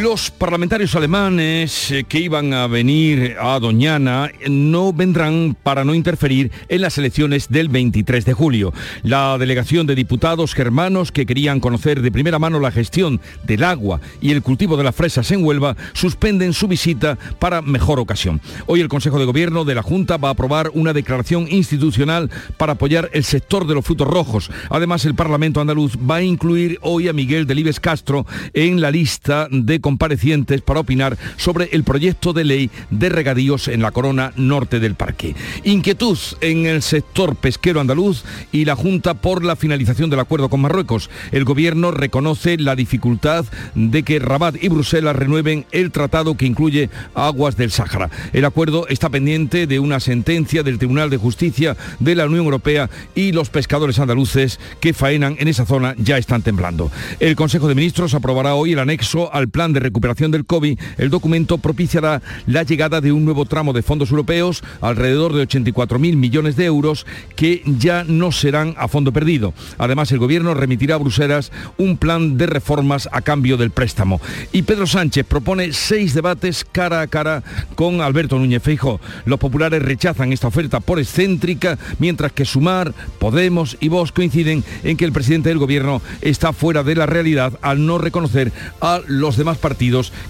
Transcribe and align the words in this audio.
Los 0.00 0.30
parlamentarios 0.30 0.94
alemanes 0.94 1.90
eh, 1.90 2.04
que 2.04 2.20
iban 2.20 2.54
a 2.54 2.68
venir 2.68 3.34
a 3.40 3.58
Doñana 3.58 4.30
no 4.48 4.92
vendrán 4.92 5.56
para 5.60 5.84
no 5.84 5.92
interferir 5.92 6.52
en 6.68 6.82
las 6.82 6.98
elecciones 6.98 7.48
del 7.48 7.68
23 7.68 8.24
de 8.24 8.32
julio. 8.32 8.72
La 9.02 9.36
delegación 9.38 9.88
de 9.88 9.96
diputados 9.96 10.54
germanos 10.54 11.10
que 11.10 11.26
querían 11.26 11.58
conocer 11.58 12.00
de 12.00 12.12
primera 12.12 12.38
mano 12.38 12.60
la 12.60 12.70
gestión 12.70 13.20
del 13.42 13.64
agua 13.64 14.00
y 14.20 14.30
el 14.30 14.40
cultivo 14.40 14.76
de 14.76 14.84
las 14.84 14.94
fresas 14.94 15.32
en 15.32 15.44
Huelva 15.44 15.76
suspenden 15.94 16.52
su 16.52 16.68
visita 16.68 17.18
para 17.40 17.60
mejor 17.60 17.98
ocasión. 17.98 18.40
Hoy 18.66 18.80
el 18.80 18.88
Consejo 18.88 19.18
de 19.18 19.24
Gobierno 19.24 19.64
de 19.64 19.74
la 19.74 19.82
Junta 19.82 20.16
va 20.16 20.28
a 20.28 20.32
aprobar 20.32 20.70
una 20.74 20.92
declaración 20.92 21.48
institucional 21.50 22.30
para 22.56 22.74
apoyar 22.74 23.10
el 23.14 23.24
sector 23.24 23.66
de 23.66 23.74
los 23.74 23.84
frutos 23.84 24.06
rojos. 24.06 24.48
Además, 24.70 25.04
el 25.06 25.16
Parlamento 25.16 25.60
andaluz 25.60 25.98
va 26.08 26.16
a 26.16 26.22
incluir 26.22 26.78
hoy 26.82 27.08
a 27.08 27.12
Miguel 27.12 27.48
Delibes 27.48 27.80
Castro 27.80 28.26
en 28.54 28.80
la 28.80 28.92
lista 28.92 29.48
de 29.50 29.80
comparecientes 29.88 30.60
para 30.60 30.80
opinar 30.80 31.16
sobre 31.38 31.70
el 31.72 31.82
proyecto 31.82 32.34
de 32.34 32.44
ley 32.44 32.70
de 32.90 33.08
regadíos 33.08 33.68
en 33.68 33.80
la 33.80 33.90
corona 33.90 34.34
norte 34.36 34.80
del 34.80 34.96
parque. 34.96 35.34
Inquietud 35.64 36.18
en 36.42 36.66
el 36.66 36.82
sector 36.82 37.36
pesquero 37.36 37.80
andaluz 37.80 38.22
y 38.52 38.66
la 38.66 38.76
Junta 38.76 39.14
por 39.14 39.42
la 39.42 39.56
finalización 39.56 40.10
del 40.10 40.20
acuerdo 40.20 40.50
con 40.50 40.60
Marruecos. 40.60 41.08
El 41.32 41.44
gobierno 41.44 41.90
reconoce 41.90 42.58
la 42.58 42.76
dificultad 42.76 43.46
de 43.74 44.02
que 44.02 44.18
Rabat 44.18 44.62
y 44.62 44.68
Bruselas 44.68 45.16
renueven 45.16 45.64
el 45.72 45.90
tratado 45.90 46.36
que 46.36 46.44
incluye 46.44 46.90
aguas 47.14 47.56
del 47.56 47.70
Sáhara. 47.70 48.10
El 48.34 48.44
acuerdo 48.44 48.88
está 48.88 49.08
pendiente 49.08 49.66
de 49.66 49.78
una 49.78 50.00
sentencia 50.00 50.62
del 50.62 50.76
Tribunal 50.76 51.08
de 51.08 51.16
Justicia 51.16 51.78
de 51.98 52.14
la 52.14 52.26
Unión 52.26 52.44
Europea 52.44 52.90
y 53.14 53.32
los 53.32 53.48
pescadores 53.48 53.98
andaluces 53.98 54.60
que 54.80 54.92
faenan 54.92 55.36
en 55.38 55.48
esa 55.48 55.64
zona 55.64 55.94
ya 55.96 56.18
están 56.18 56.42
temblando. 56.42 56.90
El 57.20 57.36
Consejo 57.36 57.68
de 57.68 57.74
Ministros 57.74 58.12
aprobará 58.12 58.54
hoy 58.54 58.72
el 58.72 58.78
anexo 58.80 59.32
al 59.32 59.48
plan 59.48 59.72
de 59.72 59.77
recuperación 59.80 60.30
del 60.30 60.46
COVID, 60.46 60.78
el 60.98 61.10
documento 61.10 61.58
propiciará 61.58 62.22
la 62.46 62.62
llegada 62.62 63.00
de 63.00 63.12
un 63.12 63.24
nuevo 63.24 63.44
tramo 63.44 63.72
de 63.72 63.82
fondos 63.82 64.10
europeos, 64.10 64.62
alrededor 64.80 65.34
de 65.34 65.46
84.000 65.46 66.16
millones 66.16 66.56
de 66.56 66.64
euros, 66.64 67.06
que 67.36 67.62
ya 67.64 68.04
no 68.04 68.32
serán 68.32 68.74
a 68.78 68.88
fondo 68.88 69.12
perdido. 69.12 69.54
Además, 69.78 70.12
el 70.12 70.18
Gobierno 70.18 70.54
remitirá 70.54 70.96
a 70.96 70.98
Bruselas 70.98 71.52
un 71.76 71.96
plan 71.96 72.36
de 72.36 72.46
reformas 72.46 73.08
a 73.12 73.22
cambio 73.22 73.56
del 73.56 73.70
préstamo. 73.70 74.20
Y 74.52 74.62
Pedro 74.62 74.86
Sánchez 74.86 75.26
propone 75.26 75.72
seis 75.72 76.14
debates 76.14 76.64
cara 76.64 77.00
a 77.00 77.06
cara 77.06 77.42
con 77.74 78.00
Alberto 78.00 78.38
Núñez 78.38 78.62
Feijóo. 78.62 79.00
Los 79.24 79.38
populares 79.38 79.82
rechazan 79.82 80.32
esta 80.32 80.48
oferta 80.48 80.80
por 80.80 80.98
excéntrica, 80.98 81.78
mientras 81.98 82.32
que 82.32 82.44
Sumar, 82.44 82.94
Podemos 83.18 83.76
y 83.80 83.88
Vox 83.88 84.12
coinciden 84.12 84.64
en 84.84 84.96
que 84.96 85.04
el 85.04 85.12
presidente 85.12 85.48
del 85.48 85.58
Gobierno 85.58 86.02
está 86.20 86.52
fuera 86.52 86.82
de 86.82 86.94
la 86.94 87.06
realidad 87.06 87.58
al 87.62 87.84
no 87.84 87.98
reconocer 87.98 88.52
a 88.80 89.00
los 89.06 89.36
demás 89.36 89.58
partidos 89.58 89.67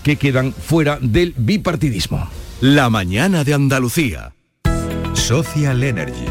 que 0.03 0.17
quedan 0.17 0.53
fuera 0.53 0.99
del 1.01 1.35
bipartidismo. 1.37 2.29
La 2.61 2.91
mañana 2.91 3.45
de 3.45 3.55
Andalucía. 3.55 4.33
Social 5.15 5.83
Energy. 5.83 6.27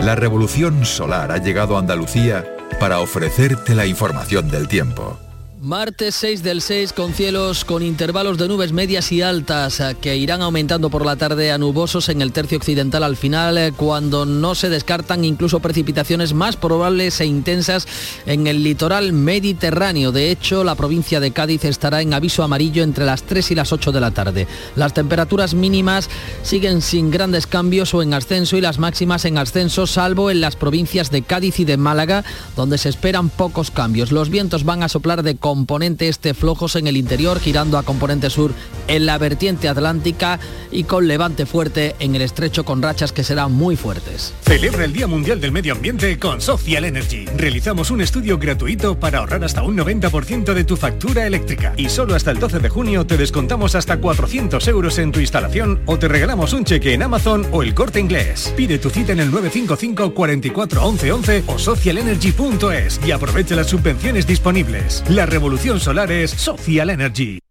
La 0.00 0.14
revolución 0.14 0.84
solar 0.84 1.32
ha 1.32 1.38
llegado 1.38 1.76
a 1.76 1.80
Andalucía 1.80 2.44
para 2.78 3.00
ofrecerte 3.00 3.74
la 3.74 3.86
información 3.86 4.50
del 4.50 4.68
tiempo. 4.68 5.18
Martes 5.60 6.14
6 6.16 6.42
del 6.42 6.60
6 6.60 6.92
con 6.92 7.14
cielos 7.14 7.64
con 7.64 7.82
intervalos 7.82 8.36
de 8.36 8.46
nubes 8.46 8.72
medias 8.72 9.10
y 9.10 9.22
altas 9.22 9.80
eh, 9.80 9.96
que 9.98 10.14
irán 10.14 10.42
aumentando 10.42 10.90
por 10.90 11.06
la 11.06 11.16
tarde 11.16 11.50
a 11.50 11.56
nubosos 11.56 12.10
en 12.10 12.20
el 12.20 12.32
tercio 12.32 12.58
occidental 12.58 13.02
al 13.02 13.16
final 13.16 13.56
eh, 13.56 13.72
cuando 13.74 14.26
no 14.26 14.54
se 14.54 14.68
descartan 14.68 15.24
incluso 15.24 15.60
precipitaciones 15.60 16.34
más 16.34 16.56
probables 16.56 17.22
e 17.22 17.26
intensas 17.26 17.88
en 18.26 18.46
el 18.46 18.62
litoral 18.62 19.14
mediterráneo. 19.14 20.12
De 20.12 20.30
hecho, 20.30 20.62
la 20.62 20.74
provincia 20.74 21.20
de 21.20 21.30
Cádiz 21.30 21.64
estará 21.64 22.02
en 22.02 22.12
aviso 22.12 22.42
amarillo 22.42 22.82
entre 22.82 23.06
las 23.06 23.22
3 23.22 23.52
y 23.52 23.54
las 23.54 23.72
8 23.72 23.92
de 23.92 24.00
la 24.00 24.10
tarde. 24.10 24.46
Las 24.74 24.92
temperaturas 24.92 25.54
mínimas 25.54 26.10
siguen 26.42 26.82
sin 26.82 27.10
grandes 27.10 27.46
cambios 27.46 27.94
o 27.94 28.02
en 28.02 28.12
ascenso 28.12 28.58
y 28.58 28.60
las 28.60 28.78
máximas 28.78 29.24
en 29.24 29.38
ascenso 29.38 29.86
salvo 29.86 30.30
en 30.30 30.42
las 30.42 30.54
provincias 30.54 31.10
de 31.10 31.22
Cádiz 31.22 31.60
y 31.60 31.64
de 31.64 31.78
Málaga 31.78 32.24
donde 32.56 32.76
se 32.76 32.90
esperan 32.90 33.30
pocos 33.30 33.70
cambios. 33.70 34.12
Los 34.12 34.28
vientos 34.28 34.64
van 34.64 34.82
a 34.82 34.90
soplar 34.90 35.22
de 35.22 35.45
componente 35.46 36.08
este 36.08 36.34
flojos 36.34 36.74
en 36.74 36.88
el 36.88 36.96
interior, 36.96 37.38
girando 37.38 37.78
a 37.78 37.84
componente 37.84 38.30
sur 38.30 38.52
en 38.88 39.06
la 39.06 39.16
vertiente 39.16 39.68
atlántica 39.68 40.40
y 40.72 40.82
con 40.82 41.06
levante 41.06 41.46
fuerte 41.46 41.94
en 42.00 42.16
el 42.16 42.22
estrecho 42.22 42.64
con 42.64 42.82
rachas 42.82 43.12
que 43.12 43.22
serán 43.22 43.52
muy 43.52 43.76
fuertes. 43.76 44.34
Celebra 44.42 44.84
el 44.84 44.92
Día 44.92 45.06
Mundial 45.06 45.40
del 45.40 45.52
Medio 45.52 45.74
Ambiente 45.74 46.18
con 46.18 46.40
Social 46.40 46.84
Energy. 46.84 47.26
Realizamos 47.36 47.92
un 47.92 48.00
estudio 48.00 48.38
gratuito 48.38 48.98
para 48.98 49.18
ahorrar 49.18 49.44
hasta 49.44 49.62
un 49.62 49.76
90% 49.76 50.52
de 50.52 50.64
tu 50.64 50.76
factura 50.76 51.28
eléctrica 51.28 51.74
y 51.76 51.90
solo 51.90 52.16
hasta 52.16 52.32
el 52.32 52.40
12 52.40 52.58
de 52.58 52.68
junio 52.68 53.06
te 53.06 53.16
descontamos 53.16 53.76
hasta 53.76 53.98
400 53.98 54.66
euros 54.66 54.98
en 54.98 55.12
tu 55.12 55.20
instalación 55.20 55.80
o 55.86 55.96
te 55.96 56.08
regalamos 56.08 56.54
un 56.54 56.64
cheque 56.64 56.92
en 56.92 57.04
Amazon 57.04 57.46
o 57.52 57.62
el 57.62 57.72
corte 57.72 58.00
inglés. 58.00 58.52
Pide 58.56 58.80
tu 58.80 58.90
cita 58.90 59.12
en 59.12 59.20
el 59.20 59.30
955 59.30 60.12
44 60.12 60.84
11 60.84 61.12
11 61.12 61.44
o 61.46 61.56
socialenergy.es 61.56 63.00
y 63.06 63.12
aprovecha 63.12 63.54
las 63.54 63.68
subvenciones 63.68 64.26
disponibles. 64.26 65.04
La 65.08 65.24
revolución 65.36 65.78
solar 65.78 66.10
es 66.10 66.30
Social 66.30 66.88
Energy. 66.88 67.45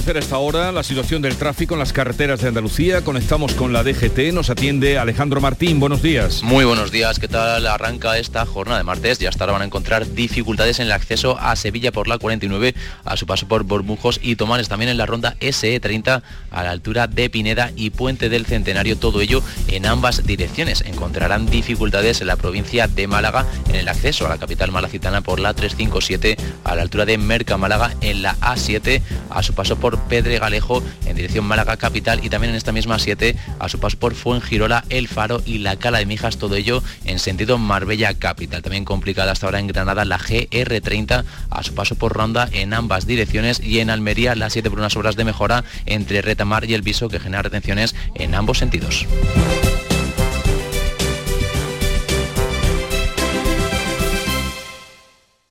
Conocer 0.00 0.16
esta 0.16 0.38
hora 0.38 0.72
la 0.72 0.82
situación 0.82 1.20
del 1.20 1.36
tráfico 1.36 1.74
en 1.74 1.80
las 1.80 1.92
carreteras 1.92 2.40
de 2.40 2.48
Andalucía. 2.48 3.04
Conectamos 3.04 3.52
con 3.52 3.74
la 3.74 3.82
DGT. 3.82 4.32
Nos 4.32 4.48
atiende 4.48 4.96
Alejandro 4.96 5.42
Martín. 5.42 5.78
Buenos 5.78 6.00
días. 6.00 6.42
Muy 6.42 6.64
buenos 6.64 6.90
días. 6.90 7.18
¿Qué 7.18 7.28
tal 7.28 7.66
arranca 7.66 8.16
esta 8.16 8.46
jornada 8.46 8.78
de 8.78 8.84
martes? 8.84 9.18
Ya 9.18 9.28
hasta 9.28 9.44
ahora 9.44 9.52
van 9.52 9.62
a 9.62 9.66
encontrar 9.66 10.10
dificultades 10.10 10.78
en 10.78 10.86
el 10.86 10.92
acceso 10.92 11.36
a 11.38 11.54
Sevilla 11.54 11.92
por 11.92 12.08
la 12.08 12.16
49, 12.16 12.74
a 13.04 13.16
su 13.18 13.26
paso 13.26 13.46
por 13.46 13.64
Bormujos 13.64 14.18
y 14.22 14.36
Tomanes. 14.36 14.70
También 14.70 14.88
en 14.88 14.96
la 14.96 15.04
ronda 15.04 15.36
SE30 15.38 16.22
a 16.50 16.62
la 16.62 16.70
altura 16.70 17.06
de 17.06 17.28
Pineda 17.28 17.70
y 17.76 17.90
Puente 17.90 18.30
del 18.30 18.46
Centenario. 18.46 18.96
Todo 18.96 19.20
ello 19.20 19.42
en 19.68 19.84
ambas 19.84 20.24
direcciones. 20.24 20.80
Encontrarán 20.80 21.44
dificultades 21.44 22.22
en 22.22 22.28
la 22.28 22.36
provincia 22.36 22.88
de 22.88 23.06
Málaga 23.06 23.44
en 23.68 23.74
el 23.74 23.88
acceso 23.88 24.24
a 24.24 24.30
la 24.30 24.38
capital 24.38 24.72
malacitana 24.72 25.20
por 25.20 25.40
la 25.40 25.52
357 25.52 26.38
a 26.64 26.74
la 26.74 26.80
altura 26.80 27.04
de 27.04 27.18
Merca 27.18 27.58
Málaga 27.58 27.94
en 28.00 28.22
la 28.22 28.34
A7 28.36 29.02
a 29.28 29.42
su 29.42 29.52
paso 29.52 29.76
por 29.76 29.89
Pedregalejo 29.98 30.82
en 31.06 31.16
dirección 31.16 31.44
Málaga 31.44 31.76
Capital 31.76 32.24
y 32.24 32.30
también 32.30 32.50
en 32.50 32.56
esta 32.56 32.72
misma 32.72 32.98
7 32.98 33.36
a 33.58 33.68
su 33.68 33.78
paso 33.78 33.98
por 33.98 34.14
Fuengirola, 34.14 34.84
El 34.88 35.08
Faro 35.08 35.42
y 35.44 35.58
la 35.58 35.76
Cala 35.76 35.98
de 35.98 36.06
Mijas, 36.06 36.38
todo 36.38 36.56
ello 36.56 36.82
en 37.04 37.18
sentido 37.18 37.58
Marbella 37.58 38.14
Capital. 38.14 38.62
También 38.62 38.84
complicada 38.84 39.32
hasta 39.32 39.46
ahora 39.46 39.60
en 39.60 39.66
Granada 39.66 40.04
la 40.04 40.18
GR30 40.18 41.24
a 41.50 41.62
su 41.62 41.74
paso 41.74 41.94
por 41.96 42.12
Ronda 42.12 42.48
en 42.52 42.74
ambas 42.74 43.06
direcciones 43.06 43.60
y 43.60 43.80
en 43.80 43.90
Almería 43.90 44.34
la 44.34 44.50
7 44.50 44.70
por 44.70 44.78
unas 44.78 44.96
obras 44.96 45.16
de 45.16 45.24
mejora 45.24 45.64
entre 45.86 46.22
Retamar 46.22 46.64
y 46.64 46.74
El 46.74 46.82
Viso 46.82 47.08
que 47.08 47.20
genera 47.20 47.42
retenciones 47.42 47.94
en 48.14 48.34
ambos 48.34 48.58
sentidos. 48.58 49.06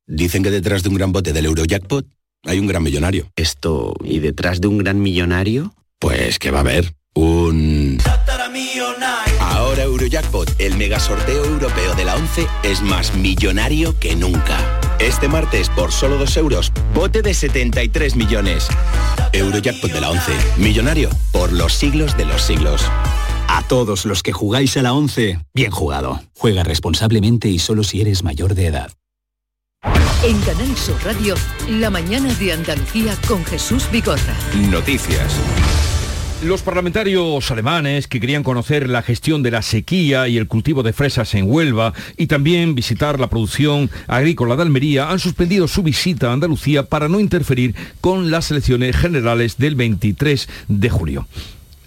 Dicen 0.07 0.41
que 0.43 0.49
detrás 0.49 0.83
de 0.83 0.89
un 0.89 0.95
gran 0.95 1.11
bote 1.11 1.33
del 1.33 1.45
Eurojackpot 1.45 2.05
hay 2.45 2.59
un 2.59 2.67
gran 2.67 2.83
millonario. 2.83 3.27
Esto, 3.35 3.93
¿y 4.03 4.19
detrás 4.19 4.61
de 4.61 4.67
un 4.67 4.77
gran 4.79 5.01
millonario? 5.01 5.73
Pues 5.99 6.39
que 6.39 6.51
va 6.51 6.59
a 6.59 6.61
haber 6.61 6.93
un... 7.13 7.99
Ahora 9.39 9.83
Eurojackpot, 9.83 10.55
el 10.59 10.77
mega 10.77 10.99
sorteo 10.99 11.45
europeo 11.45 11.93
de 11.95 12.05
la 12.05 12.15
11, 12.15 12.47
es 12.63 12.81
más 12.81 13.15
millonario 13.15 13.99
que 13.99 14.15
nunca. 14.15 14.57
Este 14.99 15.27
martes, 15.27 15.69
por 15.69 15.91
solo 15.91 16.17
2 16.17 16.37
euros, 16.37 16.71
bote 16.93 17.21
de 17.21 17.33
73 17.33 18.15
millones. 18.15 18.67
Eurojackpot 19.33 19.91
de 19.91 20.01
la 20.01 20.09
11, 20.09 20.31
millonario 20.57 21.09
por 21.31 21.51
los 21.51 21.73
siglos 21.73 22.17
de 22.17 22.25
los 22.25 22.41
siglos. 22.41 22.83
A 23.47 23.63
todos 23.67 24.05
los 24.05 24.23
que 24.23 24.31
jugáis 24.31 24.77
a 24.77 24.81
la 24.81 24.93
11, 24.93 25.39
bien 25.53 25.71
jugado. 25.71 26.21
Juega 26.37 26.63
responsablemente 26.63 27.49
y 27.49 27.59
solo 27.59 27.83
si 27.83 28.01
eres 28.01 28.23
mayor 28.23 28.55
de 28.55 28.67
edad. 28.67 28.91
En 30.21 30.37
Canal 30.41 30.75
Sur 30.75 30.97
Radio, 31.05 31.33
La 31.69 31.89
mañana 31.89 32.33
de 32.33 32.51
Andalucía 32.51 33.15
con 33.25 33.45
Jesús 33.45 33.89
Vigorra. 33.89 34.35
Noticias. 34.69 35.33
Los 36.43 36.61
parlamentarios 36.61 37.49
alemanes 37.51 38.07
que 38.07 38.19
querían 38.19 38.43
conocer 38.43 38.89
la 38.89 39.01
gestión 39.01 39.43
de 39.43 39.51
la 39.51 39.61
sequía 39.61 40.27
y 40.27 40.37
el 40.37 40.47
cultivo 40.47 40.83
de 40.83 40.91
fresas 40.91 41.33
en 41.35 41.49
Huelva 41.49 41.93
y 42.17 42.27
también 42.27 42.75
visitar 42.75 43.17
la 43.17 43.29
producción 43.29 43.89
agrícola 44.07 44.57
de 44.57 44.63
Almería 44.63 45.09
han 45.09 45.19
suspendido 45.19 45.69
su 45.69 45.83
visita 45.83 46.29
a 46.29 46.33
Andalucía 46.33 46.83
para 46.83 47.07
no 47.07 47.21
interferir 47.21 47.73
con 48.01 48.29
las 48.29 48.51
elecciones 48.51 48.97
generales 48.97 49.57
del 49.57 49.75
23 49.75 50.49
de 50.67 50.89
julio. 50.89 51.27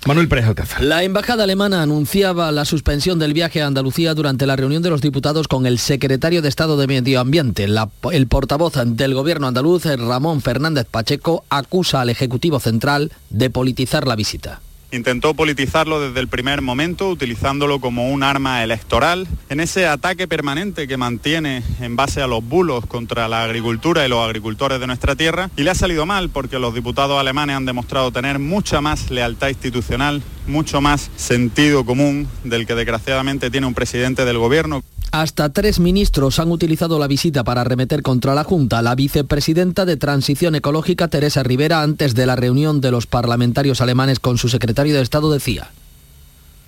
Manuel 0.04 0.26
Pérez. 0.26 0.46
La 0.80 1.04
embajada 1.04 1.44
alemana 1.44 1.80
anunciaba 1.80 2.50
la 2.50 2.64
suspensión 2.64 3.20
del 3.20 3.34
viaje 3.34 3.62
a 3.62 3.68
Andalucía 3.68 4.14
durante 4.14 4.46
la 4.46 4.56
reunión 4.56 4.82
de 4.82 4.90
los 4.90 5.00
diputados 5.00 5.46
con 5.46 5.64
el 5.64 5.78
secretario 5.78 6.42
de 6.42 6.48
Estado 6.48 6.76
de 6.76 6.88
Medio 6.88 7.20
Ambiente. 7.20 7.68
el 8.10 8.26
portavoz 8.26 8.74
del 8.84 9.14
gobierno 9.14 9.46
andaluz, 9.46 9.84
Ramón 9.84 10.40
Fernández 10.40 10.86
Pacheco, 10.90 11.44
acusa 11.50 12.00
al 12.00 12.10
Ejecutivo 12.10 12.58
Central 12.58 13.12
de 13.30 13.50
politizar 13.50 14.08
la 14.08 14.16
visita. 14.16 14.60
Intentó 14.92 15.32
politizarlo 15.32 16.00
desde 16.02 16.20
el 16.20 16.28
primer 16.28 16.60
momento, 16.60 17.08
utilizándolo 17.08 17.80
como 17.80 18.10
un 18.10 18.22
arma 18.22 18.62
electoral, 18.62 19.26
en 19.48 19.60
ese 19.60 19.86
ataque 19.86 20.28
permanente 20.28 20.86
que 20.86 20.98
mantiene 20.98 21.62
en 21.80 21.96
base 21.96 22.20
a 22.20 22.26
los 22.26 22.44
bulos 22.44 22.84
contra 22.84 23.26
la 23.26 23.42
agricultura 23.42 24.04
y 24.04 24.10
los 24.10 24.22
agricultores 24.22 24.80
de 24.80 24.86
nuestra 24.86 25.16
tierra. 25.16 25.48
Y 25.56 25.62
le 25.62 25.70
ha 25.70 25.74
salido 25.74 26.04
mal 26.04 26.28
porque 26.28 26.58
los 26.58 26.74
diputados 26.74 27.18
alemanes 27.18 27.56
han 27.56 27.64
demostrado 27.64 28.12
tener 28.12 28.38
mucha 28.38 28.82
más 28.82 29.10
lealtad 29.10 29.48
institucional, 29.48 30.22
mucho 30.46 30.82
más 30.82 31.10
sentido 31.16 31.86
común 31.86 32.28
del 32.44 32.66
que 32.66 32.74
desgraciadamente 32.74 33.50
tiene 33.50 33.66
un 33.66 33.74
presidente 33.74 34.26
del 34.26 34.36
gobierno. 34.36 34.82
Hasta 35.12 35.52
tres 35.52 35.78
ministros 35.78 36.38
han 36.38 36.50
utilizado 36.50 36.98
la 36.98 37.06
visita 37.06 37.44
para 37.44 37.60
arremeter 37.60 38.00
contra 38.00 38.34
la 38.34 38.44
Junta. 38.44 38.80
La 38.80 38.94
vicepresidenta 38.94 39.84
de 39.84 39.98
Transición 39.98 40.54
Ecológica, 40.54 41.08
Teresa 41.08 41.42
Rivera, 41.42 41.82
antes 41.82 42.14
de 42.14 42.24
la 42.24 42.34
reunión 42.34 42.80
de 42.80 42.90
los 42.90 43.06
parlamentarios 43.06 43.82
alemanes 43.82 44.20
con 44.20 44.38
su 44.38 44.48
secretario 44.48 44.94
de 44.94 45.02
Estado, 45.02 45.30
decía. 45.30 45.68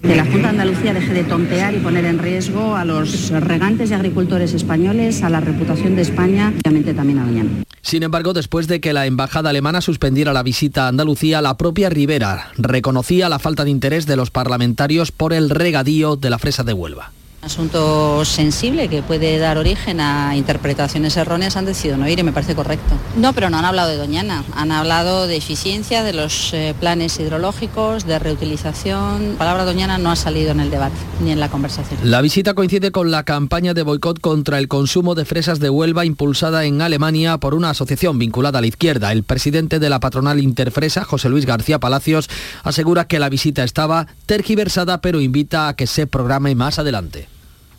Que 0.03 0.15
la 0.15 0.27
Junta 0.27 0.41
de 0.41 0.49
Andalucía 0.49 0.93
deje 0.93 1.15
de 1.15 1.25
tontear 1.25 1.73
y 1.73 1.79
poner 1.79 2.05
en 2.05 2.19
riesgo 2.19 2.77
a 2.77 2.85
los 2.85 3.31
regantes 3.31 3.91
y 3.91 3.95
agricultores 3.95 4.53
españoles, 4.53 5.23
a 5.23 5.31
la 5.31 5.41
reputación 5.41 5.97
de 5.97 6.03
España 6.03 6.53
y 6.55 6.69
obviamente 6.69 6.93
también 6.93 7.21
a 7.21 7.25
Doñana. 7.25 7.51
Sin 7.81 8.03
embargo, 8.03 8.35
después 8.35 8.69
de 8.69 8.79
que 8.79 8.93
la 8.93 9.07
embajada 9.07 9.49
alemana 9.49 9.81
suspendiera 9.81 10.35
la 10.35 10.43
visita 10.43 10.85
a 10.85 10.89
Andalucía, 10.89 11.41
la 11.41 11.57
propia 11.57 11.89
Rivera 11.89 12.51
reconocía 12.59 13.31
la 13.31 13.39
falta 13.39 13.65
de 13.65 13.71
interés 13.71 14.05
de 14.05 14.17
los 14.17 14.31
parlamentarios 14.31 15.13
por 15.13 15.33
el 15.33 15.49
regadío 15.49 16.17
de 16.17 16.29
la 16.29 16.39
fresa 16.39 16.63
de 16.63 16.75
Huelva. 16.75 17.11
Asunto 17.45 18.25
sensible 18.25 18.89
que 18.89 19.03
puede 19.03 19.37
dar 19.37 19.59
origen 19.59 20.01
a 20.01 20.35
interpretaciones 20.35 21.15
erróneas 21.19 21.59
han 21.59 21.67
decidido 21.67 21.99
no 21.99 22.09
ir 22.09 22.19
y 22.19 22.23
me 22.23 22.33
parece 22.33 22.55
correcto. 22.55 22.95
No, 23.17 23.35
pero 23.35 23.51
no 23.51 23.59
han 23.59 23.67
hablado 23.67 23.91
de 23.91 23.99
Doñana, 23.99 24.43
han 24.57 24.73
hablado 24.73 25.27
de 25.27 25.37
eficiencia, 25.37 26.03
de 26.03 26.15
los 26.15 26.55
eh, 26.55 26.75
planes 26.81 27.21
hidrológicos, 27.21 28.07
de 28.07 28.19
reutilización. 28.19 29.33
La 29.33 29.39
palabra 29.39 29.65
Doñana 29.67 29.99
no 29.99 30.11
ha 30.11 30.17
salido 30.17 30.53
en 30.53 30.61
el 30.61 30.71
debate 30.71 30.97
ni 31.21 31.33
en 31.33 31.41
la 31.41 31.51
conversación. 31.51 32.01
La 32.03 32.23
visita 32.23 32.55
coincide 32.55 32.93
con 32.93 33.11
la 33.11 33.25
campaña 33.25 33.75
de 33.75 33.83
boicot 33.83 34.21
contra 34.21 34.59
el 34.59 34.67
consumo 34.67 35.15
de 35.15 35.27
fresas 35.27 35.61
de 35.61 35.69
Huelva 35.69 36.07
impulsada 36.07 36.65
en 36.65 36.81
Alemania 36.81 37.37
por 37.37 37.53
una 37.53 37.71
asociación 37.71 38.19
vinculada 38.19 38.59
a 38.59 38.63
la 38.63 38.69
izquierda. 38.69 39.13
El 39.13 39.23
presidente 39.23 39.79
de 39.79 39.91
la 39.91 40.01
patronal 40.01 40.41
Interfresa, 40.41 41.05
José 41.05 41.29
Luis 41.29 41.45
García 41.45 41.79
Palacios, 41.79 42.31
asegura 42.63 43.05
que 43.05 43.19
la 43.19 43.29
visita 43.29 43.65
estaba 43.65 44.07
tergiversada 44.25 45.03
pero 45.03 45.21
invita 45.21 45.69
a 45.69 45.77
que 45.77 45.87
se 45.87 46.07
programe 46.07 46.55
más 46.55 46.79
adelante 46.79 47.34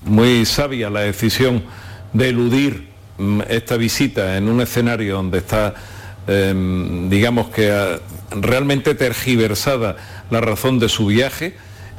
muy 0.05 0.45
sabia 0.45 0.89
la 0.89 1.01
decisión 1.01 1.63
de 2.13 2.29
eludir 2.29 2.87
mm, 3.17 3.41
esta 3.49 3.77
visita 3.77 4.37
en 4.37 4.47
un 4.47 4.61
escenario 4.61 5.15
donde 5.15 5.39
está, 5.39 5.73
em, 6.27 7.09
digamos 7.09 7.49
que 7.49 7.71
ah, 7.71 7.99
realmente 8.31 8.95
tergiversada 8.95 9.97
la 10.29 10.41
razón 10.41 10.79
de 10.79 10.89
su 10.89 11.07
viaje, 11.07 11.55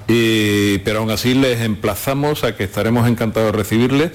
pero 0.06 1.00
aún 1.00 1.10
así 1.10 1.34
les 1.34 1.60
emplazamos 1.60 2.44
a 2.44 2.56
que 2.56 2.64
estaremos 2.64 3.08
encantados 3.08 3.52
de 3.52 3.58
recibirles 3.58 4.12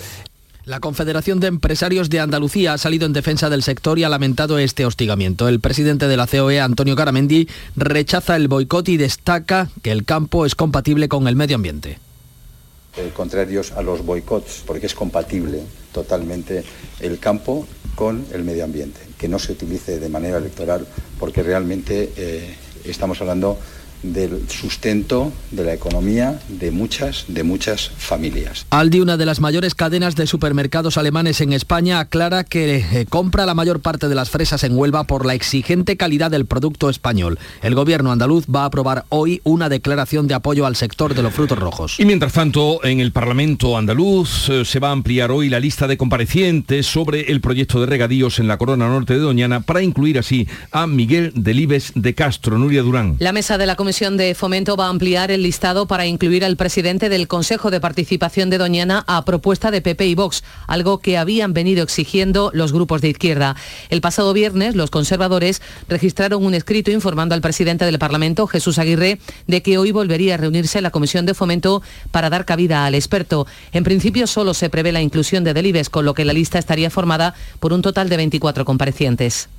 la 0.63 0.79
Confederación 0.79 1.39
de 1.39 1.47
Empresarios 1.47 2.09
de 2.09 2.19
Andalucía 2.19 2.73
ha 2.73 2.77
salido 2.77 3.07
en 3.07 3.13
defensa 3.13 3.49
del 3.49 3.63
sector 3.63 3.97
y 3.97 4.03
ha 4.03 4.09
lamentado 4.09 4.59
este 4.59 4.85
hostigamiento. 4.85 5.47
El 5.47 5.59
presidente 5.59 6.07
de 6.07 6.17
la 6.17 6.27
COE, 6.27 6.61
Antonio 6.61 6.95
Caramendi, 6.95 7.49
rechaza 7.75 8.35
el 8.35 8.47
boicot 8.47 8.87
y 8.89 8.97
destaca 8.97 9.69
que 9.81 9.91
el 9.91 10.05
campo 10.05 10.45
es 10.45 10.53
compatible 10.53 11.09
con 11.09 11.27
el 11.27 11.35
medio 11.35 11.55
ambiente. 11.55 11.97
Eh, 12.97 13.11
contrarios 13.15 13.71
a 13.71 13.81
los 13.81 14.05
boicots, 14.05 14.63
porque 14.65 14.85
es 14.85 14.93
compatible 14.93 15.61
totalmente 15.93 16.61
el 16.99 17.19
campo 17.19 17.65
con 17.95 18.25
el 18.33 18.43
medio 18.43 18.65
ambiente, 18.65 18.99
que 19.17 19.29
no 19.29 19.39
se 19.39 19.53
utilice 19.53 19.97
de 19.97 20.09
manera 20.09 20.39
electoral, 20.39 20.85
porque 21.17 21.41
realmente 21.41 22.11
eh, 22.17 22.53
estamos 22.83 23.21
hablando 23.21 23.57
del 24.03 24.49
sustento 24.49 25.31
de 25.51 25.63
la 25.63 25.73
economía 25.73 26.39
de 26.47 26.71
muchas, 26.71 27.25
de 27.27 27.43
muchas 27.43 27.91
familias. 27.97 28.65
Aldi, 28.69 28.99
una 28.99 29.17
de 29.17 29.25
las 29.25 29.39
mayores 29.39 29.75
cadenas 29.75 30.15
de 30.15 30.27
supermercados 30.27 30.97
alemanes 30.97 31.41
en 31.41 31.53
España, 31.53 31.99
aclara 31.99 32.43
que 32.43 32.77
eh, 32.77 33.05
compra 33.07 33.45
la 33.45 33.53
mayor 33.53 33.79
parte 33.79 34.09
de 34.09 34.15
las 34.15 34.29
fresas 34.29 34.63
en 34.63 34.75
Huelva 34.75 35.05
por 35.05 35.25
la 35.25 35.33
exigente 35.33 35.97
calidad 35.97 36.31
del 36.31 36.45
producto 36.45 36.89
español. 36.89 37.37
El 37.61 37.75
gobierno 37.75 38.11
andaluz 38.11 38.45
va 38.45 38.63
a 38.63 38.65
aprobar 38.65 39.05
hoy 39.09 39.41
una 39.43 39.69
declaración 39.69 40.27
de 40.27 40.33
apoyo 40.33 40.65
al 40.65 40.75
sector 40.75 41.13
de 41.13 41.21
los 41.21 41.33
frutos 41.33 41.59
rojos. 41.59 41.99
Y 41.99 42.05
mientras 42.05 42.33
tanto, 42.33 42.83
en 42.83 42.99
el 42.99 43.11
Parlamento 43.11 43.77
andaluz 43.77 44.49
eh, 44.49 44.65
se 44.65 44.79
va 44.79 44.89
a 44.89 44.93
ampliar 44.93 45.31
hoy 45.31 45.49
la 45.49 45.59
lista 45.59 45.87
de 45.87 45.97
comparecientes 45.97 46.87
sobre 46.87 47.31
el 47.31 47.41
proyecto 47.41 47.79
de 47.79 47.85
regadíos 47.85 48.39
en 48.39 48.47
la 48.47 48.57
corona 48.57 48.87
norte 48.87 49.13
de 49.13 49.19
Doñana 49.19 49.61
para 49.61 49.81
incluir 49.81 50.17
así 50.17 50.47
a 50.71 50.87
Miguel 50.87 51.31
Delibes 51.35 51.91
de 51.95 52.15
Castro, 52.15 52.57
Nuria 52.57 52.81
Durán. 52.81 53.17
La 53.19 53.31
mesa 53.31 53.57
de 53.57 53.65
la 53.65 53.75
Comisión 53.75 53.90
Comisión 53.91 54.15
de 54.15 54.35
Fomento 54.35 54.77
va 54.77 54.85
a 54.85 54.89
ampliar 54.89 55.31
el 55.31 55.43
listado 55.43 55.85
para 55.85 56.05
incluir 56.05 56.45
al 56.45 56.55
presidente 56.55 57.09
del 57.09 57.27
Consejo 57.27 57.71
de 57.71 57.81
Participación 57.81 58.49
de 58.49 58.57
Doñana 58.57 59.03
a 59.05 59.25
propuesta 59.25 59.69
de 59.69 59.81
PP 59.81 60.07
y 60.07 60.15
Vox, 60.15 60.45
algo 60.65 60.99
que 60.99 61.17
habían 61.17 61.51
venido 61.51 61.83
exigiendo 61.83 62.51
los 62.53 62.71
grupos 62.71 63.01
de 63.01 63.09
izquierda. 63.09 63.57
El 63.89 63.99
pasado 63.99 64.31
viernes, 64.31 64.75
los 64.75 64.91
conservadores 64.91 65.61
registraron 65.89 66.45
un 66.45 66.53
escrito 66.53 66.89
informando 66.89 67.35
al 67.35 67.41
presidente 67.41 67.83
del 67.83 67.99
Parlamento, 67.99 68.47
Jesús 68.47 68.77
Aguirre, 68.77 69.19
de 69.47 69.61
que 69.61 69.77
hoy 69.77 69.91
volvería 69.91 70.35
a 70.35 70.37
reunirse 70.37 70.79
la 70.79 70.91
Comisión 70.91 71.25
de 71.25 71.33
Fomento 71.33 71.81
para 72.11 72.29
dar 72.29 72.45
cabida 72.45 72.85
al 72.85 72.95
experto. 72.95 73.45
En 73.73 73.83
principio 73.83 74.25
solo 74.25 74.53
se 74.53 74.69
prevé 74.69 74.93
la 74.93 75.01
inclusión 75.01 75.43
de 75.43 75.53
Delibes, 75.53 75.89
con 75.89 76.05
lo 76.05 76.13
que 76.13 76.23
la 76.23 76.31
lista 76.31 76.59
estaría 76.59 76.89
formada 76.89 77.35
por 77.59 77.73
un 77.73 77.81
total 77.81 78.07
de 78.07 78.15
24 78.15 78.63
comparecientes. 78.63 79.49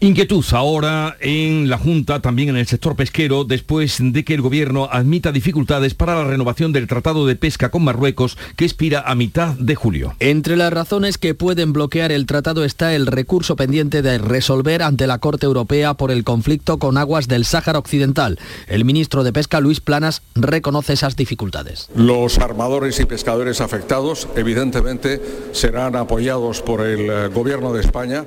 Inquietud 0.00 0.46
ahora 0.52 1.18
en 1.20 1.68
la 1.68 1.76
Junta, 1.76 2.22
también 2.22 2.48
en 2.48 2.56
el 2.56 2.66
sector 2.66 2.96
pesquero, 2.96 3.44
después 3.44 3.65
de 3.66 4.24
que 4.24 4.34
el 4.34 4.42
gobierno 4.42 4.88
admita 4.92 5.32
dificultades 5.32 5.94
para 5.94 6.14
la 6.14 6.24
renovación 6.24 6.72
del 6.72 6.86
Tratado 6.86 7.26
de 7.26 7.34
Pesca 7.34 7.70
con 7.70 7.82
Marruecos 7.82 8.38
que 8.54 8.64
expira 8.64 9.00
a 9.00 9.16
mitad 9.16 9.54
de 9.54 9.74
julio. 9.74 10.14
Entre 10.20 10.56
las 10.56 10.72
razones 10.72 11.18
que 11.18 11.34
pueden 11.34 11.72
bloquear 11.72 12.12
el 12.12 12.26
tratado 12.26 12.64
está 12.64 12.94
el 12.94 13.06
recurso 13.06 13.56
pendiente 13.56 14.02
de 14.02 14.18
resolver 14.18 14.82
ante 14.82 15.08
la 15.08 15.18
Corte 15.18 15.46
Europea 15.46 15.94
por 15.94 16.12
el 16.12 16.22
conflicto 16.22 16.78
con 16.78 16.96
aguas 16.96 17.26
del 17.26 17.44
Sáhara 17.44 17.80
Occidental. 17.80 18.38
El 18.68 18.84
ministro 18.84 19.24
de 19.24 19.32
Pesca, 19.32 19.58
Luis 19.58 19.80
Planas, 19.80 20.22
reconoce 20.36 20.92
esas 20.92 21.16
dificultades. 21.16 21.88
Los 21.94 22.38
armadores 22.38 23.00
y 23.00 23.04
pescadores 23.04 23.60
afectados, 23.60 24.28
evidentemente, 24.36 25.20
serán 25.50 25.96
apoyados 25.96 26.62
por 26.62 26.86
el 26.86 27.10
eh, 27.10 27.28
gobierno 27.28 27.72
de 27.72 27.80
España 27.80 28.24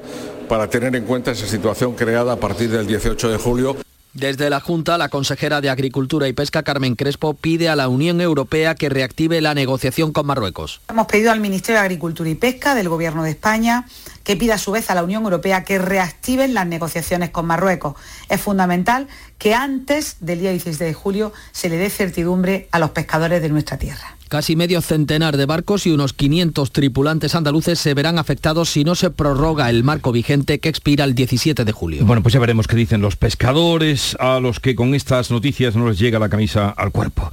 para 0.50 0.70
tener 0.70 0.96
en 0.96 1.06
cuenta 1.06 1.32
esa 1.32 1.48
situación 1.48 1.94
creada 1.94 2.34
a 2.34 2.38
partir 2.38 2.70
del 2.70 2.88
18 2.88 3.30
de 3.30 3.38
julio. 3.38 3.78
Desde 4.14 4.50
la 4.50 4.60
Junta, 4.60 4.98
la 4.98 5.10
consejera 5.10 5.62
de 5.62 5.70
Agricultura 5.70 6.28
y 6.28 6.34
Pesca, 6.34 6.64
Carmen 6.64 6.96
Crespo, 6.96 7.36
pide 7.36 7.70
a 7.70 7.76
la 7.76 7.88
Unión 7.88 8.22
Europea 8.22 8.74
que 8.74 8.90
reactive 8.90 9.40
la 9.40 9.54
negociación 9.54 10.12
con 10.12 10.26
Marruecos. 10.26 10.82
Hemos 10.90 11.06
pedido 11.06 11.32
al 11.32 11.40
Ministerio 11.40 11.80
de 11.80 11.86
Agricultura 11.86 12.28
y 12.28 12.34
Pesca 12.34 12.74
del 12.74 12.90
Gobierno 12.90 13.22
de 13.24 13.30
España 13.30 13.86
que 14.24 14.36
pida 14.36 14.56
a 14.56 14.58
su 14.58 14.72
vez 14.72 14.90
a 14.90 14.96
la 14.96 15.04
Unión 15.04 15.24
Europea 15.24 15.64
que 15.64 15.78
reactiven 15.78 16.56
las 16.56 16.66
negociaciones 16.66 17.30
con 17.30 17.46
Marruecos. 17.46 17.96
Es 18.30 18.42
fundamental 18.42 19.08
que 19.38 19.54
antes 19.54 20.18
del 20.22 20.40
día 20.40 20.52
16 20.52 20.80
de 20.80 20.94
julio 20.94 21.32
se 21.52 21.70
le 21.70 21.78
dé 21.78 21.92
certidumbre 21.92 22.68
a 22.72 22.80
los 22.80 22.90
pescadores 22.90 23.44
de 23.44 23.50
nuestra 23.50 23.78
tierra. 23.78 24.19
Casi 24.30 24.56
medio 24.56 24.80
centenar 24.82 25.38
de 25.38 25.48
barcos 25.48 25.88
y 25.88 25.90
unos 25.90 26.14
500 26.14 26.72
tripulantes 26.72 27.34
andaluces 27.34 27.80
se 27.80 27.96
verán 27.96 28.20
afectados 28.20 28.70
si 28.70 28.84
no 28.84 28.94
se 28.94 29.10
prorroga 29.10 29.72
el 29.72 29.84
marco 29.84 30.12
vigente 30.12 30.60
que 30.60 30.70
expira 30.70 31.04
el 31.04 31.16
17 31.16 31.66
de 31.66 31.72
julio. 31.72 32.06
Bueno, 32.06 32.22
pues 32.22 32.34
ya 32.34 32.40
veremos 32.40 32.68
qué 32.68 32.76
dicen 32.76 33.02
los 33.02 33.16
pescadores 33.16 34.16
a 34.20 34.40
los 34.40 34.60
que 34.60 34.76
con 34.76 34.94
estas 34.94 35.32
noticias 35.32 35.76
no 35.76 35.90
les 35.90 35.98
llega 35.98 36.20
la 36.20 36.30
camisa 36.30 36.70
al 36.70 36.92
cuerpo. 36.92 37.32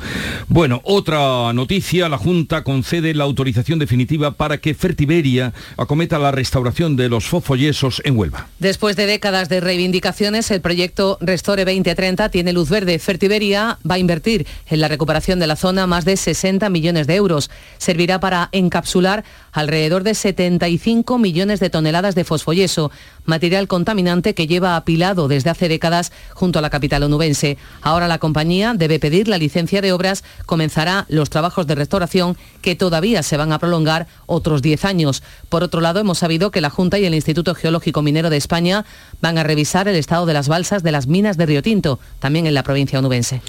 Bueno, 0.48 0.80
otra 0.84 1.52
noticia, 1.52 2.08
la 2.08 2.16
Junta 2.16 2.64
concede 2.64 3.12
la 3.12 3.24
autorización 3.24 3.78
definitiva 3.78 4.30
para 4.30 4.56
que 4.56 4.72
Fertiberia 4.72 5.52
acometa 5.76 6.18
la 6.18 6.30
restauración 6.30 6.96
de 6.96 7.10
los 7.10 7.26
fofollesos 7.26 8.00
en 8.06 8.16
Huelva. 8.16 8.48
Después 8.58 8.96
de 8.96 9.04
décadas 9.04 9.50
de 9.50 9.60
reivindicaciones, 9.60 10.50
el 10.50 10.62
proyecto 10.62 11.18
Restore 11.20 11.66
2030 11.66 12.30
tiene 12.30 12.54
luz 12.54 12.70
verde. 12.70 12.98
Fertiberia 12.98 13.78
va 13.86 13.96
a 13.96 13.98
invertir 13.98 14.46
en 14.70 14.80
la 14.80 14.88
recuperación 14.88 15.38
de 15.38 15.46
la 15.46 15.56
zona 15.56 15.86
más 15.86 16.06
de 16.06 16.16
60 16.16 16.70
millones 16.70 16.85
de 16.94 17.14
euros. 17.16 17.50
Servirá 17.78 18.20
para 18.20 18.48
encapsular 18.52 19.24
alrededor 19.52 20.04
de 20.04 20.14
75 20.14 21.18
millones 21.18 21.58
de 21.60 21.70
toneladas 21.70 22.14
de 22.14 22.24
fosfoyeso, 22.24 22.92
material 23.24 23.66
contaminante 23.66 24.34
que 24.34 24.46
lleva 24.46 24.76
apilado 24.76 25.26
desde 25.26 25.50
hace 25.50 25.68
décadas 25.68 26.12
junto 26.32 26.58
a 26.58 26.62
la 26.62 26.70
capital 26.70 27.02
onubense. 27.02 27.58
Ahora 27.82 28.06
la 28.06 28.18
compañía 28.18 28.74
debe 28.74 29.00
pedir 29.00 29.26
la 29.26 29.38
licencia 29.38 29.82
de 29.82 29.92
obras, 29.92 30.22
comenzará 30.46 31.06
los 31.08 31.28
trabajos 31.30 31.66
de 31.66 31.74
restauración 31.74 32.36
que 32.62 32.76
todavía 32.76 33.22
se 33.22 33.36
van 33.36 33.52
a 33.52 33.58
prolongar 33.58 34.06
otros 34.26 34.62
10 34.62 34.84
años. 34.84 35.22
Por 35.48 35.64
otro 35.64 35.80
lado, 35.80 35.98
hemos 35.98 36.18
sabido 36.18 36.50
que 36.50 36.60
la 36.60 36.70
Junta 36.70 36.98
y 36.98 37.04
el 37.04 37.14
Instituto 37.14 37.54
Geológico 37.54 38.02
Minero 38.02 38.30
de 38.30 38.36
España 38.36 38.84
van 39.20 39.38
a 39.38 39.42
revisar 39.42 39.88
el 39.88 39.96
estado 39.96 40.26
de 40.26 40.34
las 40.34 40.48
balsas 40.48 40.82
de 40.82 40.92
las 40.92 41.06
minas 41.08 41.36
de 41.36 41.46
Río 41.46 41.62
Tinto, 41.62 41.98
también 42.20 42.46
en 42.46 42.54
la 42.54 42.62
provincia 42.62 42.98
onubense. 42.98 43.42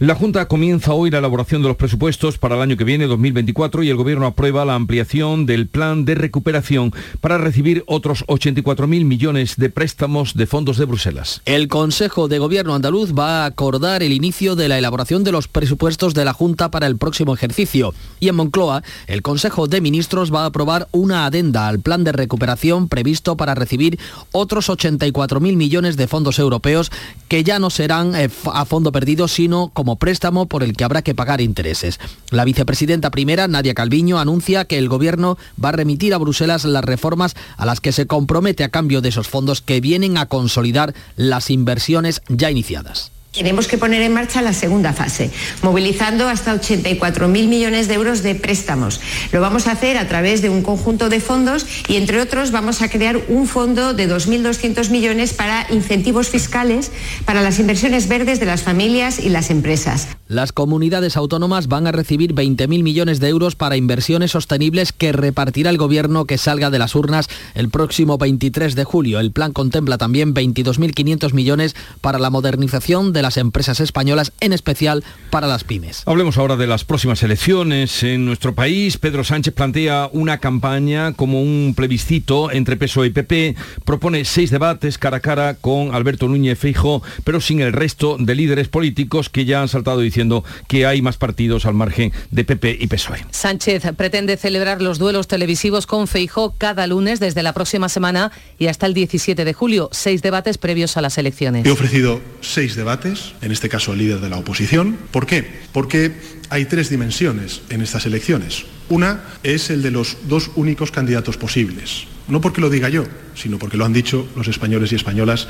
La 0.00 0.14
Junta 0.14 0.48
comienza 0.48 0.94
hoy 0.94 1.10
la 1.10 1.18
elaboración 1.18 1.60
de 1.60 1.68
los 1.68 1.76
presupuestos 1.76 2.38
para 2.38 2.56
el 2.56 2.62
año 2.62 2.78
que 2.78 2.84
viene, 2.84 3.06
2024, 3.06 3.82
y 3.82 3.90
el 3.90 3.98
Gobierno 3.98 4.24
aprueba 4.24 4.64
la 4.64 4.74
ampliación 4.74 5.44
del 5.44 5.66
plan 5.66 6.06
de 6.06 6.14
recuperación 6.14 6.94
para 7.20 7.36
recibir 7.36 7.84
otros 7.86 8.24
84.000 8.26 9.04
millones 9.04 9.56
de 9.58 9.68
préstamos 9.68 10.32
de 10.32 10.46
fondos 10.46 10.78
de 10.78 10.86
Bruselas. 10.86 11.42
El 11.44 11.68
Consejo 11.68 12.28
de 12.28 12.38
Gobierno 12.38 12.74
andaluz 12.74 13.12
va 13.12 13.42
a 13.42 13.44
acordar 13.44 14.02
el 14.02 14.14
inicio 14.14 14.56
de 14.56 14.68
la 14.68 14.78
elaboración 14.78 15.22
de 15.22 15.32
los 15.32 15.48
presupuestos 15.48 16.14
de 16.14 16.24
la 16.24 16.32
Junta 16.32 16.70
para 16.70 16.86
el 16.86 16.96
próximo 16.96 17.34
ejercicio. 17.34 17.92
Y 18.20 18.28
en 18.28 18.36
Moncloa, 18.36 18.82
el 19.06 19.20
Consejo 19.20 19.66
de 19.66 19.82
Ministros 19.82 20.32
va 20.32 20.44
a 20.44 20.46
aprobar 20.46 20.88
una 20.92 21.26
adenda 21.26 21.68
al 21.68 21.80
plan 21.80 22.04
de 22.04 22.12
recuperación 22.12 22.88
previsto 22.88 23.36
para 23.36 23.54
recibir 23.54 23.98
otros 24.32 24.70
84.000 24.70 25.40
millones 25.56 25.98
de 25.98 26.08
fondos 26.08 26.38
europeos 26.38 26.90
que 27.28 27.44
ya 27.44 27.58
no 27.58 27.68
serán 27.68 28.14
eh, 28.14 28.30
a 28.50 28.64
fondo 28.64 28.92
perdido, 28.92 29.28
sino 29.28 29.68
como 29.74 29.89
préstamo 29.96 30.46
por 30.46 30.62
el 30.62 30.74
que 30.74 30.84
habrá 30.84 31.02
que 31.02 31.14
pagar 31.14 31.40
intereses. 31.40 32.00
La 32.30 32.44
vicepresidenta 32.44 33.10
primera, 33.10 33.48
Nadia 33.48 33.74
Calviño, 33.74 34.18
anuncia 34.18 34.64
que 34.64 34.78
el 34.78 34.88
Gobierno 34.88 35.38
va 35.62 35.70
a 35.70 35.72
remitir 35.72 36.14
a 36.14 36.18
Bruselas 36.18 36.64
las 36.64 36.84
reformas 36.84 37.34
a 37.56 37.66
las 37.66 37.80
que 37.80 37.92
se 37.92 38.06
compromete 38.06 38.64
a 38.64 38.68
cambio 38.68 39.00
de 39.00 39.10
esos 39.10 39.28
fondos 39.28 39.60
que 39.60 39.80
vienen 39.80 40.18
a 40.18 40.26
consolidar 40.26 40.94
las 41.16 41.50
inversiones 41.50 42.22
ya 42.28 42.50
iniciadas. 42.50 43.12
Tenemos 43.32 43.68
que 43.68 43.78
poner 43.78 44.02
en 44.02 44.12
marcha 44.12 44.42
la 44.42 44.52
segunda 44.52 44.92
fase, 44.92 45.30
movilizando 45.62 46.28
hasta 46.28 46.52
84.000 46.52 47.28
millones 47.28 47.86
de 47.86 47.94
euros 47.94 48.24
de 48.24 48.34
préstamos. 48.34 49.00
Lo 49.30 49.40
vamos 49.40 49.68
a 49.68 49.72
hacer 49.72 49.98
a 49.98 50.08
través 50.08 50.42
de 50.42 50.50
un 50.50 50.62
conjunto 50.62 51.08
de 51.08 51.20
fondos 51.20 51.64
y, 51.86 51.94
entre 51.94 52.20
otros, 52.20 52.50
vamos 52.50 52.82
a 52.82 52.90
crear 52.90 53.20
un 53.28 53.46
fondo 53.46 53.94
de 53.94 54.08
2.200 54.08 54.90
millones 54.90 55.32
para 55.32 55.64
incentivos 55.70 56.28
fiscales 56.28 56.90
para 57.24 57.40
las 57.40 57.60
inversiones 57.60 58.08
verdes 58.08 58.40
de 58.40 58.46
las 58.46 58.62
familias 58.62 59.20
y 59.20 59.28
las 59.28 59.50
empresas. 59.50 60.08
Las 60.26 60.52
comunidades 60.52 61.16
autónomas 61.16 61.68
van 61.68 61.86
a 61.86 61.92
recibir 61.92 62.34
20.000 62.34 62.82
millones 62.82 63.20
de 63.20 63.28
euros 63.28 63.54
para 63.54 63.76
inversiones 63.76 64.32
sostenibles 64.32 64.92
que 64.92 65.12
repartirá 65.12 65.70
el 65.70 65.78
Gobierno 65.78 66.24
que 66.24 66.36
salga 66.36 66.70
de 66.70 66.80
las 66.80 66.96
urnas 66.96 67.28
el 67.54 67.68
próximo 67.68 68.18
23 68.18 68.74
de 68.74 68.84
julio. 68.84 69.20
El 69.20 69.30
plan 69.30 69.52
contempla 69.52 69.98
también 69.98 70.34
22.500 70.34 71.32
millones 71.32 71.76
para 72.00 72.18
la 72.18 72.30
modernización 72.30 73.12
de 73.12 73.19
las 73.22 73.36
empresas 73.36 73.80
españolas, 73.80 74.32
en 74.40 74.52
especial 74.52 75.04
para 75.30 75.46
las 75.46 75.64
pymes. 75.64 76.02
Hablemos 76.06 76.38
ahora 76.38 76.56
de 76.56 76.66
las 76.66 76.84
próximas 76.84 77.22
elecciones 77.22 78.02
en 78.02 78.24
nuestro 78.24 78.54
país. 78.54 78.98
Pedro 78.98 79.24
Sánchez 79.24 79.54
plantea 79.54 80.08
una 80.12 80.38
campaña 80.38 81.12
como 81.12 81.42
un 81.42 81.74
plebiscito 81.76 82.50
entre 82.50 82.76
PSOE 82.76 83.08
y 83.08 83.10
PP. 83.10 83.56
Propone 83.84 84.24
seis 84.24 84.50
debates 84.50 84.98
cara 84.98 85.18
a 85.18 85.20
cara 85.20 85.54
con 85.54 85.94
Alberto 85.94 86.28
Núñez 86.28 86.58
Feijo, 86.58 87.02
pero 87.24 87.40
sin 87.40 87.60
el 87.60 87.72
resto 87.72 88.16
de 88.18 88.34
líderes 88.34 88.68
políticos 88.68 89.28
que 89.28 89.44
ya 89.44 89.62
han 89.62 89.68
saltado 89.68 90.00
diciendo 90.00 90.44
que 90.68 90.86
hay 90.86 91.02
más 91.02 91.16
partidos 91.16 91.66
al 91.66 91.74
margen 91.74 92.12
de 92.30 92.44
PP 92.44 92.78
y 92.80 92.86
PSOE. 92.86 93.24
Sánchez 93.30 93.84
pretende 93.96 94.36
celebrar 94.36 94.82
los 94.82 94.98
duelos 94.98 95.28
televisivos 95.28 95.86
con 95.86 96.06
Feijo 96.06 96.54
cada 96.58 96.86
lunes 96.86 97.20
desde 97.20 97.42
la 97.42 97.52
próxima 97.52 97.88
semana 97.88 98.32
y 98.58 98.66
hasta 98.66 98.86
el 98.86 98.94
17 98.94 99.44
de 99.44 99.52
julio. 99.52 99.88
Seis 99.92 100.22
debates 100.22 100.58
previos 100.58 100.96
a 100.96 101.00
las 101.00 101.18
elecciones. 101.18 101.66
He 101.66 101.70
ofrecido 101.70 102.20
seis 102.40 102.76
debates 102.76 103.09
en 103.40 103.52
este 103.52 103.68
caso 103.68 103.92
el 103.92 103.98
líder 103.98 104.20
de 104.20 104.28
la 104.28 104.38
oposición. 104.38 104.96
¿Por 105.10 105.26
qué? 105.26 105.60
Porque 105.72 106.12
hay 106.50 106.64
tres 106.64 106.90
dimensiones 106.90 107.62
en 107.70 107.82
estas 107.82 108.06
elecciones. 108.06 108.64
Una 108.88 109.22
es 109.42 109.70
el 109.70 109.82
de 109.82 109.90
los 109.90 110.16
dos 110.28 110.50
únicos 110.56 110.90
candidatos 110.90 111.36
posibles. 111.36 112.06
No 112.28 112.40
porque 112.40 112.60
lo 112.60 112.70
diga 112.70 112.88
yo, 112.88 113.04
sino 113.34 113.58
porque 113.58 113.76
lo 113.76 113.84
han 113.84 113.92
dicho 113.92 114.28
los 114.36 114.48
españoles 114.48 114.92
y 114.92 114.96
españolas. 114.96 115.48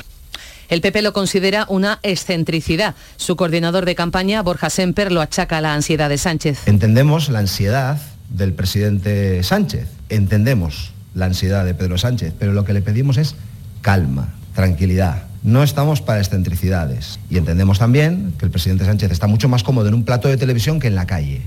El 0.68 0.80
PP 0.80 1.02
lo 1.02 1.12
considera 1.12 1.66
una 1.68 1.98
excentricidad. 2.02 2.94
Su 3.16 3.34
coordinador 3.34 3.86
de 3.86 3.96
campaña, 3.96 4.40
Borja 4.42 4.70
Semper, 4.70 5.10
lo 5.10 5.20
achaca 5.20 5.58
a 5.58 5.60
la 5.60 5.74
ansiedad 5.74 6.08
de 6.08 6.16
Sánchez. 6.16 6.66
Entendemos 6.66 7.28
la 7.28 7.40
ansiedad 7.40 8.00
del 8.28 8.52
presidente 8.52 9.42
Sánchez, 9.42 9.88
entendemos 10.08 10.92
la 11.14 11.26
ansiedad 11.26 11.64
de 11.64 11.74
Pedro 11.74 11.98
Sánchez, 11.98 12.32
pero 12.38 12.52
lo 12.52 12.64
que 12.64 12.72
le 12.72 12.82
pedimos 12.82 13.16
es 13.16 13.34
calma, 13.82 14.32
tranquilidad, 14.54 15.24
no 15.42 15.62
estamos 15.62 16.00
para 16.00 16.20
excentricidades 16.20 17.18
y 17.30 17.38
entendemos 17.38 17.78
también 17.78 18.34
que 18.38 18.44
el 18.44 18.50
presidente 18.50 18.84
Sánchez 18.84 19.10
está 19.10 19.26
mucho 19.26 19.48
más 19.48 19.62
cómodo 19.62 19.88
en 19.88 19.94
un 19.94 20.04
plato 20.04 20.28
de 20.28 20.36
televisión 20.36 20.80
que 20.80 20.88
en 20.88 20.94
la 20.94 21.06
calle. 21.06 21.42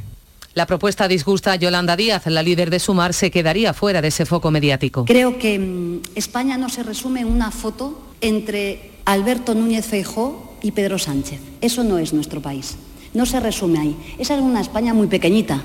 La 0.55 0.67
propuesta 0.67 1.07
disgusta 1.07 1.51
a 1.51 1.55
Yolanda 1.55 1.95
Díaz, 1.95 2.27
la 2.27 2.43
líder 2.43 2.69
de 2.69 2.79
Sumar, 2.79 3.15
se 3.15 3.31
quedaría 3.31 3.73
fuera 3.73 4.01
de 4.01 4.09
ese 4.09 4.25
foco 4.25 4.51
mediático. 4.51 5.05
Creo 5.05 5.39
que 5.39 5.57
mm, 5.57 6.01
España 6.15 6.57
no 6.57 6.69
se 6.69 6.83
resume 6.83 7.21
en 7.21 7.27
una 7.27 7.49
foto 7.49 7.99
entre 8.21 8.91
Alberto 9.05 9.55
Núñez 9.55 9.87
Feijó 9.87 10.55
y 10.61 10.71
Pedro 10.71 10.99
Sánchez. 10.99 11.39
Eso 11.61 11.83
no 11.83 11.97
es 11.97 12.13
nuestro 12.13 12.39
país. 12.41 12.77
No 13.15 13.25
se 13.25 13.39
resume 13.39 13.79
ahí. 13.79 13.97
Esa 14.19 14.35
es 14.35 14.41
una 14.41 14.61
España 14.61 14.93
muy 14.93 15.07
pequeñita, 15.07 15.63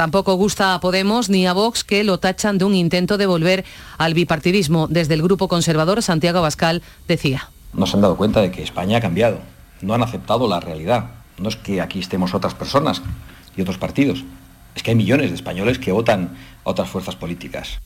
Tampoco 0.00 0.32
gusta 0.32 0.72
a 0.72 0.80
Podemos 0.80 1.28
ni 1.28 1.46
a 1.46 1.52
Vox 1.52 1.84
que 1.84 2.04
lo 2.04 2.16
tachan 2.16 2.56
de 2.56 2.64
un 2.64 2.74
intento 2.74 3.18
de 3.18 3.26
volver 3.26 3.66
al 3.98 4.14
bipartidismo. 4.14 4.88
Desde 4.88 5.12
el 5.12 5.20
grupo 5.20 5.46
conservador, 5.46 6.02
Santiago 6.02 6.38
Abascal 6.38 6.80
decía. 7.06 7.50
No 7.74 7.84
se 7.84 7.96
han 7.96 8.00
dado 8.00 8.16
cuenta 8.16 8.40
de 8.40 8.50
que 8.50 8.62
España 8.62 8.96
ha 8.96 9.00
cambiado. 9.02 9.40
No 9.82 9.92
han 9.92 10.02
aceptado 10.02 10.48
la 10.48 10.58
realidad. 10.58 11.10
No 11.36 11.50
es 11.50 11.56
que 11.56 11.82
aquí 11.82 11.98
estemos 11.98 12.32
otras 12.32 12.54
personas 12.54 13.02
y 13.54 13.60
otros 13.60 13.76
partidos. 13.76 14.24
Es 14.74 14.82
que 14.82 14.92
hay 14.92 14.96
millones 14.96 15.28
de 15.28 15.36
españoles 15.36 15.78
que 15.78 15.92
votan 15.92 16.34
a 16.64 16.70
otras 16.70 16.88
fuerzas 16.88 17.16
políticas. 17.16 17.78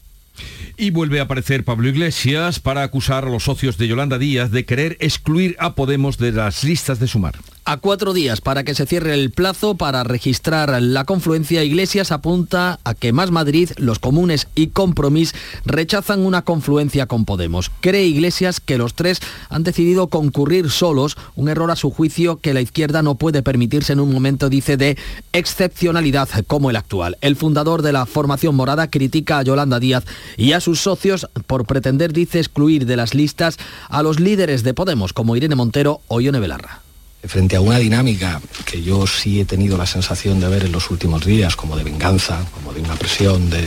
Y 0.76 0.90
vuelve 0.90 1.18
a 1.18 1.24
aparecer 1.24 1.64
Pablo 1.64 1.88
Iglesias 1.88 2.60
para 2.60 2.84
acusar 2.84 3.24
a 3.24 3.28
los 3.28 3.42
socios 3.42 3.76
de 3.76 3.88
Yolanda 3.88 4.18
Díaz 4.18 4.52
de 4.52 4.64
querer 4.64 4.96
excluir 5.00 5.56
a 5.58 5.74
Podemos 5.74 6.16
de 6.18 6.30
las 6.30 6.62
listas 6.62 7.00
de 7.00 7.08
sumar. 7.08 7.34
A 7.66 7.78
cuatro 7.78 8.12
días 8.12 8.42
para 8.42 8.62
que 8.62 8.74
se 8.74 8.84
cierre 8.84 9.14
el 9.14 9.30
plazo 9.30 9.74
para 9.74 10.04
registrar 10.04 10.82
la 10.82 11.04
confluencia, 11.04 11.64
Iglesias 11.64 12.12
apunta 12.12 12.78
a 12.84 12.92
que 12.92 13.14
Más 13.14 13.30
Madrid, 13.30 13.70
los 13.78 13.98
comunes 13.98 14.48
y 14.54 14.66
Compromís 14.66 15.34
rechazan 15.64 16.26
una 16.26 16.42
confluencia 16.42 17.06
con 17.06 17.24
Podemos. 17.24 17.70
Cree 17.80 18.04
Iglesias 18.04 18.60
que 18.60 18.76
los 18.76 18.92
tres 18.92 19.20
han 19.48 19.62
decidido 19.62 20.08
concurrir 20.08 20.68
solos, 20.68 21.16
un 21.36 21.48
error 21.48 21.70
a 21.70 21.76
su 21.76 21.90
juicio 21.90 22.36
que 22.36 22.52
la 22.52 22.60
izquierda 22.60 23.00
no 23.00 23.14
puede 23.14 23.42
permitirse 23.42 23.94
en 23.94 24.00
un 24.00 24.12
momento, 24.12 24.50
dice, 24.50 24.76
de 24.76 24.98
excepcionalidad 25.32 26.28
como 26.46 26.68
el 26.68 26.76
actual. 26.76 27.16
El 27.22 27.34
fundador 27.34 27.80
de 27.80 27.92
la 27.92 28.04
formación 28.04 28.56
morada 28.56 28.90
critica 28.90 29.38
a 29.38 29.42
Yolanda 29.42 29.80
Díaz 29.80 30.04
y 30.36 30.52
a 30.52 30.60
sus 30.60 30.80
socios 30.80 31.30
por 31.46 31.64
pretender, 31.64 32.12
dice, 32.12 32.40
excluir 32.40 32.84
de 32.84 32.96
las 32.96 33.14
listas 33.14 33.56
a 33.88 34.02
los 34.02 34.20
líderes 34.20 34.64
de 34.64 34.74
Podemos 34.74 35.14
como 35.14 35.34
Irene 35.34 35.54
Montero 35.54 36.02
o 36.08 36.20
Ione 36.20 36.40
Belarra 36.40 36.82
frente 37.26 37.56
a 37.56 37.60
una 37.60 37.78
dinámica 37.78 38.40
que 38.64 38.82
yo 38.82 39.06
sí 39.06 39.40
he 39.40 39.44
tenido 39.44 39.76
la 39.78 39.86
sensación 39.86 40.40
de 40.40 40.48
ver 40.48 40.64
en 40.64 40.72
los 40.72 40.90
últimos 40.90 41.24
días, 41.24 41.56
como 41.56 41.76
de 41.76 41.84
venganza, 41.84 42.44
como 42.52 42.72
de 42.72 42.80
una 42.80 42.96
presión 42.96 43.50
de, 43.50 43.64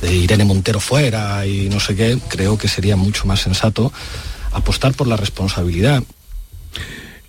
de 0.00 0.14
Irene 0.14 0.44
Montero 0.44 0.80
fuera 0.80 1.46
y 1.46 1.68
no 1.68 1.80
sé 1.80 1.94
qué, 1.94 2.18
creo 2.28 2.56
que 2.56 2.68
sería 2.68 2.96
mucho 2.96 3.26
más 3.26 3.40
sensato 3.40 3.92
apostar 4.52 4.94
por 4.94 5.06
la 5.06 5.16
responsabilidad 5.16 6.02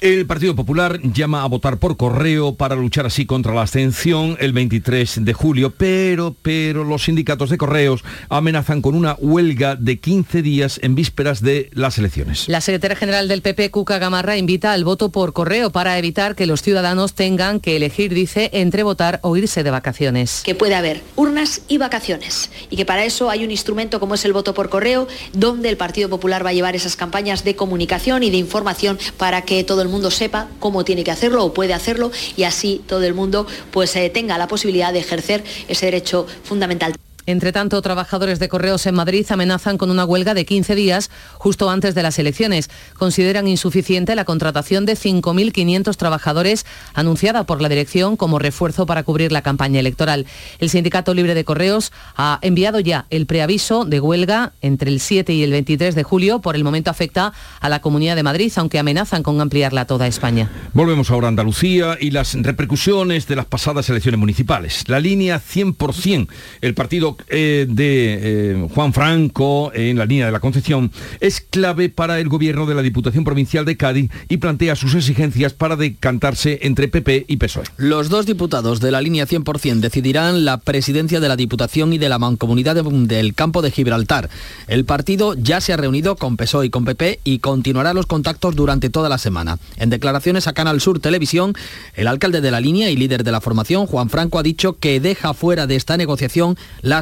el 0.02 0.26
Partido 0.26 0.56
Popular 0.56 1.00
llama 1.02 1.44
a 1.44 1.48
votar 1.48 1.78
por 1.78 1.98
correo 1.98 2.56
para 2.56 2.76
luchar 2.76 3.06
así 3.06 3.26
contra 3.26 3.54
la 3.54 3.62
abstención 3.62 4.38
el 4.40 4.52
23 4.52 5.24
de 5.24 5.34
julio, 5.34 5.74
pero, 5.76 6.36
pero 6.42 6.84
los 6.84 7.04
sindicatos 7.04 7.50
de 7.50 7.58
correos 7.58 8.04
amenazan 8.30 8.82
con 8.82 8.96
una 8.96 9.16
huelga 9.20 9.76
de 9.76 10.00
15 10.00 10.42
días 10.42 10.80
en 10.84 10.96
vísperas 10.96 11.42
de 11.42 11.70
las 11.74 11.98
elecciones. 11.98 12.48
La 12.50 12.62
secretaria 12.62 12.98
general 12.98 13.28
del 13.28 13.42
PP, 13.42 13.72
Cuca 13.72 13.98
Gamarra, 13.98 14.38
invita 14.38 14.74
al 14.74 14.84
voto 14.84 15.10
por 15.10 15.34
correo 15.34 15.72
para 15.72 15.98
evitar 15.98 16.36
que 16.36 16.46
los 16.46 16.62
ciudadanos 16.62 17.14
tengan 17.14 17.60
que 17.60 17.76
elegir, 17.76 18.14
dice, 18.14 18.50
entre 18.54 18.84
votar 18.84 19.20
o 19.24 19.38
irse 19.38 19.64
de 19.64 19.72
vacaciones. 19.72 20.42
Que 20.44 20.56
puede 20.56 20.76
haber 20.76 21.02
urnas 21.16 21.62
y 21.68 21.78
vacaciones 21.78 22.52
y 22.70 22.76
que 22.76 22.86
para 22.86 23.06
eso 23.06 23.30
hay 23.30 23.44
un 23.46 23.52
instrumento 23.52 24.00
como 24.00 24.16
es 24.16 24.26
el 24.26 24.34
voto 24.34 24.54
por 24.54 24.70
correo, 24.70 25.08
donde 25.34 25.70
el 25.70 25.78
Partido 25.78 26.10
Popular 26.10 26.46
va 26.46 26.50
a 26.50 26.54
llevar 26.54 26.76
esas 26.76 26.96
campañas 26.96 27.44
de 27.44 27.56
comunicación 27.56 28.24
y 28.24 28.30
de 28.30 28.38
información 28.38 29.00
para 29.18 29.44
que 29.44 29.64
todo 29.64 29.85
el 29.86 29.92
mundo 29.92 30.12
sepa 30.12 30.48
cómo 30.60 30.84
tiene 30.84 31.04
que 31.04 31.12
hacerlo 31.12 31.46
o 31.46 31.54
puede 31.54 31.74
hacerlo 31.74 32.12
y 32.36 32.44
así 32.44 32.82
todo 32.88 33.04
el 33.04 33.14
mundo 33.14 33.48
pues 33.72 33.96
eh, 33.96 34.10
tenga 34.10 34.38
la 34.38 34.48
posibilidad 34.48 34.94
de 34.94 35.00
ejercer 35.00 35.44
ese 35.68 35.86
derecho 35.86 36.28
fundamental. 36.44 36.94
Entre 37.28 37.52
tanto, 37.52 37.82
trabajadores 37.82 38.38
de 38.38 38.50
correos 38.50 38.86
en 38.86 38.94
Madrid 38.94 39.26
amenazan 39.30 39.78
con 39.78 39.90
una 39.90 40.06
huelga 40.06 40.36
de 40.36 40.46
15 40.46 40.76
días 40.76 41.10
justo 41.34 41.70
antes 41.70 41.96
de 41.96 42.04
las 42.04 42.20
elecciones. 42.20 42.70
Consideran 42.98 43.48
insuficiente 43.48 44.16
la 44.16 44.26
contratación 44.26 44.86
de 44.86 44.94
5.500 44.94 45.96
trabajadores 45.96 46.66
anunciada 46.94 47.46
por 47.46 47.62
la 47.62 47.70
dirección 47.70 48.16
como 48.16 48.38
refuerzo 48.38 48.86
para 48.86 49.04
cubrir 49.04 49.32
la 49.32 49.42
campaña 49.42 49.80
electoral. 49.80 50.28
El 50.60 50.70
Sindicato 50.70 51.16
Libre 51.16 51.34
de 51.34 51.44
Correos 51.44 51.92
ha 52.16 52.38
enviado 52.44 52.80
ya 52.80 53.06
el 53.10 53.26
preaviso 53.26 53.86
de 53.86 54.00
huelga 54.00 54.54
entre 54.62 54.92
el 54.92 55.00
7 55.00 55.34
y 55.34 55.42
el 55.42 55.52
23 55.52 55.96
de 55.96 56.04
julio. 56.04 56.42
Por 56.42 56.56
el 56.56 56.64
momento 56.64 56.92
afecta 56.92 57.34
a 57.60 57.70
la 57.70 57.82
Comunidad 57.82 58.16
de 58.16 58.24
Madrid, 58.24 58.52
aunque 58.58 58.78
amenazan 58.78 59.24
con 59.24 59.42
ampliarla 59.42 59.82
a 59.82 59.88
toda 59.88 60.06
España. 60.06 60.52
Volvemos 60.74 61.10
ahora 61.10 61.28
a 61.28 61.30
Andalucía 61.30 61.98
y 62.00 62.12
las 62.12 62.36
repercusiones 62.36 63.28
de 63.28 63.36
las 63.36 63.46
pasadas 63.46 63.90
elecciones 63.90 64.20
municipales. 64.20 64.84
La 64.88 65.00
línea 65.00 65.42
100%, 65.42 66.28
el 66.62 66.74
partido 66.76 67.15
eh, 67.28 67.66
de 67.70 68.20
eh, 68.22 68.68
Juan 68.74 68.94
Franco 68.94 69.72
en 69.74 69.98
la 69.98 70.06
línea 70.06 70.28
de 70.28 70.32
la 70.32 70.40
Concepción, 70.40 70.92
es 71.20 71.42
clave 71.42 71.90
para 71.90 72.20
el 72.20 72.30
gobierno 72.30 72.66
de 72.66 72.76
la 72.76 72.82
Diputación 72.82 73.24
Provincial 73.24 73.66
de 73.66 73.78
Cádiz 73.78 74.12
y 74.30 74.38
plantea 74.38 74.76
sus 74.76 74.96
exigencias 74.96 75.54
para 75.54 75.76
decantarse 75.76 76.60
entre 76.64 76.88
PP 76.88 77.26
y 77.28 77.38
PSOE. 77.38 77.66
Los 77.78 78.10
dos 78.10 78.26
diputados 78.26 78.80
de 78.80 78.92
la 78.92 79.02
línea 79.02 79.28
100% 79.28 79.80
decidirán 79.80 80.46
la 80.46 80.58
presidencia 80.58 81.20
de 81.20 81.28
la 81.28 81.36
Diputación 81.36 81.94
y 81.94 81.98
de 81.98 82.10
la 82.10 82.20
Mancomunidad 82.20 82.76
del 82.76 83.34
Campo 83.34 83.62
de 83.62 83.72
Gibraltar. 83.72 84.30
El 84.68 84.86
partido 84.86 85.34
ya 85.36 85.62
se 85.62 85.74
ha 85.74 85.78
reunido 85.78 86.16
con 86.16 86.38
PSOE 86.38 86.68
y 86.68 86.70
con 86.70 86.86
PP 86.86 87.20
y 87.24 87.40
continuará 87.40 87.94
los 87.94 88.06
contactos 88.06 88.56
durante 88.56 88.90
toda 88.90 89.10
la 89.10 89.18
semana. 89.18 89.58
En 89.78 89.90
declaraciones 89.90 90.48
a 90.48 90.54
Canal 90.54 90.82
Sur 90.82 91.00
Televisión, 91.00 91.54
el 91.94 92.08
alcalde 92.08 92.42
de 92.42 92.52
la 92.52 92.60
línea 92.60 92.90
y 92.90 92.98
líder 92.98 93.24
de 93.24 93.32
la 93.32 93.42
formación, 93.42 93.88
Juan 93.88 94.10
Franco, 94.10 94.40
ha 94.40 94.44
dicho 94.44 94.78
que 94.80 95.00
deja 95.00 95.34
fuera 95.34 95.68
de 95.68 95.76
esta 95.76 95.98
negociación 95.98 96.58
la 96.82 96.98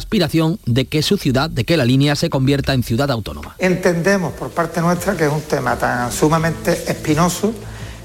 de 0.66 0.86
que 0.86 1.02
su 1.02 1.18
ciudad, 1.18 1.50
de 1.50 1.64
que 1.64 1.78
la 1.78 1.86
línea 1.86 2.16
se 2.16 2.30
convierta 2.30 2.74
en 2.74 2.84
ciudad 2.84 3.10
autónoma. 3.12 3.56
Entendemos 3.58 4.34
por 4.34 4.50
parte 4.50 4.82
nuestra 4.82 5.16
que 5.16 5.26
es 5.26 5.32
un 5.32 5.42
tema 5.42 5.76
tan 5.76 6.12
sumamente 6.12 6.72
espinoso 6.88 7.54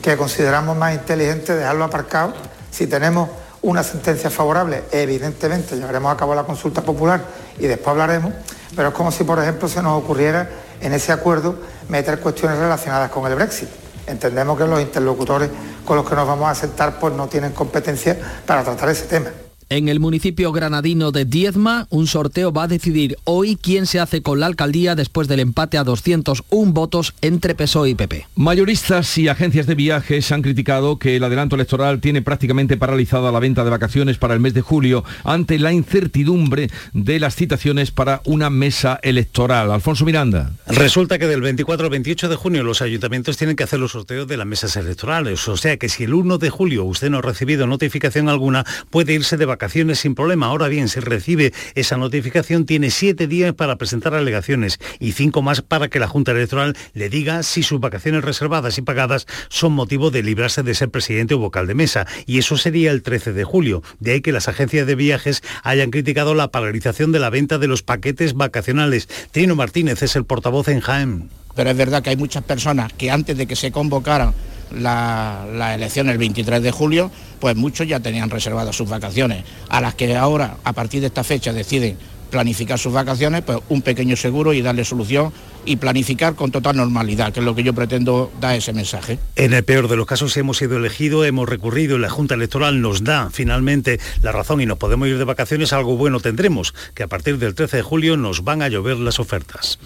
que 0.00 0.16
consideramos 0.16 0.76
más 0.76 0.94
inteligente 0.94 1.54
dejarlo 1.54 1.84
aparcado. 1.84 2.34
Si 2.70 2.86
tenemos 2.86 3.28
una 3.62 3.82
sentencia 3.82 4.30
favorable, 4.30 4.84
evidentemente 4.92 5.76
llevaremos 5.76 6.12
a 6.12 6.16
cabo 6.16 6.34
la 6.34 6.44
consulta 6.44 6.82
popular 6.82 7.24
y 7.58 7.66
después 7.66 7.88
hablaremos, 7.88 8.32
pero 8.74 8.88
es 8.88 8.94
como 8.94 9.10
si, 9.10 9.24
por 9.24 9.38
ejemplo, 9.38 9.68
se 9.68 9.82
nos 9.82 10.02
ocurriera 10.02 10.48
en 10.80 10.92
ese 10.92 11.12
acuerdo 11.12 11.56
meter 11.88 12.20
cuestiones 12.20 12.58
relacionadas 12.58 13.10
con 13.10 13.26
el 13.30 13.34
Brexit. 13.34 13.68
Entendemos 14.06 14.56
que 14.56 14.66
los 14.66 14.80
interlocutores 14.80 15.50
con 15.84 15.96
los 15.96 16.08
que 16.08 16.14
nos 16.14 16.26
vamos 16.26 16.48
a 16.48 16.54
sentar 16.54 16.98
pues 16.98 17.12
no 17.14 17.26
tienen 17.28 17.52
competencia 17.52 18.18
para 18.46 18.64
tratar 18.64 18.88
ese 18.88 19.04
tema. 19.04 19.30
En 19.70 19.90
el 19.90 20.00
municipio 20.00 20.50
granadino 20.50 21.12
de 21.12 21.26
Diezma, 21.26 21.88
un 21.90 22.06
sorteo 22.06 22.54
va 22.54 22.62
a 22.62 22.68
decidir 22.68 23.18
hoy 23.24 23.58
quién 23.60 23.84
se 23.84 24.00
hace 24.00 24.22
con 24.22 24.40
la 24.40 24.46
alcaldía 24.46 24.94
después 24.94 25.28
del 25.28 25.40
empate 25.40 25.76
a 25.76 25.84
201 25.84 26.72
votos 26.72 27.12
entre 27.20 27.54
PSOE 27.54 27.90
y 27.90 27.94
PP. 27.94 28.28
Mayoristas 28.34 29.18
y 29.18 29.28
agencias 29.28 29.66
de 29.66 29.74
viajes 29.74 30.32
han 30.32 30.40
criticado 30.40 30.98
que 30.98 31.16
el 31.16 31.24
adelanto 31.24 31.54
electoral 31.54 32.00
tiene 32.00 32.22
prácticamente 32.22 32.78
paralizada 32.78 33.30
la 33.30 33.40
venta 33.40 33.62
de 33.62 33.68
vacaciones 33.68 34.16
para 34.16 34.32
el 34.32 34.40
mes 34.40 34.54
de 34.54 34.62
julio 34.62 35.04
ante 35.22 35.58
la 35.58 35.70
incertidumbre 35.70 36.70
de 36.94 37.20
las 37.20 37.36
citaciones 37.36 37.90
para 37.90 38.22
una 38.24 38.48
mesa 38.48 38.98
electoral. 39.02 39.70
Alfonso 39.70 40.06
Miranda. 40.06 40.50
Resulta 40.66 41.18
que 41.18 41.26
del 41.26 41.42
24 41.42 41.84
al 41.84 41.90
28 41.90 42.30
de 42.30 42.36
junio 42.36 42.62
los 42.62 42.80
ayuntamientos 42.80 43.36
tienen 43.36 43.54
que 43.54 43.64
hacer 43.64 43.80
los 43.80 43.92
sorteos 43.92 44.26
de 44.28 44.38
las 44.38 44.46
mesas 44.46 44.74
electorales. 44.76 45.46
O 45.46 45.58
sea 45.58 45.76
que 45.76 45.90
si 45.90 46.04
el 46.04 46.14
1 46.14 46.38
de 46.38 46.48
julio 46.48 46.86
usted 46.86 47.10
no 47.10 47.18
ha 47.18 47.22
recibido 47.22 47.66
notificación 47.66 48.30
alguna, 48.30 48.64
puede 48.88 49.12
irse 49.12 49.36
de 49.36 49.44
vacaciones 49.44 49.57
vacaciones 49.58 49.98
sin 49.98 50.14
problema. 50.14 50.46
Ahora 50.46 50.68
bien, 50.68 50.88
si 50.88 51.00
recibe 51.00 51.52
esa 51.74 51.96
notificación, 51.96 52.64
tiene 52.64 52.92
siete 52.92 53.26
días 53.26 53.52
para 53.54 53.74
presentar 53.74 54.14
alegaciones 54.14 54.78
y 55.00 55.12
cinco 55.12 55.42
más 55.42 55.62
para 55.62 55.88
que 55.88 55.98
la 55.98 56.06
Junta 56.06 56.30
Electoral 56.30 56.76
le 56.94 57.08
diga 57.08 57.42
si 57.42 57.64
sus 57.64 57.80
vacaciones 57.80 58.22
reservadas 58.22 58.78
y 58.78 58.82
pagadas 58.82 59.26
son 59.48 59.72
motivo 59.72 60.12
de 60.12 60.22
librarse 60.22 60.62
de 60.62 60.74
ser 60.74 60.90
presidente 60.90 61.34
o 61.34 61.38
vocal 61.38 61.66
de 61.66 61.74
mesa. 61.74 62.06
Y 62.24 62.38
eso 62.38 62.56
sería 62.56 62.92
el 62.92 63.02
13 63.02 63.32
de 63.32 63.42
julio. 63.42 63.82
De 63.98 64.12
ahí 64.12 64.20
que 64.20 64.30
las 64.30 64.46
agencias 64.46 64.86
de 64.86 64.94
viajes 64.94 65.42
hayan 65.64 65.90
criticado 65.90 66.36
la 66.36 66.52
paralización 66.52 67.10
de 67.10 67.18
la 67.18 67.30
venta 67.30 67.58
de 67.58 67.66
los 67.66 67.82
paquetes 67.82 68.34
vacacionales. 68.34 69.08
Trino 69.32 69.56
Martínez 69.56 70.04
es 70.04 70.14
el 70.14 70.24
portavoz 70.24 70.68
en 70.68 70.78
Jaén. 70.78 71.30
Pero 71.56 71.70
es 71.70 71.76
verdad 71.76 72.00
que 72.04 72.10
hay 72.10 72.16
muchas 72.16 72.44
personas 72.44 72.92
que 72.92 73.10
antes 73.10 73.36
de 73.36 73.48
que 73.48 73.56
se 73.56 73.72
convocaran 73.72 74.34
la, 74.72 75.46
la, 75.52 75.74
elección 75.74 76.08
el 76.08 76.18
23 76.18 76.62
de 76.62 76.70
julio, 76.70 77.10
pues 77.40 77.56
muchos 77.56 77.86
ya 77.86 78.00
tenían 78.00 78.30
reservadas 78.30 78.76
sus 78.76 78.88
vacaciones, 78.88 79.44
a 79.68 79.80
las 79.80 79.94
que 79.94 80.16
ahora, 80.16 80.56
a 80.64 80.72
partir 80.72 81.00
de 81.00 81.08
esta 81.08 81.24
fecha, 81.24 81.52
deciden 81.52 81.96
planificar 82.30 82.78
sus 82.78 82.92
vacaciones, 82.92 83.42
pues 83.42 83.58
un 83.68 83.82
pequeño 83.82 84.16
seguro 84.16 84.52
y 84.52 84.62
darle 84.62 84.84
solución 84.84 85.32
y 85.68 85.76
planificar 85.76 86.34
con 86.34 86.50
total 86.50 86.76
normalidad, 86.76 87.32
que 87.32 87.40
es 87.40 87.46
lo 87.46 87.54
que 87.54 87.62
yo 87.62 87.74
pretendo 87.74 88.32
dar 88.40 88.56
ese 88.56 88.72
mensaje. 88.72 89.18
En 89.36 89.52
el 89.52 89.64
peor 89.64 89.88
de 89.88 89.96
los 89.96 90.06
casos, 90.06 90.36
hemos 90.36 90.56
sido 90.56 90.78
elegidos, 90.78 91.26
hemos 91.26 91.48
recurrido 91.48 91.96
y 91.96 92.00
la 92.00 92.08
Junta 92.08 92.34
Electoral 92.34 92.80
nos 92.80 93.04
da 93.04 93.28
finalmente 93.30 94.00
la 94.22 94.32
razón 94.32 94.60
y 94.60 94.66
nos 94.66 94.78
podemos 94.78 95.08
ir 95.08 95.18
de 95.18 95.24
vacaciones, 95.24 95.72
algo 95.72 95.96
bueno 95.96 96.20
tendremos, 96.20 96.74
que 96.94 97.02
a 97.02 97.06
partir 97.06 97.38
del 97.38 97.54
13 97.54 97.78
de 97.78 97.82
julio 97.82 98.16
nos 98.16 98.44
van 98.44 98.62
a 98.62 98.68
llover 98.68 98.96
las 98.96 99.20
ofertas. 99.20 99.78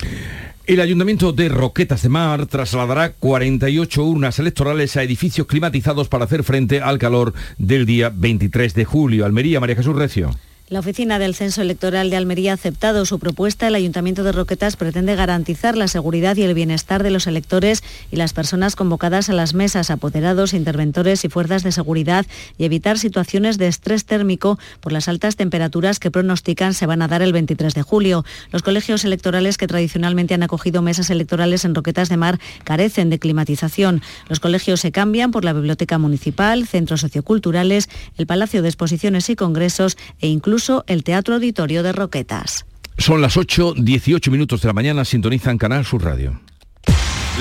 El 0.64 0.80
Ayuntamiento 0.80 1.32
de 1.32 1.48
Roquetas 1.48 2.02
de 2.02 2.08
Mar 2.08 2.46
trasladará 2.46 3.10
48 3.14 4.04
urnas 4.04 4.38
electorales 4.38 4.96
a 4.96 5.02
edificios 5.02 5.48
climatizados 5.48 6.08
para 6.08 6.26
hacer 6.26 6.44
frente 6.44 6.80
al 6.80 6.98
calor 6.98 7.34
del 7.58 7.84
día 7.84 8.12
23 8.14 8.72
de 8.74 8.84
julio. 8.84 9.26
Almería, 9.26 9.58
María 9.58 9.74
Jesús 9.74 9.96
Recio. 9.96 10.30
La 10.72 10.78
oficina 10.78 11.18
del 11.18 11.34
Censo 11.34 11.60
Electoral 11.60 12.08
de 12.08 12.16
Almería 12.16 12.52
ha 12.52 12.54
aceptado 12.54 13.04
su 13.04 13.18
propuesta. 13.18 13.68
El 13.68 13.74
Ayuntamiento 13.74 14.24
de 14.24 14.32
Roquetas 14.32 14.76
pretende 14.76 15.14
garantizar 15.14 15.76
la 15.76 15.86
seguridad 15.86 16.34
y 16.38 16.44
el 16.44 16.54
bienestar 16.54 17.02
de 17.02 17.10
los 17.10 17.26
electores 17.26 17.84
y 18.10 18.16
las 18.16 18.32
personas 18.32 18.74
convocadas 18.74 19.28
a 19.28 19.34
las 19.34 19.52
mesas, 19.52 19.90
apoderados, 19.90 20.54
interventores 20.54 21.26
y 21.26 21.28
fuerzas 21.28 21.62
de 21.62 21.72
seguridad 21.72 22.24
y 22.56 22.64
evitar 22.64 22.98
situaciones 22.98 23.58
de 23.58 23.68
estrés 23.68 24.06
térmico 24.06 24.58
por 24.80 24.92
las 24.92 25.08
altas 25.08 25.36
temperaturas 25.36 25.98
que 25.98 26.10
pronostican 26.10 26.72
se 26.72 26.86
van 26.86 27.02
a 27.02 27.08
dar 27.08 27.20
el 27.20 27.34
23 27.34 27.74
de 27.74 27.82
julio. 27.82 28.24
Los 28.50 28.62
colegios 28.62 29.04
electorales 29.04 29.58
que 29.58 29.66
tradicionalmente 29.66 30.32
han 30.32 30.42
acogido 30.42 30.80
mesas 30.80 31.10
electorales 31.10 31.66
en 31.66 31.74
Roquetas 31.74 32.08
de 32.08 32.16
Mar 32.16 32.40
carecen 32.64 33.10
de 33.10 33.18
climatización. 33.18 34.00
Los 34.26 34.40
colegios 34.40 34.80
se 34.80 34.90
cambian 34.90 35.32
por 35.32 35.44
la 35.44 35.52
Biblioteca 35.52 35.98
Municipal, 35.98 36.66
centros 36.66 37.02
socioculturales, 37.02 37.90
el 38.16 38.26
Palacio 38.26 38.62
de 38.62 38.68
Exposiciones 38.68 39.28
y 39.28 39.36
Congresos 39.36 39.98
e 40.22 40.28
incluso 40.28 40.61
el 40.86 41.02
Teatro 41.02 41.34
Auditorio 41.34 41.82
de 41.82 41.92
Roquetas. 41.92 42.66
Son 42.98 43.20
las 43.20 43.36
8, 43.36 43.74
18 43.78 44.30
minutos 44.30 44.60
de 44.62 44.68
la 44.68 44.72
mañana, 44.72 45.04
sintonizan 45.04 45.58
Canal 45.58 45.84
Sur 45.84 46.04
Radio. 46.04 46.40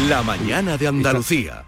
La 0.10 0.24
mañana 0.24 0.78
de 0.78 0.88
Andalucía. 0.88 1.66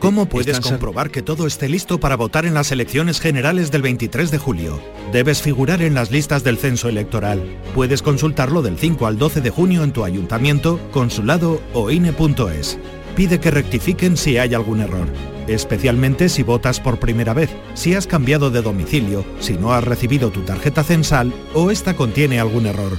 ¿Cómo 0.00 0.26
puedes 0.26 0.60
comprobar 0.60 1.10
que 1.10 1.22
todo 1.22 1.46
esté 1.46 1.68
listo 1.68 1.98
para 1.98 2.16
votar 2.16 2.44
en 2.44 2.54
las 2.54 2.72
elecciones 2.72 3.20
generales 3.20 3.70
del 3.70 3.82
23 3.82 4.30
de 4.30 4.38
julio? 4.38 4.80
Debes 5.12 5.40
figurar 5.40 5.80
en 5.80 5.94
las 5.94 6.10
listas 6.10 6.44
del 6.44 6.58
censo 6.58 6.88
electoral. 6.88 7.42
Puedes 7.74 8.02
consultarlo 8.02 8.60
del 8.60 8.76
5 8.76 9.06
al 9.06 9.16
12 9.16 9.40
de 9.40 9.50
junio 9.50 9.82
en 9.84 9.92
tu 9.92 10.04
ayuntamiento, 10.04 10.78
consulado 10.90 11.62
o 11.72 11.90
INE.es. 11.90 12.78
Pide 13.16 13.38
que 13.38 13.50
rectifiquen 13.50 14.16
si 14.16 14.36
hay 14.36 14.54
algún 14.54 14.80
error 14.80 15.08
especialmente 15.48 16.28
si 16.28 16.42
votas 16.42 16.80
por 16.80 16.98
primera 16.98 17.34
vez, 17.34 17.50
si 17.74 17.94
has 17.94 18.06
cambiado 18.06 18.50
de 18.50 18.62
domicilio, 18.62 19.24
si 19.40 19.54
no 19.54 19.72
has 19.72 19.84
recibido 19.84 20.30
tu 20.30 20.40
tarjeta 20.42 20.84
censal 20.84 21.32
o 21.54 21.70
esta 21.70 21.94
contiene 21.94 22.40
algún 22.40 22.66
error. 22.66 22.98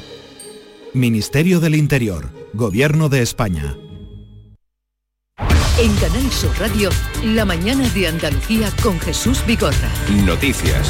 Ministerio 0.94 1.60
del 1.60 1.76
Interior, 1.76 2.32
Gobierno 2.54 3.10
de 3.10 3.22
España. 3.22 3.78
En 5.78 5.94
Canal 5.96 6.32
Sur 6.32 6.58
Radio, 6.58 6.90
la 7.22 7.44
mañana 7.44 7.90
de 7.90 8.08
Andalucía 8.08 8.72
con 8.82 8.98
Jesús 9.02 9.46
Bigorra. 9.46 9.92
Noticias. 10.26 10.90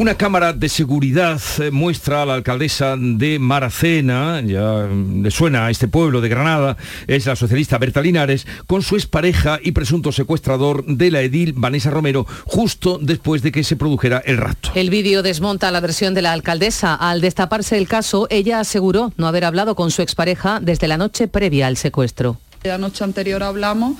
Una 0.00 0.14
cámara 0.14 0.54
de 0.54 0.70
seguridad 0.70 1.38
eh, 1.58 1.70
muestra 1.70 2.22
a 2.22 2.24
la 2.24 2.32
alcaldesa 2.32 2.96
de 2.96 3.38
Maracena, 3.38 4.40
ya 4.40 4.86
mm, 4.86 5.22
le 5.22 5.30
suena 5.30 5.66
a 5.66 5.70
este 5.70 5.88
pueblo 5.88 6.22
de 6.22 6.30
Granada, 6.30 6.78
es 7.06 7.26
la 7.26 7.36
socialista 7.36 7.76
Berta 7.76 8.00
Linares, 8.00 8.46
con 8.66 8.80
su 8.80 8.96
expareja 8.96 9.58
y 9.62 9.72
presunto 9.72 10.10
secuestrador 10.10 10.86
de 10.86 11.10
la 11.10 11.20
edil 11.20 11.52
Vanessa 11.54 11.90
Romero, 11.90 12.26
justo 12.46 12.98
después 12.98 13.42
de 13.42 13.52
que 13.52 13.62
se 13.62 13.76
produjera 13.76 14.22
el 14.24 14.38
rapto. 14.38 14.70
El 14.74 14.88
vídeo 14.88 15.22
desmonta 15.22 15.70
la 15.70 15.80
versión 15.80 16.14
de 16.14 16.22
la 16.22 16.32
alcaldesa. 16.32 16.94
Al 16.94 17.20
destaparse 17.20 17.76
el 17.76 17.86
caso, 17.86 18.26
ella 18.30 18.58
aseguró 18.58 19.12
no 19.18 19.26
haber 19.26 19.44
hablado 19.44 19.74
con 19.74 19.90
su 19.90 20.00
expareja 20.00 20.60
desde 20.62 20.88
la 20.88 20.96
noche 20.96 21.28
previa 21.28 21.66
al 21.66 21.76
secuestro. 21.76 22.40
La 22.62 22.78
noche 22.78 23.04
anterior 23.04 23.42
hablamos, 23.42 23.98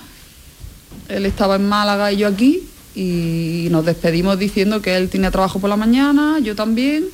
él 1.10 1.26
estaba 1.26 1.56
en 1.56 1.68
Málaga 1.68 2.10
y 2.10 2.16
yo 2.16 2.28
aquí, 2.28 2.62
y 2.94 3.68
nos 3.70 3.84
despedimos 3.84 4.38
diciendo 4.38 4.82
que 4.82 4.96
él 4.96 5.08
tenía 5.08 5.30
trabajo 5.30 5.60
por 5.60 5.70
la 5.70 5.76
mañana, 5.76 6.38
yo 6.40 6.54
también, 6.56 7.04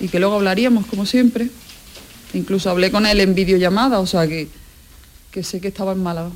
y 0.00 0.08
que 0.08 0.20
luego 0.20 0.36
hablaríamos 0.36 0.86
como 0.86 1.06
siempre. 1.06 1.50
Incluso 2.34 2.70
hablé 2.70 2.90
con 2.90 3.06
él 3.06 3.20
en 3.20 3.34
videollamada, 3.34 4.00
o 4.00 4.06
sea 4.06 4.26
que, 4.26 4.48
que 5.30 5.42
sé 5.42 5.60
que 5.60 5.68
estaba 5.68 5.92
en 5.92 6.02
Málaga. 6.02 6.30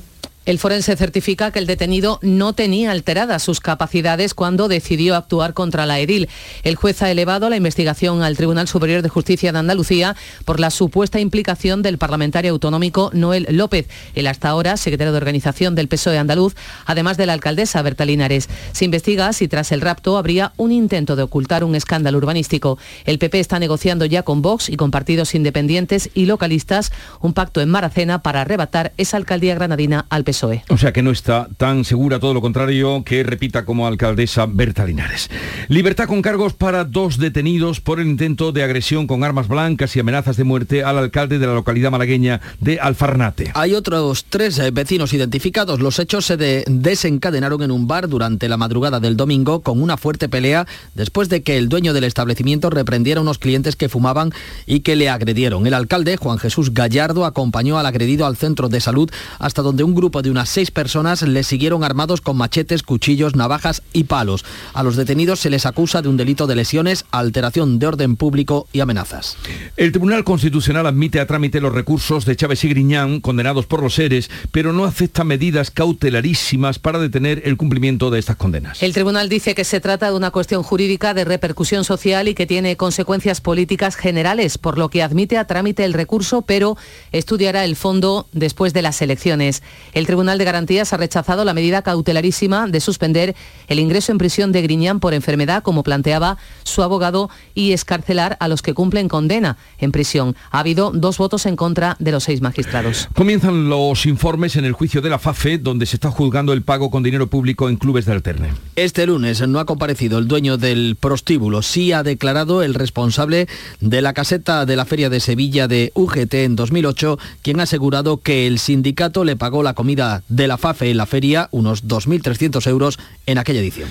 El 0.49 0.57
forense 0.57 0.95
certifica 0.95 1.51
que 1.51 1.59
el 1.59 1.67
detenido 1.67 2.17
no 2.23 2.53
tenía 2.53 2.89
alteradas 2.89 3.43
sus 3.43 3.59
capacidades 3.59 4.33
cuando 4.33 4.67
decidió 4.67 5.15
actuar 5.15 5.53
contra 5.53 5.85
la 5.85 5.99
edil. 5.99 6.27
El 6.63 6.75
juez 6.75 7.03
ha 7.03 7.11
elevado 7.11 7.51
la 7.51 7.55
investigación 7.55 8.23
al 8.23 8.35
Tribunal 8.35 8.67
Superior 8.67 9.03
de 9.03 9.09
Justicia 9.09 9.51
de 9.51 9.59
Andalucía 9.59 10.15
por 10.45 10.59
la 10.59 10.71
supuesta 10.71 11.19
implicación 11.19 11.83
del 11.83 11.99
parlamentario 11.99 12.51
autonómico 12.51 13.11
Noel 13.13 13.45
López, 13.51 13.89
el 14.15 14.25
hasta 14.25 14.49
ahora 14.49 14.75
secretario 14.77 15.11
de 15.11 15.19
organización 15.19 15.75
del 15.75 15.87
PSOE 15.87 16.17
andaluz, 16.17 16.55
además 16.87 17.17
de 17.17 17.27
la 17.27 17.33
alcaldesa 17.33 17.83
Berta 17.83 18.05
Linares. 18.05 18.49
Se 18.71 18.85
investiga 18.85 19.31
si 19.33 19.47
tras 19.47 19.71
el 19.71 19.81
rapto 19.81 20.17
habría 20.17 20.53
un 20.57 20.71
intento 20.71 21.15
de 21.15 21.21
ocultar 21.21 21.63
un 21.63 21.75
escándalo 21.75 22.17
urbanístico. 22.17 22.79
El 23.05 23.19
PP 23.19 23.39
está 23.39 23.59
negociando 23.59 24.05
ya 24.05 24.23
con 24.23 24.41
Vox 24.41 24.69
y 24.69 24.77
con 24.77 24.89
partidos 24.89 25.35
independientes 25.35 26.09
y 26.15 26.25
localistas 26.25 26.91
un 27.21 27.33
pacto 27.33 27.61
en 27.61 27.69
Maracena 27.69 28.23
para 28.23 28.41
arrebatar 28.41 28.93
esa 28.97 29.17
alcaldía 29.17 29.53
granadina 29.53 30.07
al 30.09 30.23
PSOE. 30.23 30.38
O 30.69 30.77
sea 30.77 30.93
que 30.93 31.01
no 31.01 31.11
está 31.11 31.47
tan 31.57 31.83
segura, 31.83 32.19
todo 32.19 32.33
lo 32.33 32.41
contrario, 32.41 33.03
que 33.03 33.23
repita 33.23 33.65
como 33.65 33.87
alcaldesa 33.87 34.45
Berta 34.45 34.85
Linares. 34.85 35.29
Libertad 35.67 36.07
con 36.07 36.21
cargos 36.21 36.53
para 36.53 36.85
dos 36.85 37.17
detenidos 37.17 37.81
por 37.81 37.99
el 37.99 38.07
intento 38.07 38.51
de 38.51 38.63
agresión 38.63 39.07
con 39.07 39.23
armas 39.23 39.47
blancas 39.47 39.95
y 39.95 39.99
amenazas 39.99 40.37
de 40.37 40.43
muerte 40.43 40.83
al 40.83 40.97
alcalde 40.97 41.39
de 41.39 41.47
la 41.47 41.53
localidad 41.53 41.91
malagueña 41.91 42.41
de 42.59 42.79
Alfarnate. 42.79 43.51
Hay 43.53 43.73
otros 43.73 44.25
tres 44.29 44.59
eh, 44.59 44.71
vecinos 44.71 45.13
identificados. 45.13 45.79
Los 45.79 45.99
hechos 45.99 46.25
se 46.25 46.37
desencadenaron 46.37 47.63
en 47.63 47.71
un 47.71 47.87
bar 47.87 48.07
durante 48.07 48.47
la 48.47 48.57
madrugada 48.57 48.99
del 48.99 49.17
domingo 49.17 49.61
con 49.61 49.81
una 49.81 49.97
fuerte 49.97 50.29
pelea 50.29 50.67
después 50.95 51.29
de 51.29 51.41
que 51.41 51.57
el 51.57 51.69
dueño 51.69 51.93
del 51.93 52.03
establecimiento 52.05 52.69
reprendiera 52.69 53.19
a 53.19 53.23
unos 53.23 53.39
clientes 53.39 53.75
que 53.75 53.89
fumaban 53.89 54.31
y 54.65 54.81
que 54.81 54.95
le 54.95 55.09
agredieron. 55.09 55.67
El 55.67 55.73
alcalde, 55.73 56.17
Juan 56.17 56.37
Jesús 56.37 56.73
Gallardo, 56.73 57.25
acompañó 57.25 57.77
al 57.77 57.85
agredido 57.85 58.25
al 58.25 58.37
centro 58.37 58.69
de 58.69 58.81
salud 58.81 59.09
hasta 59.39 59.61
donde 59.61 59.83
un 59.83 59.95
grupo 59.95 60.21
de 60.21 60.28
unas 60.31 60.49
seis 60.49 60.71
personas 60.71 61.21
le 61.21 61.43
siguieron 61.43 61.83
armados 61.83 62.21
con 62.21 62.37
machetes, 62.37 62.83
cuchillos, 62.83 63.35
navajas 63.35 63.81
y 63.93 64.05
palos. 64.05 64.45
A 64.73 64.83
los 64.83 64.95
detenidos 64.95 65.39
se 65.39 65.49
les 65.49 65.65
acusa 65.65 66.01
de 66.01 66.09
un 66.09 66.17
delito 66.17 66.47
de 66.47 66.55
lesiones, 66.55 67.05
alteración 67.11 67.79
de 67.79 67.87
orden 67.87 68.15
público 68.15 68.67
y 68.73 68.79
amenazas. 68.79 69.37
El 69.77 69.91
Tribunal 69.91 70.23
Constitucional 70.23 70.85
admite 70.85 71.19
a 71.19 71.27
trámite 71.27 71.61
los 71.61 71.73
recursos 71.73 72.25
de 72.25 72.35
Chávez 72.35 72.63
y 72.63 72.69
Griñán 72.69 73.21
condenados 73.21 73.65
por 73.65 73.81
los 73.81 73.95
seres, 73.95 74.29
pero 74.51 74.73
no 74.73 74.85
acepta 74.85 75.23
medidas 75.23 75.71
cautelarísimas 75.71 76.79
para 76.79 76.99
detener 76.99 77.41
el 77.45 77.57
cumplimiento 77.57 78.09
de 78.09 78.19
estas 78.19 78.35
condenas. 78.35 78.81
El 78.83 78.93
tribunal 78.93 79.29
dice 79.29 79.55
que 79.55 79.63
se 79.63 79.79
trata 79.79 80.09
de 80.09 80.17
una 80.17 80.31
cuestión 80.31 80.63
jurídica 80.63 81.13
de 81.13 81.25
repercusión 81.25 81.83
social 81.83 82.27
y 82.27 82.35
que 82.35 82.45
tiene 82.45 82.77
consecuencias 82.77 83.41
políticas 83.41 83.95
generales, 83.95 84.57
por 84.57 84.77
lo 84.77 84.89
que 84.89 85.03
admite 85.03 85.37
a 85.37 85.45
trámite 85.45 85.83
el 85.85 85.93
recurso, 85.93 86.41
pero 86.41 86.77
estudiará 87.11 87.65
el 87.65 87.75
fondo 87.75 88.27
después 88.31 88.73
de 88.73 88.81
las 88.81 89.01
elecciones. 89.01 89.63
El 89.93 90.05
Tribunal 90.09 90.39
de 90.39 90.45
Garantías 90.45 90.91
ha 90.91 90.97
rechazado 90.97 91.45
la 91.45 91.53
medida 91.53 91.83
cautelarísima 91.83 92.65
de 92.65 92.79
suspender 92.79 93.35
el 93.67 93.77
ingreso 93.77 94.11
en 94.11 94.17
prisión 94.17 94.51
de 94.51 94.63
Griñán 94.63 94.99
por 94.99 95.13
enfermedad, 95.13 95.61
como 95.61 95.83
planteaba 95.83 96.39
su 96.63 96.81
abogado, 96.81 97.29
y 97.53 97.73
escarcelar 97.73 98.35
a 98.39 98.47
los 98.47 98.63
que 98.63 98.73
cumplen 98.73 99.07
condena 99.07 99.57
en 99.77 99.91
prisión. 99.91 100.35
Ha 100.49 100.61
habido 100.61 100.89
dos 100.95 101.19
votos 101.19 101.45
en 101.45 101.55
contra 101.55 101.95
de 101.99 102.11
los 102.11 102.23
seis 102.23 102.41
magistrados. 102.41 103.07
Comienzan 103.13 103.69
los 103.69 104.07
informes 104.07 104.55
en 104.55 104.65
el 104.65 104.73
juicio 104.73 105.01
de 105.01 105.11
la 105.11 105.19
FAFE, 105.19 105.59
donde 105.59 105.85
se 105.85 105.97
está 105.97 106.09
juzgando 106.09 106.53
el 106.53 106.63
pago 106.63 106.89
con 106.89 107.03
dinero 107.03 107.27
público 107.27 107.69
en 107.69 107.75
clubes 107.75 108.05
de 108.05 108.13
alterne. 108.13 108.53
Este 108.75 109.05
lunes 109.05 109.47
no 109.47 109.59
ha 109.59 109.65
comparecido 109.65 110.17
el 110.17 110.27
dueño 110.27 110.57
del 110.57 110.97
prostíbulo, 110.99 111.61
sí 111.61 111.91
ha 111.91 112.01
declarado 112.01 112.63
el 112.63 112.73
responsable 112.73 113.47
de 113.79 114.01
la 114.01 114.13
caseta 114.13 114.65
de 114.65 114.75
la 114.75 114.85
Feria 114.85 115.11
de 115.11 115.19
Sevilla 115.19 115.67
de 115.67 115.91
UGT 115.93 116.33
en 116.33 116.55
2008, 116.55 117.19
quien 117.43 117.59
ha 117.59 117.63
asegurado 117.63 118.17
que 118.17 118.47
el 118.47 118.57
sindicato 118.57 119.23
le 119.23 119.35
pagó 119.35 119.61
la 119.61 119.75
comida 119.75 119.98
de 120.27 120.47
la 120.47 120.57
FAFE 120.57 120.91
en 120.91 120.97
la 120.97 121.05
feria, 121.05 121.49
unos 121.51 121.85
2.300 121.85 122.67
euros 122.67 122.99
en 123.25 123.37
aquella 123.37 123.59
edición. 123.59 123.89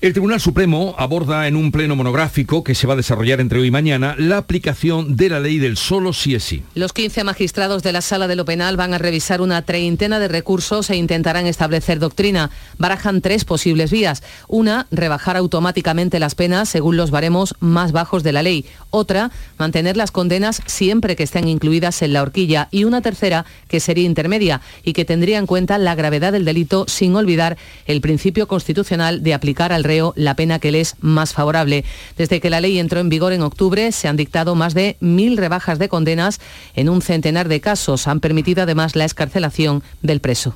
El 0.00 0.12
Tribunal 0.12 0.40
Supremo 0.40 0.94
aborda 0.96 1.48
en 1.48 1.56
un 1.56 1.72
pleno 1.72 1.96
monográfico 1.96 2.62
que 2.62 2.76
se 2.76 2.86
va 2.86 2.92
a 2.92 2.96
desarrollar 2.96 3.40
entre 3.40 3.58
hoy 3.58 3.66
y 3.66 3.70
mañana 3.72 4.14
la 4.16 4.36
aplicación 4.36 5.16
de 5.16 5.28
la 5.28 5.40
ley 5.40 5.58
del 5.58 5.76
solo 5.76 6.12
sí 6.12 6.36
es 6.36 6.44
sí. 6.44 6.62
Los 6.76 6.92
15 6.92 7.24
magistrados 7.24 7.82
de 7.82 7.90
la 7.90 8.00
Sala 8.00 8.28
de 8.28 8.36
lo 8.36 8.44
Penal 8.44 8.76
van 8.76 8.94
a 8.94 8.98
revisar 8.98 9.40
una 9.40 9.62
treintena 9.62 10.20
de 10.20 10.28
recursos 10.28 10.88
e 10.90 10.96
intentarán 10.96 11.48
establecer 11.48 11.98
doctrina. 11.98 12.50
Barajan 12.78 13.20
tres 13.22 13.44
posibles 13.44 13.90
vías. 13.90 14.22
Una, 14.46 14.86
rebajar 14.92 15.36
automáticamente 15.36 16.20
las 16.20 16.36
penas 16.36 16.68
según 16.68 16.96
los 16.96 17.10
baremos 17.10 17.56
más 17.58 17.90
bajos 17.90 18.22
de 18.22 18.32
la 18.32 18.44
ley. 18.44 18.66
Otra, 18.90 19.32
mantener 19.58 19.96
las 19.96 20.12
condenas 20.12 20.62
siempre 20.66 21.16
que 21.16 21.24
estén 21.24 21.48
incluidas 21.48 22.02
en 22.02 22.12
la 22.12 22.22
horquilla. 22.22 22.68
Y 22.70 22.84
una 22.84 23.02
tercera, 23.02 23.46
que 23.66 23.80
sería 23.80 24.04
intermedia 24.04 24.60
y 24.84 24.92
que 24.92 25.04
tendría 25.04 25.38
en 25.38 25.46
cuenta 25.46 25.76
la 25.76 25.96
gravedad 25.96 26.30
del 26.30 26.44
delito 26.44 26.84
sin 26.86 27.16
olvidar 27.16 27.58
el 27.86 28.00
principio 28.00 28.46
constitucional 28.46 29.24
de 29.24 29.34
aplicar 29.34 29.72
al 29.72 29.87
la 30.14 30.34
pena 30.34 30.58
que 30.58 30.72
le 30.72 30.80
es 30.80 30.96
más 31.00 31.32
favorable. 31.32 31.84
Desde 32.16 32.40
que 32.40 32.50
la 32.50 32.60
ley 32.60 32.78
entró 32.78 33.00
en 33.00 33.08
vigor 33.08 33.32
en 33.32 33.42
octubre 33.42 33.92
se 33.92 34.08
han 34.08 34.16
dictado 34.16 34.54
más 34.54 34.74
de 34.74 34.96
mil 35.00 35.36
rebajas 35.36 35.78
de 35.78 35.88
condenas 35.88 36.40
en 36.74 36.88
un 36.88 37.02
centenar 37.02 37.48
de 37.48 37.60
casos. 37.60 38.06
Han 38.06 38.20
permitido 38.20 38.62
además 38.62 38.96
la 38.96 39.04
escarcelación 39.04 39.82
del 40.02 40.20
preso. 40.20 40.54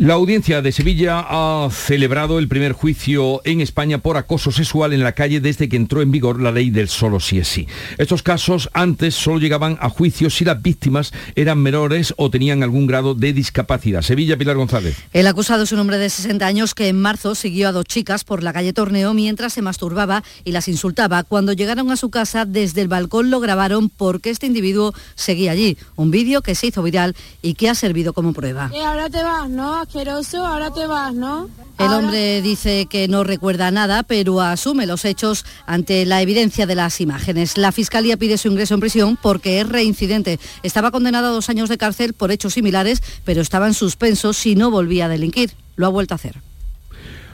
La 0.00 0.14
audiencia 0.14 0.62
de 0.62 0.72
Sevilla 0.72 1.26
ha 1.28 1.68
celebrado 1.70 2.38
el 2.38 2.48
primer 2.48 2.72
juicio 2.72 3.42
en 3.44 3.60
España 3.60 3.98
por 3.98 4.16
acoso 4.16 4.50
sexual 4.50 4.94
en 4.94 5.04
la 5.04 5.12
calle 5.12 5.40
desde 5.40 5.68
que 5.68 5.76
entró 5.76 6.00
en 6.00 6.10
vigor 6.10 6.40
la 6.40 6.52
ley 6.52 6.70
del 6.70 6.88
solo 6.88 7.20
sí 7.20 7.38
es 7.38 7.48
sí. 7.48 7.68
Estos 7.98 8.22
casos 8.22 8.70
antes 8.72 9.14
solo 9.14 9.38
llegaban 9.38 9.76
a 9.78 9.90
juicio 9.90 10.30
si 10.30 10.46
las 10.46 10.62
víctimas 10.62 11.12
eran 11.34 11.58
menores 11.58 12.14
o 12.16 12.30
tenían 12.30 12.62
algún 12.62 12.86
grado 12.86 13.14
de 13.14 13.34
discapacidad. 13.34 14.00
Sevilla, 14.00 14.38
Pilar 14.38 14.56
González. 14.56 14.96
El 15.12 15.26
acusado 15.26 15.64
es 15.64 15.72
un 15.72 15.80
hombre 15.80 15.98
de 15.98 16.08
60 16.08 16.46
años 16.46 16.74
que 16.74 16.88
en 16.88 16.98
marzo 16.98 17.34
siguió 17.34 17.68
a 17.68 17.72
dos 17.72 17.84
chicas 17.84 18.24
por 18.24 18.42
la 18.42 18.54
calle 18.54 18.72
Torneo 18.72 19.12
mientras 19.12 19.52
se 19.52 19.60
masturbaba 19.60 20.24
y 20.44 20.52
las 20.52 20.66
insultaba. 20.68 21.24
Cuando 21.24 21.52
llegaron 21.52 21.90
a 21.90 21.96
su 21.96 22.08
casa 22.08 22.46
desde 22.46 22.80
el 22.80 22.88
balcón 22.88 23.28
lo 23.28 23.38
grabaron 23.38 23.90
porque 23.90 24.30
este 24.30 24.46
individuo 24.46 24.94
seguía 25.14 25.52
allí. 25.52 25.76
Un 25.96 26.10
vídeo 26.10 26.40
que 26.40 26.54
se 26.54 26.68
hizo 26.68 26.82
viral 26.82 27.14
y 27.42 27.52
que 27.52 27.68
ha 27.68 27.74
servido 27.74 28.14
como 28.14 28.32
prueba. 28.32 28.70
Y 28.74 28.80
ahora 28.80 29.10
te 29.10 29.22
vas, 29.22 29.50
¿no? 29.50 29.89
Asqueroso, 29.90 30.46
ahora 30.46 30.70
te 30.70 30.86
vas, 30.86 31.12
¿no? 31.14 31.48
El 31.78 31.92
hombre 31.92 32.42
dice 32.42 32.86
que 32.86 33.08
no 33.08 33.24
recuerda 33.24 33.72
nada, 33.72 34.04
pero 34.04 34.40
asume 34.40 34.86
los 34.86 35.04
hechos 35.04 35.44
ante 35.66 36.06
la 36.06 36.22
evidencia 36.22 36.66
de 36.66 36.76
las 36.76 37.00
imágenes. 37.00 37.56
La 37.58 37.72
Fiscalía 37.72 38.16
pide 38.16 38.38
su 38.38 38.48
ingreso 38.48 38.74
en 38.74 38.80
prisión 38.80 39.18
porque 39.20 39.60
es 39.60 39.68
reincidente. 39.68 40.38
Estaba 40.62 40.92
condenado 40.92 41.28
a 41.28 41.30
dos 41.30 41.48
años 41.48 41.68
de 41.68 41.78
cárcel 41.78 42.12
por 42.12 42.30
hechos 42.30 42.54
similares, 42.54 43.02
pero 43.24 43.40
estaba 43.40 43.66
en 43.66 43.74
suspenso 43.74 44.32
si 44.32 44.54
no 44.54 44.70
volvía 44.70 45.06
a 45.06 45.08
delinquir. 45.08 45.52
Lo 45.74 45.86
ha 45.86 45.90
vuelto 45.90 46.14
a 46.14 46.16
hacer. 46.16 46.36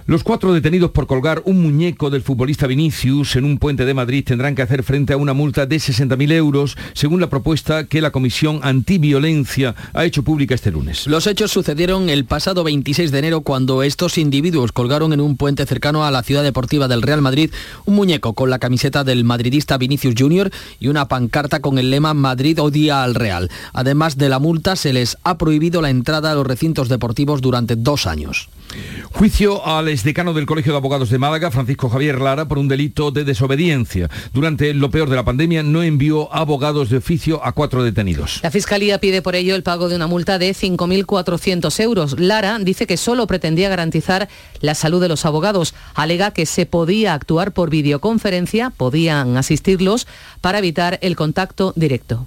Los 0.09 0.23
cuatro 0.23 0.55
detenidos 0.55 0.93
por 0.93 1.09
colgar 1.09 1.43
un 1.47 1.61
muñeco 1.61 2.11
del 2.11 2.23
futbolista 2.23 2.69
Vinicius 2.69 3.35
en 3.35 3.45
un 3.45 3.59
puente 3.59 3.85
de 3.85 3.93
Madrid 3.93 4.23
tendrán 4.25 4.55
que 4.55 4.63
hacer 4.63 4.85
frente 4.85 5.13
a 5.13 5.17
una 5.17 5.33
multa 5.33 5.67
de 5.67 5.79
60.000 5.79 6.31
euros, 6.31 6.77
según 6.93 7.21
la 7.21 7.29
propuesta 7.29 7.89
que 7.89 8.01
la 8.01 8.13
Comisión 8.13 8.61
Antiviolencia 8.63 9.75
ha 9.93 10.05
hecho 10.05 10.23
pública 10.23 10.55
este 10.55 10.71
lunes. 10.71 11.09
Los 11.09 11.27
hechos 11.27 11.51
sucedieron 11.51 12.09
el 12.09 12.25
pasado 12.25 12.63
26 12.63 13.11
de 13.11 13.19
enero 13.19 13.41
cuando 13.41 13.83
estos 13.83 14.17
individuos 14.17 14.71
colgaron 14.71 15.13
en 15.13 15.21
un 15.21 15.37
puente 15.37 15.67
cercano 15.67 16.05
a 16.05 16.13
la 16.13 16.23
ciudad 16.23 16.45
deportiva 16.45 16.87
del 16.87 17.03
Real 17.03 17.21
Madrid 17.21 17.51
un 17.85 17.97
muñeco 17.97 18.35
con 18.35 18.49
la 18.49 18.61
camiseta 18.61 19.03
del 19.03 19.25
madridista 19.25 19.77
Vinicius 19.77 20.15
Jr. 20.17 20.53
y 20.79 20.87
una 20.87 21.09
pancarta 21.09 21.59
con 21.59 21.81
el 21.81 21.91
lema 21.91 22.15
Madrid 22.15 22.63
odia 22.63 23.03
al 23.03 23.17
Real. 23.17 23.51
Además 23.73 24.17
de 24.17 24.29
la 24.29 24.39
multa, 24.39 24.77
se 24.77 24.93
les 24.93 25.19
ha 25.25 25.37
prohibido 25.37 25.83
la 25.83 25.91
entrada 25.91 26.31
a 26.31 26.37
los 26.37 26.47
recintos 26.47 26.89
deportivos 26.89 27.41
durante 27.41 27.75
dos 27.75 28.07
años. 28.07 28.49
Juicio 29.13 29.67
al 29.67 29.89
exdecano 29.89 30.35
del 30.35 30.47
Colegio 30.47 30.73
de 30.73 30.79
Abogados 30.79 31.11
de 31.11 31.19
Málaga, 31.19 31.51
Francisco 31.51 31.89
Javier 31.89 32.21
Lara, 32.21 32.47
por 32.47 32.59
un 32.59 32.69
delito 32.69 33.11
de 33.11 33.25
desobediencia. 33.25 34.11
Durante 34.33 34.75
lo 34.75 34.91
peor 34.91 35.09
de 35.09 35.17
la 35.17 35.25
pandemia 35.25 35.63
no 35.63 35.83
envió 35.83 36.33
abogados 36.35 36.91
de 36.91 36.99
oficio 36.99 37.45
a 37.45 37.53
cuatro 37.53 37.83
detenidos. 37.83 38.41
La 38.43 38.51
Fiscalía 38.51 38.99
pide 38.99 39.23
por 39.23 39.35
ello 39.35 39.55
el 39.55 39.63
pago 39.63 39.89
de 39.89 39.97
una 39.97 40.07
multa 40.07 40.39
de 40.39 40.51
5.400 40.51 41.81
euros. 41.81 42.21
Lara 42.21 42.59
dice 42.59 42.87
que 42.87 42.97
solo 42.97 43.27
pretendía 43.27 43.69
garantizar 43.69 44.29
la 44.61 44.75
salud 44.75 45.01
de 45.01 45.09
los 45.09 45.25
abogados. 45.25 45.75
Alega 45.95 46.33
que 46.33 46.45
se 46.45 46.67
podía 46.67 47.15
actuar 47.15 47.53
por 47.53 47.71
videoconferencia, 47.71 48.71
podían 48.71 49.37
asistirlos 49.37 50.07
para 50.41 50.59
evitar 50.59 50.99
el 51.01 51.17
contacto 51.17 51.73
directo 51.77 52.27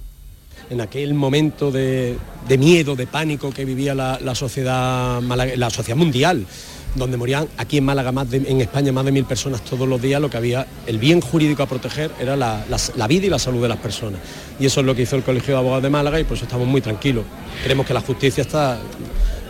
en 0.70 0.80
aquel 0.80 1.14
momento 1.14 1.70
de, 1.70 2.16
miedo, 2.58 2.96
de 2.96 3.06
pánico 3.06 3.50
que 3.50 3.64
vivía 3.64 3.94
la, 3.94 4.34
sociedad, 4.34 5.20
la 5.20 5.70
sociedad 5.70 5.98
mundial, 5.98 6.46
donde 6.94 7.16
morían 7.16 7.48
aquí 7.56 7.78
en 7.78 7.84
Málaga, 7.84 8.12
más 8.12 8.32
en 8.32 8.60
España, 8.60 8.92
más 8.92 9.04
de 9.04 9.12
mil 9.12 9.24
personas 9.24 9.62
todos 9.62 9.88
los 9.88 10.00
días, 10.00 10.20
lo 10.20 10.30
que 10.30 10.36
había, 10.36 10.66
el 10.86 10.98
bien 10.98 11.20
jurídico 11.20 11.62
a 11.62 11.66
proteger 11.66 12.10
era 12.20 12.36
la, 12.36 12.64
la, 12.96 13.06
vida 13.06 13.26
y 13.26 13.30
la 13.30 13.38
salud 13.38 13.62
de 13.62 13.68
las 13.68 13.78
personas. 13.78 14.20
Y 14.58 14.66
eso 14.66 14.80
es 14.80 14.86
lo 14.86 14.94
que 14.94 15.02
hizo 15.02 15.16
el 15.16 15.22
Colegio 15.22 15.54
de 15.54 15.60
Abogados 15.60 15.82
de 15.82 15.90
Málaga 15.90 16.18
y 16.18 16.24
por 16.24 16.36
eso 16.36 16.44
estamos 16.44 16.66
muy 16.66 16.80
tranquilos. 16.80 17.24
Creemos 17.62 17.86
que 17.86 17.94
la 17.94 18.00
justicia 18.00 18.42
está 18.42 18.78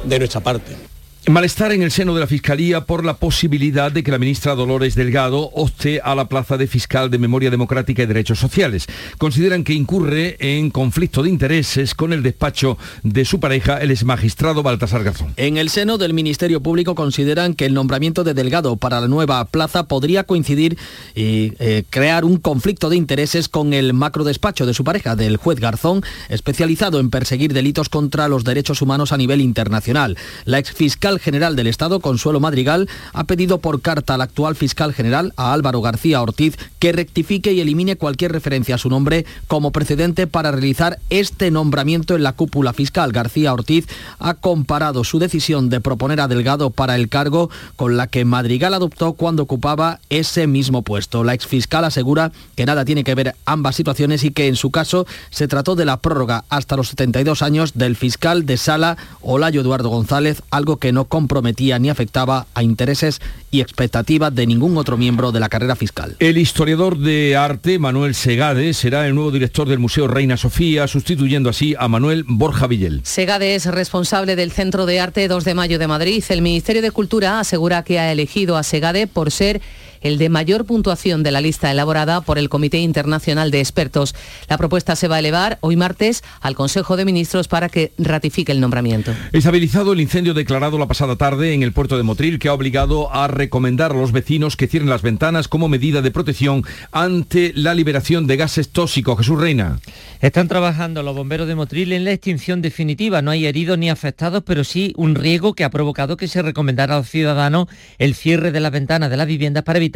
de 0.05 0.19
nuestra 0.19 0.41
parte. 0.41 0.91
Malestar 1.31 1.71
en 1.71 1.83
el 1.83 1.93
seno 1.93 2.13
de 2.13 2.19
la 2.19 2.27
Fiscalía 2.27 2.81
por 2.81 3.05
la 3.05 3.15
posibilidad 3.15 3.93
de 3.93 4.03
que 4.03 4.11
la 4.11 4.19
ministra 4.19 4.57
Dolores 4.57 4.97
Delgado 4.97 5.51
opte 5.55 6.01
a 6.03 6.17
la 6.17 6.25
plaza 6.25 6.57
de 6.57 6.67
fiscal 6.67 7.09
de 7.09 7.19
Memoria 7.19 7.53
Democrática 7.53 8.03
y 8.03 8.07
Derechos 8.07 8.41
Sociales. 8.41 8.89
Consideran 9.17 9.63
que 9.63 9.73
incurre 9.73 10.37
en 10.41 10.71
conflicto 10.71 11.23
de 11.23 11.31
intereses 11.31 11.95
con 11.95 12.13
el 12.13 12.25
despacho 12.25 12.79
de 13.05 13.25
su 13.25 13.39
pareja, 13.39 13.79
el 13.79 13.93
exmagistrado 13.93 14.65
Baltasar 14.65 15.05
Garzón. 15.05 15.33
En 15.37 15.57
el 15.57 15.71
seno 15.71 15.99
del 15.99 16.15
Ministerio 16.15 16.63
Público 16.63 16.97
consideran 16.97 17.55
que 17.55 17.67
el 17.67 17.75
nombramiento 17.75 18.25
de 18.25 18.35
Delgado 18.35 18.77
para 18.77 19.01
la 19.01 19.07
nueva 19.07 19.45
plaza 19.45 19.85
podría 19.85 20.25
coincidir 20.25 20.79
y 21.15 21.53
eh, 21.61 21.85
crear 21.91 22.25
un 22.25 22.39
conflicto 22.39 22.91
de 22.91 22.97
intereses 22.97 23.49
con 23.49 23.73
el 23.73 23.93
macro 23.93 24.25
despacho 24.25 24.67
de 24.67 24.75
su 24.75 24.83
pareja, 24.83 25.15
del 25.15 25.37
juez 25.37 25.61
Garzón, 25.61 26.03
especializado 26.29 26.99
en 26.99 27.09
perseguir 27.09 27.53
delitos 27.53 27.89
contra 27.89 28.27
los 28.27 28.43
derechos 28.43 28.83
humanos 28.83 29.13
a 29.13 29.17
nivel 29.17 29.41
internacional. 29.41 30.17
La 30.45 30.59
exfiscal 30.59 31.20
general 31.21 31.57
del 31.57 31.67
Estado, 31.67 32.01
Consuelo 32.01 32.41
Madrigal, 32.41 32.89
ha 33.13 33.25
pedido 33.25 33.59
por 33.59 33.81
carta 33.81 34.15
al 34.15 34.23
actual 34.23 34.57
fiscal 34.57 34.93
general, 34.93 35.33
a 35.37 35.53
Álvaro 35.53 35.81
García 35.81 36.23
Ortiz, 36.23 36.57
que 36.79 36.93
rectifique 36.93 37.53
y 37.53 37.61
elimine 37.61 37.97
cualquier 37.97 38.33
referencia 38.33 38.75
a 38.75 38.79
su 38.79 38.89
nombre 38.89 39.27
como 39.47 39.71
precedente 39.71 40.27
para 40.27 40.51
realizar 40.51 40.99
este 41.11 41.51
nombramiento 41.51 42.17
en 42.17 42.23
la 42.23 42.33
cúpula 42.33 42.73
fiscal. 42.73 43.13
García 43.13 43.53
Ortiz 43.53 43.87
ha 44.19 44.35
comparado 44.35 45.05
su 45.05 45.19
decisión 45.19 45.69
de 45.69 45.81
proponer 45.81 46.21
a 46.21 46.29
Delgado 46.29 46.71
para 46.71 46.97
el 46.97 47.09
cargo 47.09 47.51
con 47.77 47.97
la 47.97 48.07
que 48.07 48.25
Madrigal 48.25 48.75
adoptó 48.75 49.13
cuando 49.13 49.43
ocupaba 49.43 50.01
ese 50.09 50.47
mismo 50.47 50.83
puesto. 50.83 51.25
La 51.25 51.35
exfiscal 51.35 51.85
asegura 51.85 52.33
que 52.57 52.67
nada 52.67 52.85
tiene 52.85 53.05
que 53.05 53.15
ver 53.15 53.35
ambas 53.45 53.77
situaciones 53.77 54.25
y 54.25 54.31
que 54.31 54.49
en 54.49 54.57
su 54.57 54.71
caso 54.71 55.07
se 55.31 55.49
trató 55.49 55.77
de 55.77 55.85
la 55.85 55.99
prórroga 55.99 56.45
hasta 56.49 56.77
los 56.77 56.89
72 56.89 57.43
años 57.43 57.73
del 57.75 57.97
fiscal 57.97 58.47
de 58.47 58.57
sala 58.57 58.97
Olayo 59.21 59.61
Eduardo 59.61 59.89
González, 59.89 60.43
algo 60.51 60.77
que 60.77 60.93
no 60.93 61.00
comprometía 61.05 61.79
ni 61.79 61.91
afectaba 61.91 62.47
a 62.55 62.63
intereses 62.63 63.21
y 63.51 63.61
expectativas 63.61 64.35
de 64.35 64.47
ningún 64.47 64.77
otro 64.77 64.97
miembro 64.97 65.33
de 65.33 65.41
la 65.41 65.49
carrera 65.49 65.77
fiscal. 65.77 66.17
El 66.19 66.39
historiador 66.39 66.99
de 66.99 67.37
arte 67.37 67.79
Manuel 67.79 68.15
Segade 68.15 68.73
será 68.75 69.07
el 69.07 69.15
nuevo 69.15 69.31
director 69.31 69.69
del 69.69 69.79
Museo 69.79 70.07
Reina 70.09 70.37
Sofía, 70.37 70.87
sustituyendo 70.87 71.51
así 71.51 71.75
a 71.79 71.89
Manuel 71.89 72.25
Borja 72.27 72.67
Villel. 72.67 73.01
Segade 73.05 73.55
es 73.55 73.67
responsable 73.67 74.37
del 74.37 74.53
Centro 74.53 74.87
de 74.87 75.01
Arte 75.01 75.27
2 75.29 75.45
de 75.45 75.55
Mayo 75.55 75.79
de 75.79 75.89
Madrid. 75.89 76.25
El 76.29 76.43
Ministerio 76.43 76.83
de 76.83 76.91
Cultura 76.91 77.41
asegura 77.41 77.83
que 77.83 77.99
ha 77.99 78.13
elegido 78.13 78.57
a 78.57 78.63
Segade 78.63 79.07
por 79.07 79.31
ser 79.31 79.61
el 80.01 80.19
de 80.19 80.29
mayor 80.29 80.65
puntuación 80.65 81.23
de 81.23 81.31
la 81.31 81.41
lista 81.41 81.71
elaborada 81.71 82.21
por 82.21 82.39
el 82.39 82.49
Comité 82.49 82.79
Internacional 82.79 83.51
de 83.51 83.61
Expertos. 83.61 84.15
La 84.49 84.59
propuesta 84.59 84.97
se 84.97 85.09
va 85.09 85.17
a 85.17 85.19
elevar 85.19 85.59
hoy 85.61 85.77
martes 85.77 86.23
al 86.41 86.55
Consejo 86.55 86.97
de 86.97 87.05
Ministros 87.05 87.49
para 87.49 87.69
que 87.69 87.93
ratifique 87.99 88.53
el 88.53 88.61
nombramiento. 88.61 89.13
Estabilizado 89.33 89.93
el 89.93 90.01
incendio 90.01 90.35
declarado 90.35 90.79
la 90.79 90.87
pasada 90.87 91.17
tarde 91.17 91.53
en 91.55 91.63
el 91.63 91.73
puerto 91.73 91.97
de 91.97 92.03
Motril 92.03 92.39
que 92.39 92.49
ha 92.49 92.55
obligado 92.55 93.13
a 93.13 93.29
recomendar 93.29 93.93
a 93.93 93.95
los 93.95 94.13
vecinos 94.13 94.57
que 94.57 94.67
cierren 94.67 94.91
las 94.91 95.03
ventanas 95.03 95.49
como 95.49 95.69
medida 95.69 96.03
de 96.03 96.11
protección 96.11 96.65
ante 96.93 97.53
la 97.55 97.75
liberación 97.75 98.27
de 98.27 98.37
gases 98.37 98.71
tóxicos. 98.71 99.19
Jesús 99.19 99.39
Reina. 99.39 99.81
Están 100.21 100.49
trabajando 100.49 101.03
los 101.03 101.15
bomberos 101.15 101.49
de 101.49 101.55
Motril 101.55 101.93
en 101.93 102.05
la 102.05 102.13
extinción 102.13 102.63
definitiva. 102.63 103.23
No 103.23 103.31
hay 103.31 103.47
heridos 103.47 103.79
ni 103.79 103.91
afectados, 103.91 104.43
pero 104.45 104.65
sí 104.65 104.93
un 104.97 105.15
riesgo 105.15 105.55
que 105.55 105.65
ha 105.65 105.71
provocado 105.71 106.17
que 106.17 106.29
se 106.29 106.43
recomendara 106.43 106.95
a 106.95 106.99
los 106.99 107.09
ciudadanos 107.09 107.69
el 107.99 108.15
cierre 108.15 108.53
de 108.53 108.61
las 108.61 108.73
ventanas 108.73 109.11
de 109.11 109.17
las 109.17 109.27
viviendas 109.27 109.65
para 109.65 109.79
evitar 109.79 109.90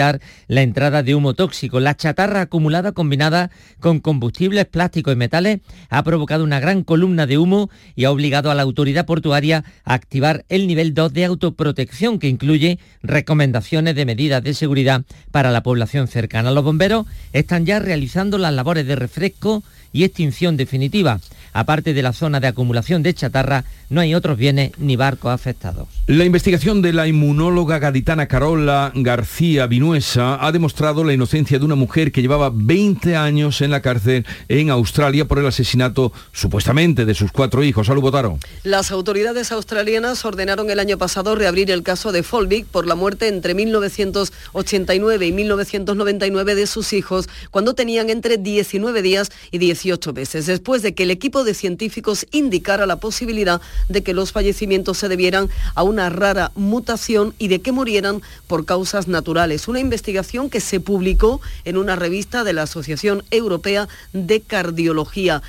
la 0.48 0.62
entrada 0.62 1.02
de 1.02 1.14
humo 1.14 1.34
tóxico. 1.34 1.80
La 1.80 1.96
chatarra 1.96 2.42
acumulada 2.42 2.92
combinada 2.92 3.50
con 3.80 4.00
combustibles, 4.00 4.66
plásticos 4.66 5.14
y 5.14 5.16
metales 5.16 5.60
ha 5.88 6.02
provocado 6.02 6.44
una 6.44 6.60
gran 6.60 6.82
columna 6.82 7.26
de 7.26 7.38
humo 7.38 7.70
y 7.94 8.04
ha 8.04 8.10
obligado 8.10 8.50
a 8.50 8.54
la 8.54 8.62
autoridad 8.62 9.06
portuaria 9.06 9.64
a 9.84 9.94
activar 9.94 10.44
el 10.48 10.66
nivel 10.66 10.94
2 10.94 11.12
de 11.12 11.24
autoprotección 11.24 12.18
que 12.18 12.28
incluye 12.28 12.78
recomendaciones 13.02 13.94
de 13.94 14.06
medidas 14.06 14.42
de 14.42 14.54
seguridad 14.54 15.02
para 15.30 15.50
la 15.50 15.62
población 15.62 16.08
cercana. 16.08 16.50
Los 16.50 16.64
bomberos 16.64 17.06
están 17.32 17.66
ya 17.66 17.78
realizando 17.78 18.38
las 18.38 18.52
labores 18.52 18.86
de 18.86 18.96
refresco 18.96 19.62
y 19.92 20.04
extinción 20.04 20.56
definitiva. 20.56 21.20
Aparte 21.54 21.94
de 21.94 22.02
la 22.02 22.12
zona 22.12 22.40
de 22.40 22.48
acumulación 22.48 23.04
de 23.04 23.14
chatarra, 23.14 23.64
no 23.88 24.00
hay 24.00 24.12
otros 24.16 24.36
bienes 24.36 24.72
ni 24.76 24.96
barcos 24.96 25.30
afectados. 25.30 25.86
La 26.08 26.24
investigación 26.24 26.82
de 26.82 26.92
la 26.92 27.06
inmunóloga 27.06 27.78
gaditana 27.78 28.26
Carola 28.26 28.90
García 28.92 29.68
Vinuesa 29.68 30.44
ha 30.44 30.50
demostrado 30.50 31.04
la 31.04 31.12
inocencia 31.12 31.60
de 31.60 31.64
una 31.64 31.76
mujer 31.76 32.10
que 32.10 32.22
llevaba 32.22 32.50
20 32.52 33.14
años 33.14 33.60
en 33.60 33.70
la 33.70 33.82
cárcel 33.82 34.26
en 34.48 34.70
Australia 34.70 35.26
por 35.26 35.38
el 35.38 35.46
asesinato 35.46 36.12
supuestamente 36.32 37.04
de 37.04 37.14
sus 37.14 37.30
cuatro 37.30 37.62
hijos. 37.62 37.86
Salud, 37.86 38.02
Botaro. 38.02 38.38
Las 38.64 38.90
autoridades 38.90 39.52
australianas 39.52 40.24
ordenaron 40.24 40.70
el 40.70 40.80
año 40.80 40.98
pasado 40.98 41.36
reabrir 41.36 41.70
el 41.70 41.84
caso 41.84 42.10
de 42.10 42.24
Folvik 42.24 42.66
por 42.66 42.88
la 42.88 42.96
muerte 42.96 43.28
entre 43.28 43.54
1989 43.54 45.26
y 45.26 45.32
1999 45.32 46.54
de 46.56 46.66
sus 46.66 46.92
hijos 46.92 47.28
cuando 47.52 47.74
tenían 47.74 48.10
entre 48.10 48.38
19 48.38 49.02
días 49.02 49.30
y 49.52 49.58
18 49.58 50.12
meses, 50.12 50.46
después 50.46 50.82
de 50.82 50.94
que 50.94 51.04
el 51.04 51.12
equipo 51.12 51.43
de 51.44 51.54
científicos 51.54 52.26
indicara 52.32 52.86
la 52.86 52.96
posibilidad 52.96 53.60
de 53.88 54.02
que 54.02 54.14
los 54.14 54.32
fallecimientos 54.32 54.98
se 54.98 55.08
debieran 55.08 55.48
a 55.74 55.82
una 55.82 56.10
rara 56.10 56.50
mutación 56.54 57.34
y 57.38 57.48
de 57.48 57.60
que 57.60 57.72
murieran 57.72 58.22
por 58.46 58.64
causas 58.64 59.08
naturales. 59.08 59.68
Una 59.68 59.80
investigación 59.80 60.50
que 60.50 60.60
se 60.60 60.80
publicó 60.80 61.40
en 61.64 61.76
una 61.76 61.96
revista 61.96 62.44
de 62.44 62.52
la 62.52 62.62
Asociación 62.62 63.24
Europea 63.30 63.88
de 64.12 64.40
Cardiología. 64.40 65.42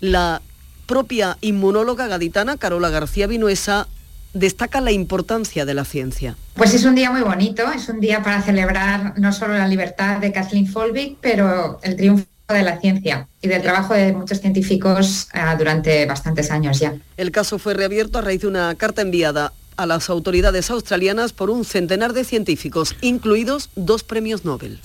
La 0.00 0.42
propia 0.86 1.36
inmunóloga 1.40 2.06
gaditana 2.06 2.56
Carola 2.56 2.88
García 2.90 3.26
Vinuesa 3.26 3.86
destaca 4.34 4.80
la 4.80 4.92
importancia 4.92 5.64
de 5.64 5.74
la 5.74 5.84
ciencia. 5.84 6.36
Pues 6.54 6.74
es 6.74 6.84
un 6.84 6.94
día 6.94 7.10
muy 7.10 7.22
bonito, 7.22 7.70
es 7.72 7.88
un 7.88 8.00
día 8.00 8.22
para 8.22 8.42
celebrar 8.42 9.18
no 9.18 9.32
solo 9.32 9.54
la 9.54 9.66
libertad 9.66 10.18
de 10.18 10.32
Kathleen 10.32 10.66
Folbig, 10.66 11.16
pero 11.20 11.78
el 11.82 11.96
triunfo 11.96 12.26
de 12.54 12.62
la 12.62 12.80
ciencia 12.80 13.28
y 13.42 13.48
del 13.48 13.62
trabajo 13.62 13.94
de 13.94 14.12
muchos 14.12 14.40
científicos 14.40 15.28
uh, 15.34 15.56
durante 15.58 16.06
bastantes 16.06 16.50
años 16.50 16.78
ya. 16.78 16.94
El 17.16 17.30
caso 17.30 17.58
fue 17.58 17.74
reabierto 17.74 18.18
a 18.18 18.22
raíz 18.22 18.40
de 18.40 18.46
una 18.46 18.74
carta 18.74 19.02
enviada 19.02 19.52
a 19.76 19.86
las 19.86 20.10
autoridades 20.10 20.70
australianas 20.70 21.32
por 21.32 21.50
un 21.50 21.64
centenar 21.64 22.12
de 22.12 22.24
científicos, 22.24 22.96
incluidos 23.00 23.70
dos 23.76 24.02
premios 24.02 24.44
Nobel. 24.44 24.80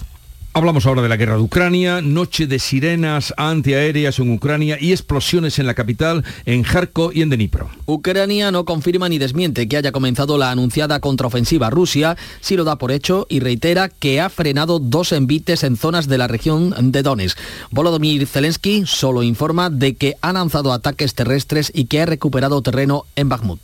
Hablamos 0.55 0.85
ahora 0.85 1.01
de 1.01 1.09
la 1.09 1.17
guerra 1.17 1.35
de 1.35 1.41
Ucrania, 1.41 1.99
noche 1.99 2.45
de 2.45 2.59
sirenas 2.59 3.33
antiaéreas 3.37 4.19
en 4.19 4.31
Ucrania 4.31 4.77
y 4.79 4.91
explosiones 4.91 5.57
en 5.57 5.65
la 5.65 5.73
capital, 5.73 6.23
en 6.45 6.61
Kharkov 6.61 7.11
y 7.11 7.23
en 7.23 7.31
Dnipro. 7.31 7.71
Ucrania 7.87 8.51
no 8.51 8.63
confirma 8.63 9.09
ni 9.09 9.17
desmiente 9.17 9.67
que 9.67 9.77
haya 9.77 9.91
comenzado 9.91 10.37
la 10.37 10.51
anunciada 10.51 10.99
contraofensiva 10.99 11.71
Rusia, 11.71 12.17
sí 12.39 12.55
lo 12.55 12.65
da 12.65 12.75
por 12.75 12.91
hecho 12.91 13.25
y 13.29 13.39
reitera 13.39 13.89
que 13.89 14.21
ha 14.21 14.29
frenado 14.29 14.77
dos 14.77 15.11
envites 15.11 15.63
en 15.63 15.75
zonas 15.75 16.07
de 16.07 16.19
la 16.19 16.27
región 16.27 16.75
de 16.91 17.01
Donetsk. 17.01 17.39
Volodymyr 17.71 18.27
Zelensky 18.27 18.83
solo 18.85 19.23
informa 19.23 19.71
de 19.71 19.95
que 19.95 20.17
ha 20.21 20.33
lanzado 20.33 20.71
ataques 20.71 21.15
terrestres 21.15 21.71
y 21.73 21.85
que 21.85 22.01
ha 22.01 22.05
recuperado 22.05 22.61
terreno 22.61 23.05
en 23.15 23.27
Bakhmut. 23.27 23.59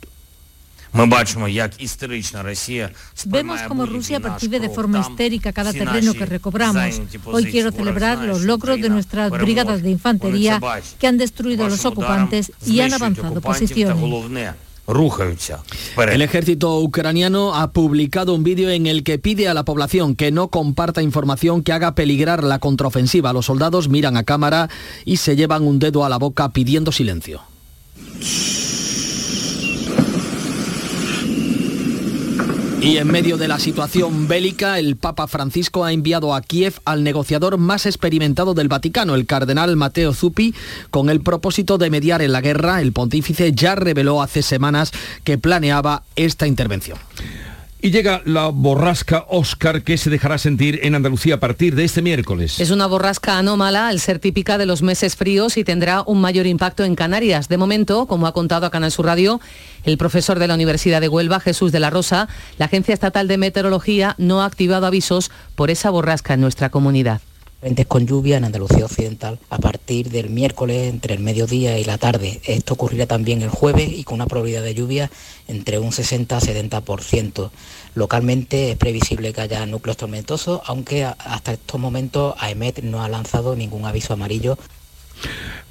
Vemos 3.26 3.60
cómo 3.68 3.86
Rusia 3.86 4.20
percibe 4.20 4.60
de 4.60 4.68
forma 4.68 5.00
histérica 5.00 5.52
cada 5.52 5.72
terreno 5.72 6.14
que 6.14 6.26
recobramos. 6.26 7.00
Hoy 7.26 7.44
quiero 7.46 7.70
celebrar 7.70 8.18
los 8.18 8.42
logros 8.42 8.80
de 8.80 8.88
nuestras 8.88 9.30
brigadas 9.30 9.82
de 9.82 9.90
infantería 9.90 10.60
que 10.98 11.06
han 11.06 11.18
destruido 11.18 11.64
a 11.64 11.68
los 11.68 11.84
ocupantes 11.84 12.52
y 12.66 12.80
han 12.80 12.92
avanzado 12.92 13.40
posiciones. 13.40 13.96
El 14.92 16.22
ejército 16.22 16.80
ucraniano 16.80 17.54
ha 17.54 17.70
publicado 17.70 18.34
un 18.34 18.42
vídeo 18.42 18.70
en 18.70 18.86
el 18.86 19.04
que 19.04 19.18
pide 19.18 19.46
a 19.46 19.54
la 19.54 19.64
población 19.64 20.16
que 20.16 20.32
no 20.32 20.48
comparta 20.48 21.00
información 21.00 21.62
que 21.62 21.72
haga 21.72 21.94
peligrar 21.94 22.42
la 22.42 22.58
contraofensiva. 22.58 23.32
Los 23.32 23.46
soldados 23.46 23.88
miran 23.88 24.16
a 24.16 24.24
cámara 24.24 24.68
y 25.04 25.18
se 25.18 25.36
llevan 25.36 25.62
un 25.62 25.78
dedo 25.78 26.04
a 26.04 26.08
la 26.08 26.18
boca 26.18 26.48
pidiendo 26.48 26.90
silencio. 26.90 27.49
Y 32.82 32.96
en 32.96 33.08
medio 33.08 33.36
de 33.36 33.46
la 33.46 33.58
situación 33.58 34.26
bélica, 34.26 34.78
el 34.78 34.96
Papa 34.96 35.26
Francisco 35.26 35.84
ha 35.84 35.92
enviado 35.92 36.34
a 36.34 36.40
Kiev 36.40 36.80
al 36.86 37.04
negociador 37.04 37.58
más 37.58 37.84
experimentado 37.84 38.54
del 38.54 38.68
Vaticano, 38.68 39.14
el 39.14 39.26
cardenal 39.26 39.76
Mateo 39.76 40.14
Zuppi, 40.14 40.54
con 40.90 41.10
el 41.10 41.20
propósito 41.20 41.76
de 41.76 41.90
mediar 41.90 42.22
en 42.22 42.32
la 42.32 42.40
guerra. 42.40 42.80
El 42.80 42.92
pontífice 42.92 43.52
ya 43.52 43.74
reveló 43.74 44.22
hace 44.22 44.40
semanas 44.40 44.92
que 45.24 45.36
planeaba 45.36 46.04
esta 46.16 46.46
intervención. 46.46 46.96
Y 47.82 47.90
llega 47.90 48.20
la 48.26 48.48
borrasca 48.48 49.24
Oscar 49.28 49.82
que 49.82 49.96
se 49.96 50.10
dejará 50.10 50.36
sentir 50.36 50.80
en 50.82 50.94
Andalucía 50.94 51.36
a 51.36 51.40
partir 51.40 51.74
de 51.74 51.84
este 51.84 52.02
miércoles. 52.02 52.60
Es 52.60 52.70
una 52.70 52.86
borrasca 52.86 53.38
anómala 53.38 53.88
al 53.88 54.00
ser 54.00 54.18
típica 54.18 54.58
de 54.58 54.66
los 54.66 54.82
meses 54.82 55.16
fríos 55.16 55.56
y 55.56 55.64
tendrá 55.64 56.02
un 56.02 56.20
mayor 56.20 56.46
impacto 56.46 56.84
en 56.84 56.94
Canarias. 56.94 57.48
De 57.48 57.56
momento, 57.56 58.06
como 58.06 58.26
ha 58.26 58.32
contado 58.32 58.66
a 58.66 58.70
Canal 58.70 58.90
Sur 58.90 59.06
Radio, 59.06 59.40
el 59.84 59.96
profesor 59.96 60.38
de 60.38 60.48
la 60.48 60.54
Universidad 60.54 61.00
de 61.00 61.08
Huelva, 61.08 61.40
Jesús 61.40 61.72
de 61.72 61.80
la 61.80 61.88
Rosa, 61.88 62.28
la 62.58 62.66
Agencia 62.66 62.92
Estatal 62.92 63.28
de 63.28 63.38
Meteorología 63.38 64.14
no 64.18 64.42
ha 64.42 64.44
activado 64.44 64.86
avisos 64.86 65.30
por 65.54 65.70
esa 65.70 65.88
borrasca 65.88 66.34
en 66.34 66.42
nuestra 66.42 66.68
comunidad. 66.68 67.22
Frentes 67.60 67.86
con 67.86 68.06
lluvia 68.06 68.38
en 68.38 68.44
Andalucía 68.44 68.86
Occidental 68.86 69.38
a 69.50 69.58
partir 69.58 70.08
del 70.08 70.30
miércoles 70.30 70.88
entre 70.88 71.12
el 71.12 71.20
mediodía 71.20 71.78
y 71.78 71.84
la 71.84 71.98
tarde. 71.98 72.40
Esto 72.46 72.72
ocurrirá 72.72 73.04
también 73.04 73.42
el 73.42 73.50
jueves 73.50 73.92
y 73.92 74.02
con 74.02 74.14
una 74.14 74.26
probabilidad 74.26 74.62
de 74.62 74.72
lluvia 74.72 75.10
entre 75.46 75.78
un 75.78 75.92
60 75.92 76.38
a 76.38 76.40
70%. 76.40 77.50
Localmente 77.94 78.70
es 78.70 78.78
previsible 78.78 79.34
que 79.34 79.42
haya 79.42 79.66
núcleos 79.66 79.98
tormentosos, 79.98 80.62
aunque 80.64 81.04
hasta 81.04 81.52
estos 81.52 81.78
momentos 81.78 82.34
AEMET 82.38 82.78
no 82.82 83.02
ha 83.02 83.10
lanzado 83.10 83.54
ningún 83.54 83.84
aviso 83.84 84.14
amarillo 84.14 84.56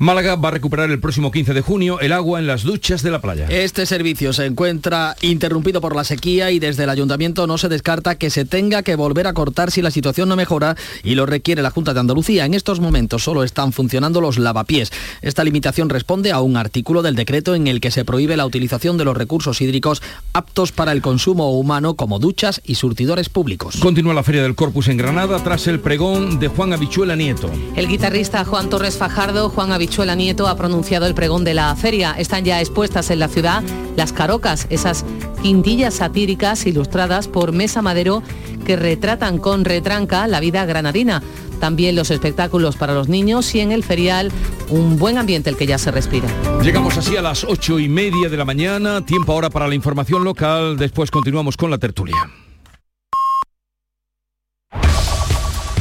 Málaga 0.01 0.37
va 0.37 0.47
a 0.47 0.51
recuperar 0.51 0.89
el 0.89 1.01
próximo 1.01 1.29
15 1.29 1.53
de 1.53 1.59
junio 1.59 1.99
el 1.99 2.13
agua 2.13 2.39
en 2.39 2.47
las 2.47 2.63
duchas 2.63 3.03
de 3.03 3.11
la 3.11 3.19
playa. 3.19 3.47
Este 3.49 3.85
servicio 3.85 4.31
se 4.31 4.45
encuentra 4.45 5.17
interrumpido 5.21 5.81
por 5.81 5.93
la 5.93 6.05
sequía 6.05 6.51
y 6.51 6.59
desde 6.59 6.85
el 6.85 6.89
ayuntamiento 6.89 7.47
no 7.47 7.57
se 7.57 7.67
descarta 7.67 8.15
que 8.15 8.29
se 8.29 8.45
tenga 8.45 8.81
que 8.81 8.95
volver 8.95 9.27
a 9.27 9.33
cortar 9.33 9.71
si 9.71 9.81
la 9.81 9.91
situación 9.91 10.29
no 10.29 10.37
mejora 10.37 10.77
y 11.03 11.15
lo 11.15 11.25
requiere 11.25 11.61
la 11.61 11.71
Junta 11.71 11.93
de 11.93 11.99
Andalucía. 11.99 12.45
En 12.45 12.53
estos 12.53 12.79
momentos 12.79 13.23
solo 13.23 13.43
están 13.43 13.73
funcionando 13.73 14.21
los 14.21 14.37
lavapiés. 14.37 14.91
Esta 15.21 15.43
limitación 15.43 15.89
responde 15.89 16.31
a 16.31 16.39
un 16.39 16.55
artículo 16.55 17.01
del 17.01 17.15
decreto 17.15 17.53
en 17.55 17.67
el 17.67 17.81
que 17.81 17.91
se 17.91 18.05
prohíbe 18.05 18.37
la 18.37 18.45
utilización 18.45 18.97
de 18.97 19.05
los 19.05 19.17
recursos 19.17 19.59
hídricos 19.61 20.01
aptos 20.33 20.71
para 20.71 20.91
el 20.91 21.01
consumo 21.01 21.51
humano 21.57 21.95
como 21.95 22.19
duchas 22.19 22.61
y 22.63 22.75
surtidores 22.75 23.29
públicos. 23.29 23.77
Continúa 23.79 24.13
la 24.13 24.23
Feria 24.23 24.43
del 24.43 24.55
Corpus 24.55 24.87
en 24.87 24.97
Granada 24.97 25.43
tras 25.43 25.67
el 25.67 25.79
pregón 25.79 26.39
de 26.39 26.47
Juan 26.47 26.73
Habichuela 26.73 27.15
Nieto. 27.15 27.49
El 27.75 27.87
guitarrista 27.87 28.45
Juan 28.45 28.69
Torres 28.69 28.97
Fajardo, 28.97 29.38
Juan 29.47 29.71
Habichuela 29.71 30.15
Nieto 30.15 30.47
ha 30.49 30.57
pronunciado 30.57 31.05
el 31.05 31.13
pregón 31.13 31.45
de 31.45 31.53
la 31.53 31.73
feria. 31.77 32.13
Están 32.17 32.43
ya 32.43 32.59
expuestas 32.59 33.09
en 33.11 33.19
la 33.19 33.29
ciudad 33.29 33.63
las 33.95 34.11
carocas, 34.11 34.67
esas 34.69 35.05
quintillas 35.41 35.93
satíricas 35.93 36.65
ilustradas 36.65 37.29
por 37.29 37.53
Mesa 37.53 37.81
Madero 37.81 38.21
que 38.65 38.75
retratan 38.75 39.37
con 39.37 39.63
retranca 39.63 40.27
la 40.27 40.41
vida 40.41 40.65
granadina. 40.65 41.23
También 41.61 41.95
los 41.95 42.11
espectáculos 42.11 42.75
para 42.75 42.93
los 42.93 43.07
niños 43.07 43.55
y 43.55 43.61
en 43.61 43.71
el 43.71 43.83
ferial 43.83 44.31
un 44.69 44.97
buen 44.97 45.17
ambiente 45.17 45.49
el 45.49 45.55
que 45.55 45.67
ya 45.67 45.77
se 45.77 45.91
respira. 45.91 46.27
Llegamos 46.61 46.97
así 46.97 47.15
a 47.15 47.21
las 47.21 47.45
ocho 47.45 47.79
y 47.79 47.87
media 47.87 48.27
de 48.29 48.35
la 48.35 48.45
mañana, 48.45 49.05
tiempo 49.05 49.31
ahora 49.31 49.49
para 49.49 49.67
la 49.67 49.75
información 49.75 50.23
local, 50.23 50.77
después 50.77 51.11
continuamos 51.11 51.55
con 51.55 51.71
la 51.71 51.77
tertulia. 51.77 52.17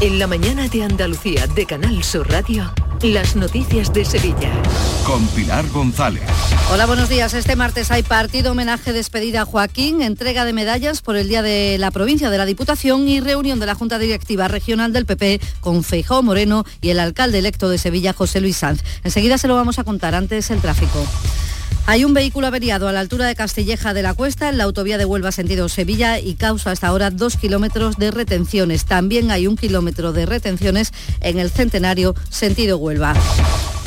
En 0.01 0.21
la 0.21 0.29
mañana 0.29 0.69
de 0.69 0.85
Andalucía 0.85 1.49
de 1.49 1.67
Canal 1.67 2.05
Sur 2.05 2.31
Radio, 2.31 2.73
las 3.03 3.35
noticias 3.35 3.93
de 3.93 4.05
Sevilla. 4.05 4.53
Con 5.05 5.27
Pilar 5.29 5.69
González. 5.71 6.23
Hola, 6.71 6.87
buenos 6.87 7.09
días. 7.09 7.35
Este 7.35 7.57
martes 7.57 7.91
hay 7.91 8.05
partido, 8.05 8.53
homenaje, 8.53 8.93
despedida 8.93 9.41
a 9.41 9.45
Joaquín, 9.45 10.01
entrega 10.01 10.45
de 10.45 10.53
medallas 10.53 11.03
por 11.03 11.17
el 11.17 11.29
Día 11.29 11.43
de 11.43 11.79
la 11.79 11.91
Provincia 11.91 12.31
de 12.31 12.39
la 12.39 12.47
Diputación 12.47 13.09
y 13.09 13.19
reunión 13.19 13.59
de 13.59 13.67
la 13.67 13.75
Junta 13.75 13.99
Directiva 13.99 14.47
Regional 14.47 14.93
del 14.93 15.05
PP 15.05 15.41
con 15.61 15.83
Feijó 15.83 16.23
Moreno 16.23 16.65
y 16.81 16.91
el 16.91 17.01
alcalde 17.01 17.41
electo 17.41 17.69
de 17.69 17.79
Sevilla, 17.79 18.13
José 18.13 18.41
Luis 18.41 18.59
Sanz. 18.59 18.85
Enseguida 19.03 19.37
se 19.37 19.49
lo 19.49 19.57
vamos 19.57 19.81
a 19.81 19.85
contar 19.85 20.15
antes 20.15 20.53
el 20.53 20.61
tráfico. 20.61 21.05
Hay 21.91 22.05
un 22.05 22.13
vehículo 22.13 22.47
averiado 22.47 22.87
a 22.87 22.93
la 22.93 23.01
altura 23.01 23.25
de 23.25 23.35
Castilleja 23.35 23.95
de 23.95 24.03
la 24.03 24.13
Cuesta 24.13 24.51
en 24.51 24.59
la 24.59 24.65
autovía 24.65 24.99
de 24.99 25.07
Huelva 25.07 25.33
sentido 25.33 25.71
Sevilla 25.71 26.19
y 26.19 26.35
causa 26.35 26.71
hasta 26.71 26.87
ahora 26.87 27.11
dos 27.11 27.39
kilómetros 27.39 27.97
de 27.97 28.11
retenciones. 28.11 28.85
También 28.85 29.31
hay 29.31 29.47
un 29.47 29.57
kilómetro 29.57 30.13
de 30.13 30.27
retenciones 30.27 30.93
en 31.23 31.39
el 31.39 31.51
Centenario 31.51 32.15
sentido 32.29 32.77
Huelva. 32.77 33.15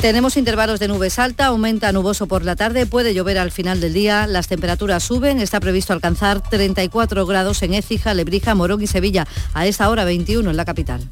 Tenemos 0.00 0.36
intervalos 0.36 0.80
de 0.80 0.88
nubes 0.88 1.20
alta, 1.20 1.46
aumenta 1.46 1.92
nuboso 1.92 2.26
por 2.26 2.44
la 2.44 2.56
tarde, 2.56 2.86
puede 2.86 3.14
llover 3.14 3.38
al 3.38 3.52
final 3.52 3.80
del 3.80 3.94
día, 3.94 4.26
las 4.26 4.48
temperaturas 4.48 5.04
suben, 5.04 5.38
está 5.38 5.60
previsto 5.60 5.92
alcanzar 5.92 6.42
34 6.42 7.24
grados 7.24 7.62
en 7.62 7.72
Écija, 7.72 8.14
Lebrija, 8.14 8.56
Morón 8.56 8.82
y 8.82 8.88
Sevilla, 8.88 9.28
a 9.54 9.68
esta 9.68 9.88
hora 9.88 10.04
21 10.04 10.50
en 10.50 10.56
la 10.56 10.64
capital. 10.64 11.08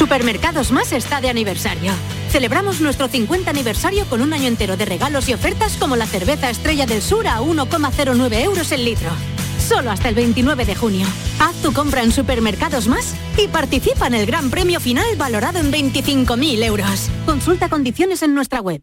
Supermercados 0.00 0.72
Más 0.72 0.94
está 0.94 1.20
de 1.20 1.28
aniversario. 1.28 1.92
Celebramos 2.30 2.80
nuestro 2.80 3.06
50 3.08 3.50
aniversario 3.50 4.06
con 4.06 4.22
un 4.22 4.32
año 4.32 4.48
entero 4.48 4.78
de 4.78 4.86
regalos 4.86 5.28
y 5.28 5.34
ofertas 5.34 5.76
como 5.76 5.94
la 5.94 6.06
cerveza 6.06 6.48
Estrella 6.48 6.86
del 6.86 7.02
Sur 7.02 7.28
a 7.28 7.42
1,09 7.42 8.42
euros 8.42 8.72
el 8.72 8.86
litro. 8.86 9.10
Solo 9.58 9.90
hasta 9.90 10.08
el 10.08 10.14
29 10.14 10.64
de 10.64 10.74
junio. 10.74 11.06
Haz 11.38 11.54
tu 11.56 11.74
compra 11.74 12.02
en 12.02 12.12
Supermercados 12.12 12.88
Más 12.88 13.14
y 13.36 13.48
participa 13.48 14.06
en 14.06 14.14
el 14.14 14.24
gran 14.24 14.48
premio 14.48 14.80
final 14.80 15.04
valorado 15.18 15.58
en 15.58 15.70
25.000 15.70 16.64
euros. 16.64 17.10
Consulta 17.26 17.68
condiciones 17.68 18.22
en 18.22 18.34
nuestra 18.34 18.62
web. 18.62 18.82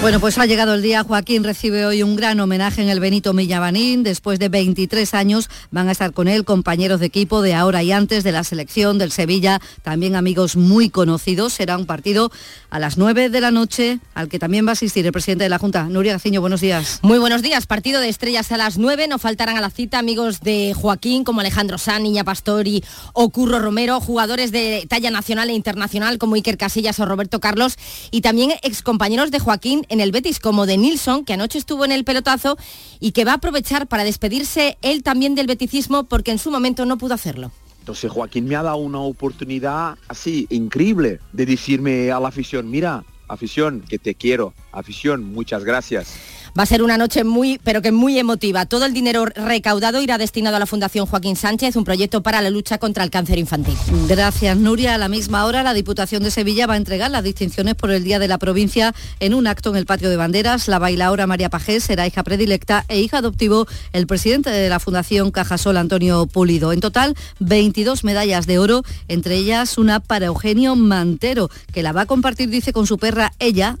Bueno, 0.00 0.18
pues 0.18 0.38
ha 0.38 0.46
llegado 0.46 0.72
el 0.72 0.80
día. 0.80 1.04
Joaquín 1.04 1.44
recibe 1.44 1.84
hoy 1.84 2.02
un 2.02 2.16
gran 2.16 2.40
homenaje 2.40 2.80
en 2.80 2.88
el 2.88 3.00
Benito 3.00 3.34
Millabanín. 3.34 4.02
Después 4.02 4.38
de 4.38 4.48
23 4.48 5.12
años 5.12 5.50
van 5.70 5.90
a 5.90 5.92
estar 5.92 6.14
con 6.14 6.26
él 6.26 6.46
compañeros 6.46 7.00
de 7.00 7.06
equipo 7.06 7.42
de 7.42 7.52
ahora 7.52 7.82
y 7.82 7.92
antes 7.92 8.24
de 8.24 8.32
la 8.32 8.42
selección 8.42 8.96
del 8.96 9.12
Sevilla, 9.12 9.60
también 9.82 10.16
amigos 10.16 10.56
muy 10.56 10.88
conocidos. 10.88 11.52
Será 11.52 11.76
un 11.76 11.84
partido 11.84 12.32
a 12.70 12.78
las 12.78 12.96
9 12.96 13.28
de 13.28 13.40
la 13.42 13.50
noche 13.50 13.98
al 14.14 14.30
que 14.30 14.38
también 14.38 14.64
va 14.64 14.70
a 14.70 14.72
asistir 14.72 15.04
el 15.04 15.12
presidente 15.12 15.44
de 15.44 15.50
la 15.50 15.58
Junta, 15.58 15.84
Nuria 15.84 16.14
Gaciño. 16.14 16.40
Buenos 16.40 16.62
días. 16.62 17.00
Muy 17.02 17.18
buenos 17.18 17.42
días. 17.42 17.66
Partido 17.66 18.00
de 18.00 18.08
estrellas 18.08 18.50
a 18.52 18.56
las 18.56 18.78
9. 18.78 19.06
No 19.06 19.18
faltarán 19.18 19.58
a 19.58 19.60
la 19.60 19.68
cita 19.68 19.98
amigos 19.98 20.40
de 20.40 20.72
Joaquín 20.74 21.24
como 21.24 21.40
Alejandro 21.40 21.76
San, 21.76 22.04
Niña 22.04 22.24
Pastori 22.24 22.82
o 23.12 23.28
Curro 23.28 23.58
Romero, 23.58 24.00
jugadores 24.00 24.50
de 24.50 24.86
talla 24.88 25.10
nacional 25.10 25.50
e 25.50 25.52
internacional 25.52 26.16
como 26.16 26.36
Iker 26.36 26.56
Casillas 26.56 26.98
o 27.00 27.04
Roberto 27.04 27.38
Carlos 27.38 27.76
y 28.10 28.22
también 28.22 28.52
excompañeros 28.62 29.30
de 29.30 29.40
Joaquín 29.40 29.84
en 29.90 30.00
el 30.00 30.12
Betis 30.12 30.40
como 30.40 30.64
de 30.64 30.78
Nilsson, 30.78 31.24
que 31.24 31.34
anoche 31.34 31.58
estuvo 31.58 31.84
en 31.84 31.92
el 31.92 32.04
pelotazo 32.04 32.56
y 32.98 33.12
que 33.12 33.24
va 33.24 33.32
a 33.32 33.34
aprovechar 33.36 33.86
para 33.86 34.04
despedirse 34.04 34.78
él 34.80 35.02
también 35.02 35.34
del 35.34 35.46
beticismo 35.46 36.04
porque 36.04 36.30
en 36.30 36.38
su 36.38 36.50
momento 36.50 36.86
no 36.86 36.96
pudo 36.96 37.14
hacerlo. 37.14 37.50
Entonces 37.80 38.10
Joaquín 38.10 38.46
me 38.46 38.56
ha 38.56 38.62
dado 38.62 38.76
una 38.76 39.00
oportunidad 39.00 39.96
así 40.08 40.46
increíble 40.50 41.20
de 41.32 41.46
decirme 41.46 42.10
a 42.10 42.20
la 42.20 42.28
afición, 42.28 42.70
mira, 42.70 43.04
afición, 43.28 43.82
que 43.88 43.98
te 43.98 44.14
quiero, 44.14 44.54
afición, 44.72 45.24
muchas 45.32 45.64
gracias. 45.64 46.14
Va 46.58 46.64
a 46.64 46.66
ser 46.66 46.82
una 46.82 46.98
noche 46.98 47.24
muy, 47.24 47.60
pero 47.62 47.80
que 47.80 47.92
muy 47.92 48.18
emotiva. 48.18 48.66
Todo 48.66 48.84
el 48.84 48.92
dinero 48.92 49.24
recaudado 49.26 50.02
irá 50.02 50.18
destinado 50.18 50.56
a 50.56 50.58
la 50.58 50.66
Fundación 50.66 51.06
Joaquín 51.06 51.36
Sánchez, 51.36 51.76
un 51.76 51.84
proyecto 51.84 52.22
para 52.22 52.42
la 52.42 52.50
lucha 52.50 52.78
contra 52.78 53.04
el 53.04 53.10
cáncer 53.10 53.38
infantil. 53.38 53.76
Gracias, 54.08 54.56
Nuria. 54.56 54.94
A 54.94 54.98
la 54.98 55.08
misma 55.08 55.44
hora, 55.44 55.62
la 55.62 55.74
Diputación 55.74 56.22
de 56.22 56.30
Sevilla 56.30 56.66
va 56.66 56.74
a 56.74 56.76
entregar 56.76 57.10
las 57.10 57.22
distinciones 57.22 57.76
por 57.76 57.90
el 57.90 58.02
Día 58.02 58.18
de 58.18 58.28
la 58.28 58.38
Provincia 58.38 58.94
en 59.20 59.34
un 59.34 59.46
acto 59.46 59.70
en 59.70 59.76
el 59.76 59.86
Patio 59.86 60.10
de 60.10 60.16
Banderas. 60.16 60.66
La 60.68 60.78
bailaora 60.78 61.26
María 61.26 61.50
Pajés 61.50 61.84
será 61.84 62.06
hija 62.06 62.24
predilecta 62.24 62.84
e 62.88 63.00
hija 63.00 63.18
adoptivo 63.18 63.66
el 63.92 64.06
presidente 64.06 64.50
de 64.50 64.68
la 64.68 64.80
Fundación 64.80 65.30
Cajasol, 65.30 65.76
Antonio 65.76 66.26
Pulido. 66.26 66.72
En 66.72 66.80
total, 66.80 67.14
22 67.38 68.04
medallas 68.04 68.46
de 68.46 68.58
oro, 68.58 68.82
entre 69.08 69.36
ellas 69.36 69.78
una 69.78 70.00
para 70.00 70.26
Eugenio 70.26 70.76
Mantero, 70.76 71.50
que 71.72 71.82
la 71.82 71.92
va 71.92 72.02
a 72.02 72.06
compartir, 72.06 72.50
dice, 72.50 72.72
con 72.72 72.86
su 72.86 72.98
perra 72.98 73.32
ella, 73.38 73.76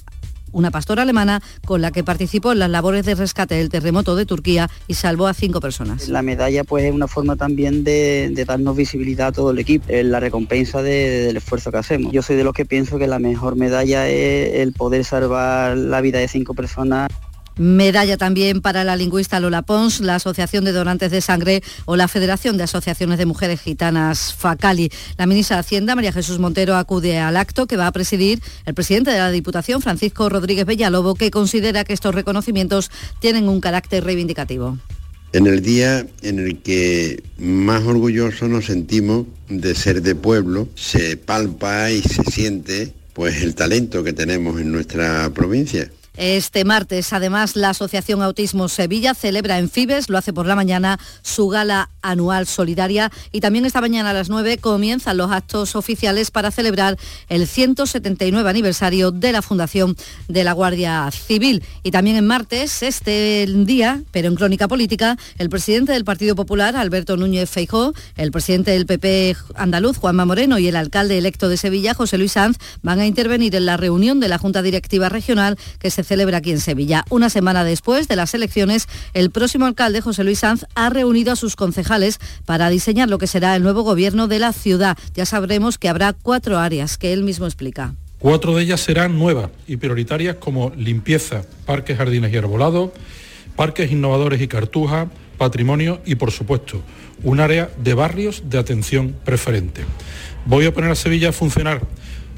una 0.52 0.70
pastora 0.70 1.02
alemana 1.02 1.42
con 1.64 1.80
la 1.82 1.90
que 1.90 2.04
participó 2.04 2.52
en 2.52 2.58
las 2.60 2.70
labores 2.70 3.04
de 3.06 3.14
rescate 3.14 3.54
del 3.56 3.68
terremoto 3.68 4.16
de 4.16 4.26
Turquía 4.26 4.68
y 4.88 4.94
salvó 4.94 5.26
a 5.26 5.34
cinco 5.34 5.60
personas. 5.60 6.08
La 6.08 6.22
medalla 6.22 6.64
pues 6.64 6.84
es 6.84 6.92
una 6.92 7.08
forma 7.08 7.36
también 7.36 7.84
de, 7.84 8.32
darnos 8.46 8.76
visibilidad 8.76 9.28
a 9.28 9.32
todo 9.32 9.50
el 9.50 9.58
equipo, 9.58 9.84
es 9.88 10.04
la 10.04 10.20
recompensa 10.20 10.82
de- 10.82 11.20
del 11.26 11.36
esfuerzo 11.36 11.70
que 11.70 11.78
hacemos. 11.78 12.12
Yo 12.12 12.22
soy 12.22 12.36
de 12.36 12.44
los 12.44 12.52
que 12.54 12.64
pienso 12.64 12.98
que 12.98 13.06
la 13.06 13.18
mejor 13.18 13.56
medalla 13.56 14.08
es 14.08 14.54
el 14.60 14.72
poder 14.72 15.04
salvar 15.04 15.76
la 15.76 16.00
vida 16.00 16.18
de 16.18 16.28
cinco 16.28 16.54
personas. 16.54 17.08
Medalla 17.56 18.16
también 18.16 18.60
para 18.60 18.84
la 18.84 18.96
lingüista 18.96 19.40
Lola 19.40 19.62
Pons, 19.62 20.00
la 20.00 20.14
Asociación 20.14 20.64
de 20.64 20.72
Donantes 20.72 21.10
de 21.10 21.20
Sangre 21.20 21.62
o 21.84 21.96
la 21.96 22.08
Federación 22.08 22.56
de 22.56 22.64
Asociaciones 22.64 23.18
de 23.18 23.26
Mujeres 23.26 23.60
Gitanas 23.60 24.34
FACALI. 24.34 24.90
La 25.18 25.26
ministra 25.26 25.56
de 25.56 25.60
Hacienda, 25.60 25.94
María 25.94 26.12
Jesús 26.12 26.38
Montero, 26.38 26.76
acude 26.76 27.18
al 27.18 27.36
acto 27.36 27.66
que 27.66 27.76
va 27.76 27.86
a 27.86 27.92
presidir 27.92 28.40
el 28.64 28.74
presidente 28.74 29.10
de 29.10 29.18
la 29.18 29.30
Diputación, 29.30 29.82
Francisco 29.82 30.28
Rodríguez 30.28 30.66
Bellalobo, 30.66 31.14
que 31.14 31.30
considera 31.30 31.84
que 31.84 31.92
estos 31.92 32.14
reconocimientos 32.14 32.90
tienen 33.20 33.48
un 33.48 33.60
carácter 33.60 34.04
reivindicativo. 34.04 34.78
En 35.32 35.46
el 35.46 35.62
día 35.62 36.06
en 36.22 36.40
el 36.40 36.60
que 36.60 37.22
más 37.38 37.84
orgullosos 37.84 38.48
nos 38.48 38.66
sentimos 38.66 39.26
de 39.48 39.76
ser 39.76 40.02
de 40.02 40.16
pueblo, 40.16 40.68
se 40.74 41.16
palpa 41.16 41.90
y 41.92 42.02
se 42.02 42.24
siente 42.24 42.92
pues 43.12 43.42
el 43.42 43.54
talento 43.54 44.02
que 44.02 44.12
tenemos 44.12 44.60
en 44.60 44.72
nuestra 44.72 45.30
provincia. 45.32 45.88
Este 46.20 46.66
martes. 46.66 47.14
Además, 47.14 47.56
la 47.56 47.70
Asociación 47.70 48.22
Autismo 48.22 48.68
Sevilla 48.68 49.14
celebra 49.14 49.58
en 49.58 49.70
Fibes, 49.70 50.10
lo 50.10 50.18
hace 50.18 50.34
por 50.34 50.44
la 50.44 50.54
mañana, 50.54 51.00
su 51.22 51.48
gala 51.48 51.88
anual 52.02 52.46
solidaria 52.46 53.10
y 53.32 53.40
también 53.40 53.64
esta 53.64 53.80
mañana 53.80 54.10
a 54.10 54.12
las 54.12 54.28
9 54.28 54.58
comienzan 54.58 55.16
los 55.16 55.30
actos 55.30 55.74
oficiales 55.76 56.30
para 56.30 56.50
celebrar 56.50 56.98
el 57.30 57.46
179 57.46 58.48
aniversario 58.48 59.10
de 59.10 59.32
la 59.32 59.40
fundación 59.40 59.96
de 60.28 60.44
la 60.44 60.52
Guardia 60.52 61.10
Civil. 61.10 61.64
Y 61.82 61.90
también 61.90 62.16
en 62.16 62.26
martes, 62.26 62.82
este 62.82 63.46
día, 63.46 64.02
pero 64.12 64.28
en 64.28 64.34
crónica 64.34 64.68
política, 64.68 65.16
el 65.38 65.48
presidente 65.48 65.92
del 65.92 66.04
Partido 66.04 66.36
Popular, 66.36 66.76
Alberto 66.76 67.16
Núñez 67.16 67.48
Feijó, 67.48 67.94
el 68.16 68.30
presidente 68.30 68.72
del 68.72 68.84
PP 68.84 69.36
andaluz, 69.54 69.96
Juanma 69.96 70.26
Moreno, 70.26 70.58
y 70.58 70.68
el 70.68 70.76
alcalde 70.76 71.16
electo 71.16 71.48
de 71.48 71.56
Sevilla, 71.56 71.94
José 71.94 72.18
Luis 72.18 72.32
Sanz, 72.32 72.58
van 72.82 73.00
a 73.00 73.06
intervenir 73.06 73.54
en 73.54 73.64
la 73.64 73.78
reunión 73.78 74.20
de 74.20 74.28
la 74.28 74.36
Junta 74.36 74.60
Directiva 74.60 75.08
Regional 75.08 75.58
que 75.78 75.90
se 75.90 76.09
celebra 76.10 76.38
aquí 76.38 76.50
en 76.50 76.58
Sevilla. 76.58 77.04
Una 77.08 77.30
semana 77.30 77.62
después 77.62 78.08
de 78.08 78.16
las 78.16 78.34
elecciones, 78.34 78.88
el 79.14 79.30
próximo 79.30 79.66
alcalde, 79.66 80.00
José 80.00 80.24
Luis 80.24 80.40
Sanz, 80.40 80.64
ha 80.74 80.90
reunido 80.90 81.30
a 81.30 81.36
sus 81.36 81.54
concejales 81.54 82.18
para 82.46 82.68
diseñar 82.68 83.08
lo 83.08 83.18
que 83.18 83.28
será 83.28 83.54
el 83.54 83.62
nuevo 83.62 83.82
gobierno 83.82 84.26
de 84.26 84.40
la 84.40 84.52
ciudad. 84.52 84.98
Ya 85.14 85.24
sabremos 85.24 85.78
que 85.78 85.88
habrá 85.88 86.12
cuatro 86.12 86.58
áreas 86.58 86.98
que 86.98 87.12
él 87.12 87.22
mismo 87.22 87.46
explica. 87.46 87.94
Cuatro 88.18 88.56
de 88.56 88.64
ellas 88.64 88.80
serán 88.80 89.20
nuevas 89.20 89.50
y 89.68 89.76
prioritarias 89.76 90.34
como 90.34 90.72
limpieza, 90.76 91.42
parques, 91.64 91.96
jardines 91.96 92.32
y 92.32 92.36
arbolados, 92.36 92.90
parques 93.54 93.92
innovadores 93.92 94.40
y 94.40 94.48
cartuja, 94.48 95.08
patrimonio 95.38 96.00
y, 96.04 96.16
por 96.16 96.32
supuesto, 96.32 96.82
un 97.22 97.38
área 97.38 97.70
de 97.78 97.94
barrios 97.94 98.42
de 98.46 98.58
atención 98.58 99.14
preferente. 99.24 99.82
Voy 100.44 100.66
a 100.66 100.74
poner 100.74 100.90
a 100.90 100.96
Sevilla 100.96 101.28
a 101.28 101.32
funcionar. 101.32 101.82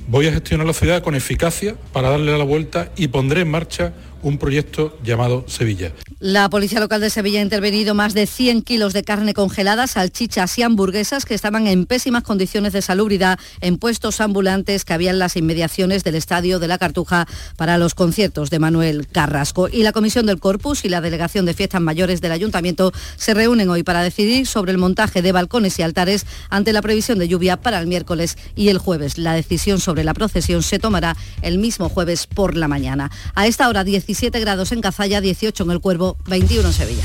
Voy 0.09 0.27
a 0.27 0.33
gestionar 0.33 0.67
la 0.67 0.73
ciudad 0.73 1.03
con 1.03 1.15
eficacia 1.15 1.77
para 1.93 2.11
darle 2.11 2.37
la 2.37 2.45
vuelta 2.45 2.91
y 2.97 3.09
pondré 3.09 3.43
en 3.43 3.51
marcha 3.51 3.93
un 4.23 4.39
proyecto 4.39 4.97
llamado 5.03 5.45
Sevilla. 5.49 5.93
La 6.21 6.49
Policía 6.49 6.81
Local 6.81 7.01
de 7.01 7.11
Sevilla 7.11 7.41
ha 7.41 7.43
intervenido 7.43 7.95
más 7.95 8.15
de 8.15 8.27
100 8.27 8.63
kilos 8.63 8.93
de 8.93 9.03
carne 9.03 9.35
congelada, 9.35 9.87
salchichas 9.87 10.57
y 10.59 10.63
hamburguesas 10.63 11.25
que 11.25 11.35
estaban 11.35 11.67
en 11.67 11.87
pésimas 11.87 12.23
condiciones 12.23 12.73
de 12.73 12.83
salubridad 12.83 13.39
en 13.61 13.79
puestos 13.79 14.21
ambulantes 14.21 14.85
que 14.85 14.93
había 14.93 15.11
en 15.11 15.19
las 15.19 15.37
inmediaciones 15.37 16.05
del 16.05 16.15
Estadio 16.15 16.61
de 16.61 16.69
la 16.69 16.79
Cartuja 16.79 17.27
para 17.57 17.79
los 17.79 17.95
conciertos 17.95 18.51
de 18.51 18.59
Manuel 18.61 19.09
Carrasco. 19.09 19.69
Y 19.69 19.83
la 19.83 19.93
Comisión 19.93 20.27
del 20.27 20.39
Corpus 20.39 20.85
y 20.85 20.89
la 20.89 21.01
Delegación 21.01 21.45
de 21.45 21.55
Fiestas 21.55 21.81
Mayores 21.81 22.21
del 22.21 22.33
Ayuntamiento 22.33 22.93
se 23.17 23.35
reúnen 23.35 23.69
hoy 23.71 23.83
para 23.83 24.03
decidir 24.03 24.47
sobre 24.47 24.73
el 24.73 24.79
montaje 24.79 25.23
de 25.23 25.33
balcones 25.33 25.79
y 25.79 25.83
altares 25.83 26.27
ante 26.51 26.73
la 26.73 26.83
previsión 26.83 27.19
de 27.19 27.29
lluvia 27.29 27.61
para 27.61 27.81
el 27.81 27.89
miércoles 27.89 28.39
y 28.55 28.69
el 28.69 28.79
jueves. 28.79 29.19
La 29.19 29.35
decisión 29.35 29.81
sobre 29.81 30.05
la 30.05 30.15
procesión 30.15 30.63
se 30.63 30.79
tomará 30.79 31.17
el 31.43 31.59
mismo 31.59 31.89
jueves 31.89 32.29
por 32.29 32.57
la 32.57 32.69
mañana. 32.69 33.11
A 33.35 33.49
esta 33.49 33.69
hora 33.69 33.83
17 33.83 34.12
grados 34.21 34.73
en 34.73 34.81
Cazalla, 34.81 35.21
18 35.21 35.65
en 35.65 35.71
el 35.71 35.81
Cuervo, 35.81 36.17
21 36.27 36.69
en 36.69 36.75
Sevilla. 36.75 37.05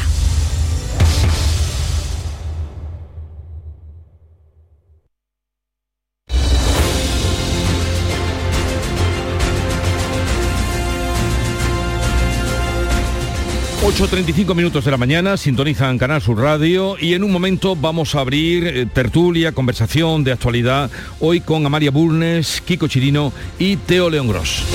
...8.35 13.80 14.54
minutos 14.54 14.84
de 14.84 14.92
la 14.92 14.98
mañana, 14.98 15.38
sintonizan 15.38 15.98
Canal 15.98 16.22
Sur 16.22 16.40
Radio 16.40 16.98
y 17.00 17.14
en 17.14 17.24
un 17.24 17.32
momento 17.32 17.74
vamos 17.74 18.16
a 18.16 18.20
abrir 18.20 18.68
eh, 18.68 18.86
tertulia, 18.86 19.54
conversación 19.54 20.26
de 20.26 20.34
actualidad, 20.34 20.92
hoy 21.22 21.40
con 21.40 21.66
Amalia 21.66 21.90
Burnes, 21.90 22.62
Kiko 22.66 22.90
Chirino 22.90 23.32
y 23.58 23.78
Teo 23.78 24.10
León 24.10 24.28
Gross. 24.28 24.66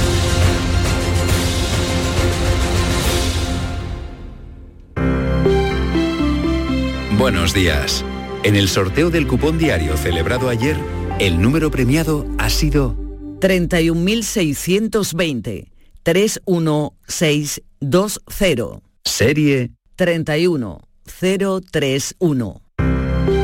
Buenos 7.22 7.54
días. 7.54 8.04
En 8.42 8.56
el 8.56 8.68
sorteo 8.68 9.08
del 9.08 9.28
cupón 9.28 9.56
diario 9.56 9.96
celebrado 9.96 10.48
ayer, 10.48 10.76
el 11.20 11.40
número 11.40 11.70
premiado 11.70 12.26
ha 12.36 12.50
sido 12.50 12.96
31.620 13.38 15.68
31620. 16.02 18.82
Serie 19.04 19.70
31031. 19.94 22.62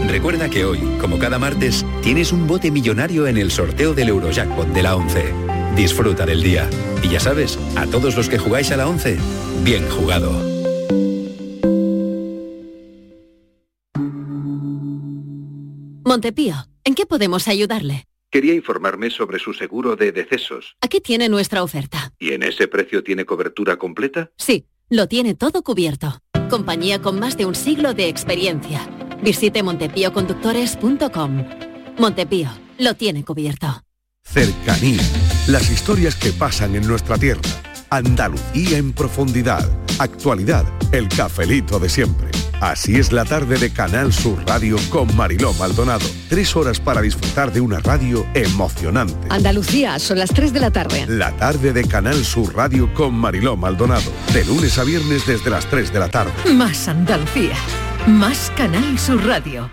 Recuerda 0.08 0.50
que 0.50 0.64
hoy, 0.64 0.80
como 1.00 1.20
cada 1.20 1.38
martes, 1.38 1.86
tienes 2.02 2.32
un 2.32 2.48
bote 2.48 2.72
millonario 2.72 3.28
en 3.28 3.36
el 3.36 3.52
sorteo 3.52 3.94
del 3.94 4.08
Eurojackpot 4.08 4.66
de 4.66 4.82
la 4.82 4.96
11. 4.96 5.22
Disfruta 5.76 6.26
del 6.26 6.42
día. 6.42 6.68
Y 7.04 7.10
ya 7.10 7.20
sabes, 7.20 7.56
a 7.76 7.86
todos 7.86 8.16
los 8.16 8.28
que 8.28 8.38
jugáis 8.38 8.72
a 8.72 8.76
la 8.76 8.88
11, 8.88 9.18
bien 9.62 9.88
jugado. 9.88 10.57
Montepío, 16.08 16.54
¿en 16.84 16.94
qué 16.94 17.04
podemos 17.04 17.48
ayudarle? 17.48 18.06
Quería 18.30 18.54
informarme 18.54 19.10
sobre 19.10 19.38
su 19.38 19.52
seguro 19.52 19.94
de 19.94 20.10
decesos. 20.10 20.74
Aquí 20.80 21.02
tiene 21.02 21.28
nuestra 21.28 21.62
oferta. 21.62 22.14
¿Y 22.18 22.32
en 22.32 22.44
ese 22.44 22.66
precio 22.66 23.04
tiene 23.04 23.26
cobertura 23.26 23.76
completa? 23.76 24.30
Sí, 24.38 24.64
lo 24.88 25.06
tiene 25.06 25.34
todo 25.34 25.62
cubierto. 25.62 26.22
Compañía 26.48 27.02
con 27.02 27.20
más 27.20 27.36
de 27.36 27.44
un 27.44 27.54
siglo 27.54 27.92
de 27.92 28.08
experiencia. 28.08 28.88
Visite 29.22 29.62
montepíoconductores.com. 29.62 31.44
Montepío, 31.98 32.48
lo 32.78 32.94
tiene 32.94 33.22
cubierto. 33.22 33.82
Cercanía. 34.22 35.02
Las 35.46 35.70
historias 35.70 36.16
que 36.16 36.32
pasan 36.32 36.74
en 36.74 36.86
nuestra 36.86 37.18
tierra. 37.18 37.42
Andalucía 37.90 38.78
en 38.78 38.94
profundidad. 38.94 39.68
Actualidad. 39.98 40.64
El 40.90 41.06
cafelito 41.10 41.78
de 41.78 41.90
siempre. 41.90 42.37
Así 42.60 42.96
es 42.96 43.12
la 43.12 43.24
tarde 43.24 43.56
de 43.56 43.70
Canal 43.70 44.12
Sur 44.12 44.42
Radio 44.46 44.76
con 44.90 45.14
Mariló 45.16 45.54
Maldonado. 45.54 46.04
Tres 46.28 46.56
horas 46.56 46.80
para 46.80 47.00
disfrutar 47.00 47.52
de 47.52 47.60
una 47.60 47.78
radio 47.78 48.26
emocionante. 48.34 49.14
Andalucía, 49.30 49.98
son 50.00 50.18
las 50.18 50.30
3 50.30 50.52
de 50.52 50.60
la 50.60 50.72
tarde. 50.72 51.06
La 51.06 51.36
tarde 51.36 51.72
de 51.72 51.86
Canal 51.86 52.24
Sur 52.24 52.56
Radio 52.56 52.92
con 52.94 53.14
Mariló 53.14 53.56
Maldonado. 53.56 54.10
De 54.32 54.44
lunes 54.44 54.76
a 54.76 54.82
viernes 54.82 55.24
desde 55.24 55.50
las 55.50 55.66
3 55.66 55.92
de 55.92 55.98
la 56.00 56.08
tarde. 56.08 56.32
Más 56.52 56.88
Andalucía. 56.88 57.54
Más 58.08 58.52
Canal 58.56 58.98
Sur 58.98 59.24
Radio. 59.24 59.70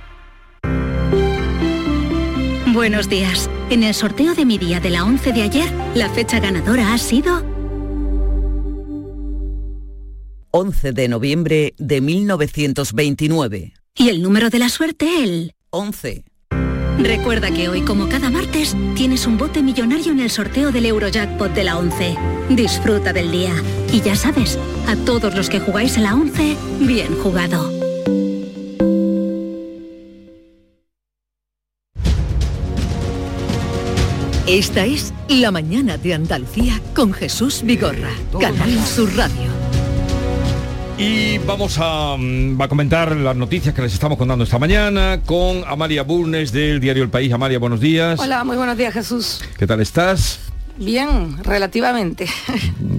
Buenos 2.71 3.09
días. 3.09 3.49
En 3.71 3.81
el 3.81 3.95
sorteo 3.95 4.35
de 4.35 4.45
mi 4.45 4.59
día 4.59 4.79
de 4.79 4.91
la 4.91 5.05
11 5.05 5.33
de 5.33 5.41
ayer, 5.41 5.71
la 5.95 6.07
fecha 6.09 6.39
ganadora 6.39 6.93
ha 6.93 6.97
sido 6.99 7.54
11 10.57 10.93
de 10.93 11.09
noviembre 11.09 11.73
de 11.77 11.99
1929. 11.99 13.73
Y 13.93 14.07
el 14.07 14.21
número 14.21 14.49
de 14.49 14.57
la 14.57 14.69
suerte, 14.69 15.05
el 15.21 15.53
11. 15.69 16.23
Recuerda 16.97 17.51
que 17.51 17.67
hoy, 17.67 17.81
como 17.81 18.07
cada 18.07 18.29
martes, 18.29 18.73
tienes 18.95 19.27
un 19.27 19.37
bote 19.37 19.61
millonario 19.61 20.13
en 20.13 20.21
el 20.21 20.29
sorteo 20.29 20.71
del 20.71 20.85
Eurojackpot 20.85 21.53
de 21.53 21.65
la 21.65 21.77
11. 21.77 22.15
Disfruta 22.51 23.11
del 23.11 23.33
día. 23.33 23.53
Y 23.91 23.99
ya 23.99 24.15
sabes, 24.15 24.57
a 24.87 24.95
todos 24.95 25.35
los 25.35 25.49
que 25.49 25.59
jugáis 25.59 25.97
a 25.97 26.01
la 26.01 26.15
11, 26.15 26.55
bien 26.79 27.13
jugado. 27.17 27.69
Esta 34.47 34.85
es 34.85 35.13
La 35.27 35.51
Mañana 35.51 35.97
de 35.97 36.13
Andalucía 36.13 36.79
con 36.95 37.11
Jesús 37.11 37.61
Vigorra, 37.61 38.11
Canal 38.39 38.79
Sur 38.85 39.13
Radio. 39.17 39.64
Y 40.97 41.39
vamos 41.39 41.77
a, 41.77 42.15
mm, 42.17 42.61
a, 42.61 42.67
comentar 42.69 43.13
las 43.17 43.35
noticias 43.35 43.75
que 43.75 43.81
les 43.81 43.93
estamos 43.93 44.17
contando 44.17 44.45
esta 44.45 44.57
mañana 44.57 45.19
con 45.25 45.63
Amalia 45.67 46.03
Burnes 46.03 46.53
del 46.53 46.79
diario 46.79 47.03
El 47.03 47.09
País. 47.09 47.33
Amalia, 47.33 47.59
buenos 47.59 47.81
días. 47.81 48.17
Hola, 48.17 48.45
muy 48.45 48.55
buenos 48.55 48.77
días 48.77 48.93
Jesús. 48.93 49.41
¿Qué 49.57 49.67
tal 49.67 49.81
estás? 49.81 50.39
Bien, 50.77 51.43
relativamente. 51.43 52.27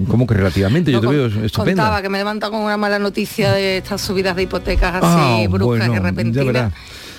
¿Cómo 0.07 0.27
que 0.27 0.35
relativamente? 0.35 0.91
Yo 0.91 1.01
te 1.01 1.07
veo 1.07 1.25
estupenda. 1.25 1.83
Contaba 1.83 2.01
que 2.03 2.09
me 2.09 2.19
levanta 2.19 2.51
con 2.51 2.61
una 2.61 2.77
mala 2.77 2.99
noticia 2.99 3.51
de 3.51 3.77
estas 3.77 3.99
subidas 4.01 4.35
de 4.35 4.43
hipotecas 4.43 4.95
así 4.95 5.45
ah, 5.45 5.47
bruscas 5.49 5.89
y 5.89 5.99
repentinas 5.99 6.73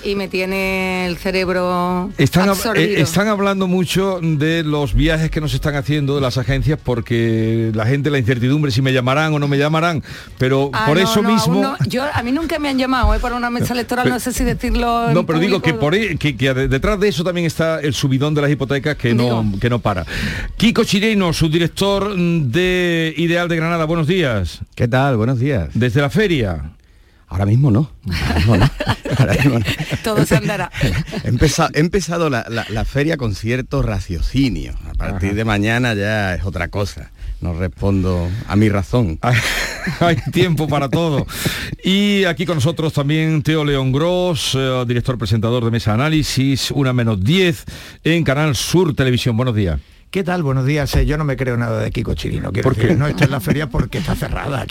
y 0.05 0.15
me 0.15 0.29
tiene 0.29 1.07
el 1.07 1.17
cerebro 1.19 2.11
están, 2.19 2.51
eh, 2.77 2.95
están 2.99 3.29
hablando 3.29 3.67
mucho 3.67 4.21
de 4.23 4.63
los 4.63 4.95
viajes 4.95 5.31
que 5.31 5.41
nos 5.41 5.55
están 5.55 5.75
haciendo 5.75 6.15
de 6.15 6.21
las 6.21 6.39
agencias 6.39 6.79
porque 6.83 7.71
la 7.75 7.87
gente 7.87 8.11
la 8.11 8.19
incertidumbre 8.19 8.71
si 8.71 8.83
me 8.83 8.93
llamarán 8.93 9.35
o 9.35 9.39
no 9.39 9.49
me 9.49 9.59
llamarán 9.59 10.03
pero 10.39 10.71
ah, 10.73 10.85
por 10.87 10.99
eso 10.99 11.23
mismo 11.23 11.77
yo 11.87 12.05
a 12.13 12.23
mí 12.23 12.33
nunca 12.33 12.59
me 12.59 12.69
han 12.69 12.79
llamado 12.79 13.15
¿eh? 13.15 13.19
para 13.19 13.37
una 13.37 13.51
mesa 13.51 13.75
electoral 13.75 14.09
no 14.09 14.21
sé 14.21 14.33
si 14.33 14.45
decirlo 14.45 15.13
no 15.13 15.27
pero 15.27 15.39
digo 15.39 15.61
que 15.61 15.75
por 15.75 15.95
e, 15.95 16.17
que, 16.17 16.33
detrás 16.33 17.01
de 17.01 17.09
eso 17.09 17.25
también 17.25 17.47
está 17.47 17.81
el 17.81 17.95
subidón 17.95 18.35
de 18.35 18.43
las 18.43 18.51
hipotecas 18.51 18.97
que 18.97 19.15
no 19.15 19.45
que 19.61 19.71
no 19.71 19.79
para. 19.79 20.05
Kiko 20.57 20.85
Chireno 20.85 21.33
su 21.33 21.49
director 21.49 22.15
de 22.17 23.15
Ideal 23.17 23.49
de 23.49 23.57
Granada 23.57 23.85
buenos 23.85 24.07
días. 24.07 24.61
Qué 24.75 24.89
tal 24.89 25.17
buenos 25.17 25.39
días. 25.39 25.71
Desde 25.75 26.01
la 26.01 26.11
feria 26.11 26.73
Ahora 27.31 27.45
mismo 27.45 27.71
no. 27.71 27.91
Todo 30.03 30.25
se 30.25 30.37
andará. 30.37 30.71
He 31.25 31.29
empezado, 31.29 31.71
empezado 31.75 32.31
la, 32.31 32.85
feria 32.85 33.17
con 33.17 33.35
cierto 33.35 33.83
raciocinio. 33.83 34.75
A 34.89 34.95
partir 34.95 35.35
de 35.35 35.45
mañana 35.45 35.95
ya 35.95 36.35
es 36.35 36.45
otra 36.45 36.69
cosa. 36.69 37.11
no 37.41 37.55
respondo 37.55 38.29
a 38.47 38.57
mi 38.57 38.69
razón. 38.69 39.19
Hay 40.01 40.17
tiempo 40.33 40.69
para 40.69 40.89
todo. 40.89 41.27
Y 41.85 42.25
aquí 42.25 42.47
con 42.47 42.57
nosotros 42.57 42.93
también 42.93 43.43
Teo 43.43 43.65
León 43.65 43.93
Gross, 43.93 44.55
eh, 44.55 44.85
director 44.87 45.19
presentador 45.19 45.65
de 45.65 45.71
Mesa 45.71 45.95
Análisis, 45.95 46.71
una 46.71 46.93
menos 46.93 47.23
10 47.23 47.65
en 48.05 48.25
Canal 48.25 48.57
Sur 48.57 48.95
Televisión. 48.95 49.37
Buenos 49.37 49.55
días. 49.55 49.79
¿Qué 50.11 50.25
tal? 50.25 50.43
Buenos 50.43 50.65
días. 50.65 50.95
Eh, 50.97 51.05
yo 51.05 51.19
no 51.19 51.25
me 51.25 51.37
creo 51.37 51.59
nada 51.59 51.81
de 51.81 51.91
Kiko 51.91 52.15
Chirino. 52.15 52.51
Quiero 52.51 52.71
decir, 52.71 52.97
no 52.97 53.07
está 53.07 53.27
en 53.27 53.31
la 53.31 53.41
feria 53.41 53.69
porque 53.69 53.99
está 53.99 54.15
cerrada. 54.15 54.65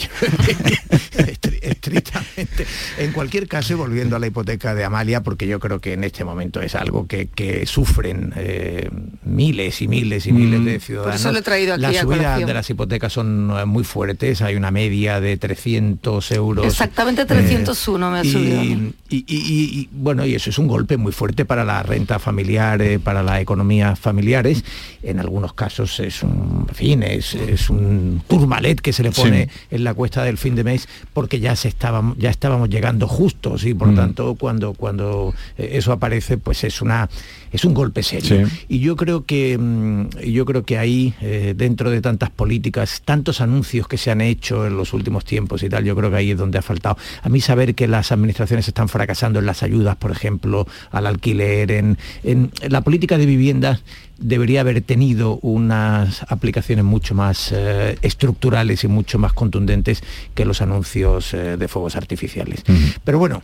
Estrictamente. 1.81 2.65
En 2.97 3.11
cualquier 3.11 3.47
caso, 3.47 3.77
volviendo 3.77 4.15
a 4.15 4.19
la 4.19 4.27
hipoteca 4.27 4.73
de 4.73 4.83
Amalia, 4.83 5.21
porque 5.21 5.47
yo 5.47 5.59
creo 5.59 5.79
que 5.79 5.93
en 5.93 6.03
este 6.03 6.23
momento 6.23 6.61
es 6.61 6.73
algo 6.75 7.07
que, 7.07 7.27
que 7.27 7.65
sufren 7.65 8.33
eh, 8.35 8.89
miles 9.23 9.81
y 9.81 9.87
miles 9.87 10.25
y 10.27 10.31
miles 10.33 10.65
de 10.65 10.79
ciudadanos. 10.79 11.13
Por 11.13 11.19
eso 11.21 11.31
lo 11.31 11.39
he 11.39 11.41
traído 11.43 11.73
aquí 11.73 11.81
las 11.83 11.97
a 11.97 12.01
subidas 12.01 12.45
de 12.45 12.53
las 12.53 12.69
hipotecas 12.69 13.13
son 13.13 13.51
eh, 13.57 13.65
muy 13.65 13.83
fuertes. 13.83 14.41
Hay 14.41 14.55
una 14.55 14.71
media 14.71 15.19
de 15.21 15.37
300 15.37 16.31
euros. 16.31 16.65
Exactamente 16.65 17.25
301 17.25 18.11
me 18.11 18.19
ha 18.19 18.23
y, 18.25 18.31
subido. 18.31 18.63
y- 18.63 18.93
y- 19.09 19.25
y- 19.27 19.79
y, 19.79 19.89
bueno, 19.91 20.25
y 20.25 20.35
eso 20.35 20.49
es 20.49 20.57
un 20.57 20.67
golpe 20.67 20.97
muy 20.97 21.11
fuerte 21.11 21.45
para 21.45 21.63
la 21.63 21.83
renta 21.83 22.19
familiar, 22.19 22.81
eh, 22.81 22.99
para 22.99 23.21
la 23.23 23.39
economía 23.39 23.95
familiares. 23.95 24.63
En 25.03 25.19
algunos 25.19 25.53
casos 25.53 25.99
es 25.99 26.23
un, 26.23 26.65
en 26.69 26.75
fin, 26.75 27.03
es, 27.03 27.35
es 27.35 27.69
un 27.69 28.21
turmalet 28.27 28.81
que 28.81 28.91
se 28.93 29.03
le 29.03 29.11
pone 29.11 29.27
Sí. 29.27 29.49
en 29.71 29.83
la 29.83 29.93
cuesta 29.93 30.23
del 30.23 30.37
fin 30.37 30.55
de 30.55 30.63
mes 30.63 30.87
porque 31.13 31.39
ya 31.39 31.55
se 31.55 31.66
estábamos, 31.67 32.17
ya 32.17 32.29
estábamos 32.29 32.69
llegando 32.69 33.07
justos 33.07 33.65
y 33.65 33.73
por 33.73 33.89
Mm. 33.89 33.95
tanto 33.95 34.35
cuando, 34.35 34.73
cuando 34.73 35.33
eh, 35.57 35.69
eso 35.73 35.91
aparece, 35.91 36.37
pues 36.37 36.63
es 36.63 36.81
una 36.81 37.09
es 37.51 37.65
un 37.65 37.73
golpe 37.73 38.03
serio. 38.03 38.47
Sí. 38.47 38.65
Y 38.69 38.79
yo 38.79 38.95
creo 38.95 39.25
que 39.25 39.57
mm, 39.57 40.09
yo 40.25 40.45
creo 40.45 40.63
que 40.63 40.77
ahí, 40.77 41.13
eh, 41.21 41.53
dentro 41.55 41.89
de 41.89 42.01
tantas 42.01 42.29
políticas, 42.29 43.01
tantos 43.03 43.41
anuncios 43.41 43.87
que 43.87 43.97
se 43.97 44.11
han 44.11 44.21
hecho 44.21 44.65
en 44.65 44.77
los 44.77 44.93
últimos 44.93 45.25
tiempos 45.25 45.63
y 45.63 45.69
tal, 45.69 45.83
yo 45.83 45.95
creo 45.95 46.09
que 46.09 46.17
ahí 46.17 46.31
es 46.31 46.37
donde 46.37 46.57
ha 46.57 46.61
faltado. 46.61 46.97
A 47.21 47.29
mí 47.29 47.41
saber 47.41 47.75
que 47.75 47.87
las 47.87 48.11
administraciones 48.11 48.67
están 48.67 48.89
fracasando 48.89 49.39
en 49.39 49.45
las 49.45 49.63
ayudas, 49.63 49.95
por 49.95 50.11
ejemplo, 50.11 50.67
al 50.91 51.07
alquiler, 51.07 51.71
en, 51.71 51.97
en 52.23 52.51
la 52.69 52.81
política 52.81 53.17
de 53.17 53.25
vivienda 53.25 53.79
debería 54.17 54.61
haber 54.61 54.81
tenido 54.81 55.39
unas 55.41 56.23
aplicaciones 56.29 56.85
mucho 56.85 57.15
más 57.15 57.51
eh, 57.51 57.97
estructurales 58.01 58.83
y 58.83 58.87
mucho 58.87 59.19
más 59.19 59.33
contundentes 59.33 60.03
que 60.33 60.45
los 60.45 60.61
anuncios 60.61 61.33
eh, 61.33 61.57
de 61.57 61.67
fuegos 61.67 61.95
artificiales. 61.95 62.63
Pero 63.03 63.19
bueno, 63.19 63.43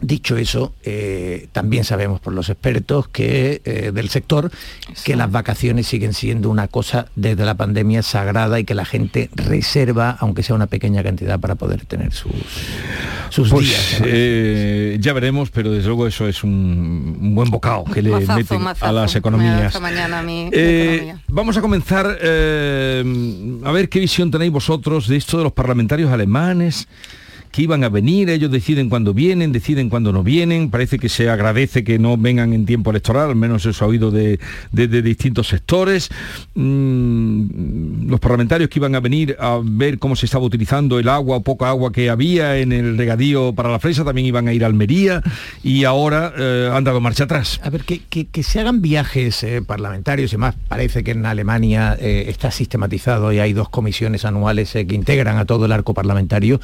Dicho 0.00 0.36
eso, 0.36 0.74
eh, 0.84 1.48
también 1.52 1.84
sabemos 1.84 2.20
por 2.20 2.34
los 2.34 2.50
expertos 2.50 3.08
que 3.08 3.62
eh, 3.64 3.92
del 3.94 4.10
sector 4.10 4.50
que 5.04 5.16
las 5.16 5.32
vacaciones 5.32 5.86
siguen 5.86 6.12
siendo 6.12 6.50
una 6.50 6.68
cosa 6.68 7.06
desde 7.16 7.44
la 7.46 7.54
pandemia 7.54 8.02
sagrada 8.02 8.60
y 8.60 8.64
que 8.64 8.74
la 8.74 8.84
gente 8.84 9.30
reserva, 9.34 10.16
aunque 10.20 10.42
sea 10.42 10.54
una 10.54 10.66
pequeña 10.66 11.02
cantidad, 11.02 11.40
para 11.40 11.54
poder 11.54 11.86
tener 11.86 12.12
sus, 12.12 12.30
sus 13.30 13.48
Pues, 13.50 13.66
días. 13.68 13.96
¿no? 14.00 14.06
eh, 14.08 14.98
ya 15.00 15.12
veremos, 15.14 15.50
pero 15.50 15.70
desde 15.72 15.86
luego 15.88 16.06
eso 16.06 16.28
es 16.28 16.44
un, 16.44 17.16
un 17.20 17.34
buen 17.34 17.50
bocado 17.50 17.84
que 17.84 18.02
le 18.02 18.10
Mazazo, 18.10 18.34
meten 18.36 18.62
a 18.80 18.92
las 18.92 19.16
economías. 19.16 19.80
mañana 19.80 20.18
a 20.18 20.22
mí 20.22 20.50
Eh, 20.52 20.94
economía. 20.96 21.22
vamos 21.28 21.56
a 21.56 21.60
comenzar 21.62 22.18
eh, 22.20 23.02
a 23.64 23.72
ver 23.72 23.88
qué 23.88 23.98
visión 24.00 24.30
tenéis 24.30 24.52
vosotros 24.52 25.08
de 25.08 25.16
esto 25.16 25.38
de 25.38 25.44
los 25.44 25.52
parlamentarios 25.52 26.12
alemanes 26.12 26.86
que 27.56 27.62
iban 27.62 27.84
a 27.84 27.88
venir, 27.88 28.28
ellos 28.28 28.50
deciden 28.50 28.90
cuándo 28.90 29.14
vienen, 29.14 29.50
deciden 29.50 29.88
cuándo 29.88 30.12
no 30.12 30.22
vienen, 30.22 30.68
parece 30.68 30.98
que 30.98 31.08
se 31.08 31.30
agradece 31.30 31.84
que 31.84 31.98
no 31.98 32.18
vengan 32.18 32.52
en 32.52 32.66
tiempo 32.66 32.90
electoral, 32.90 33.30
al 33.30 33.36
menos 33.36 33.64
eso 33.64 33.82
ha 33.86 33.88
oído 33.88 34.10
de, 34.10 34.38
de- 34.72 35.00
distintos 35.00 35.48
sectores. 35.48 36.10
Mm, 36.54 38.08
los 38.10 38.20
parlamentarios 38.20 38.68
que 38.68 38.78
iban 38.78 38.94
a 38.94 39.00
venir 39.00 39.36
a 39.40 39.58
ver 39.62 39.98
cómo 39.98 40.16
se 40.16 40.26
estaba 40.26 40.44
utilizando 40.44 40.98
el 40.98 41.08
agua 41.08 41.38
o 41.38 41.40
poca 41.42 41.68
agua 41.68 41.92
que 41.92 42.10
había 42.10 42.58
en 42.58 42.72
el 42.72 42.98
regadío 42.98 43.54
para 43.54 43.70
la 43.70 43.78
fresa, 43.78 44.04
también 44.04 44.26
iban 44.26 44.48
a 44.48 44.52
ir 44.52 44.62
a 44.62 44.66
Almería 44.66 45.22
y 45.62 45.84
ahora 45.84 46.34
eh, 46.36 46.70
han 46.70 46.84
dado 46.84 47.00
marcha 47.00 47.24
atrás. 47.24 47.58
A 47.62 47.70
ver, 47.70 47.84
que, 47.84 48.00
que- 48.00 48.26
se 48.42 48.60
hagan 48.60 48.82
viajes 48.82 49.42
eh, 49.42 49.62
parlamentarios 49.66 50.32
y 50.34 50.36
más, 50.36 50.54
parece 50.68 51.02
que 51.02 51.12
en 51.12 51.24
Alemania 51.24 51.96
eh, 51.98 52.26
está 52.28 52.50
sistematizado 52.50 53.32
y 53.32 53.38
hay 53.38 53.54
dos 53.54 53.70
comisiones 53.70 54.24
anuales 54.26 54.72
que 54.72 54.86
integran 54.94 55.38
a 55.38 55.46
todo 55.46 55.64
el 55.64 55.72
arco 55.72 55.94
parlamentario 55.94 56.60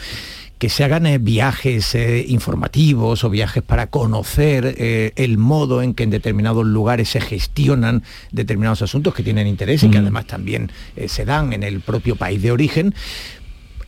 que 0.62 0.68
se 0.68 0.84
hagan 0.84 1.06
eh, 1.06 1.18
viajes 1.18 1.92
eh, 1.96 2.24
informativos 2.28 3.24
o 3.24 3.30
viajes 3.30 3.64
para 3.64 3.88
conocer 3.88 4.76
eh, 4.78 5.10
el 5.16 5.36
modo 5.36 5.82
en 5.82 5.92
que 5.92 6.04
en 6.04 6.10
determinados 6.10 6.64
lugares 6.64 7.08
se 7.08 7.20
gestionan 7.20 8.04
determinados 8.30 8.80
asuntos 8.80 9.12
que 9.12 9.24
tienen 9.24 9.48
interés 9.48 9.82
y 9.82 9.90
que 9.90 9.98
además 9.98 10.28
también 10.28 10.70
se 11.08 11.24
dan 11.24 11.52
en 11.52 11.64
el 11.64 11.80
propio 11.80 12.14
país 12.14 12.40
de 12.42 12.52
origen, 12.52 12.94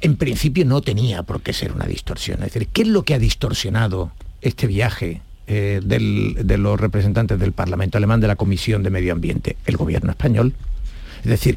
en 0.01 0.17
principio 0.17 0.65
no 0.65 0.81
tenía 0.81 1.23
por 1.23 1.43
qué 1.43 1.53
ser 1.53 1.71
una 1.71 1.87
distorsión. 1.87 2.39
Es 2.43 2.53
decir, 2.53 2.67
¿qué 2.73 2.83
es 2.83 2.89
lo 2.89 3.05
que 3.05 3.15
ha 3.15 3.21
distorsionado 3.21 4.11
este 4.43 4.67
viaje 4.67 5.21
eh, 5.47 5.81
del- 5.85 6.35
de 6.45 6.59
los 6.59 6.81
representantes 6.81 7.39
del 7.39 7.53
Parlamento 7.53 7.99
alemán 7.99 8.19
de 8.21 8.27
la 8.27 8.35
Comisión 8.35 8.83
de 8.83 8.91
Medio 8.91 9.13
Ambiente? 9.13 9.57
El 9.65 9.77
gobierno 9.77 10.11
español. 10.11 10.55
Es 11.23 11.31
decir, 11.31 11.57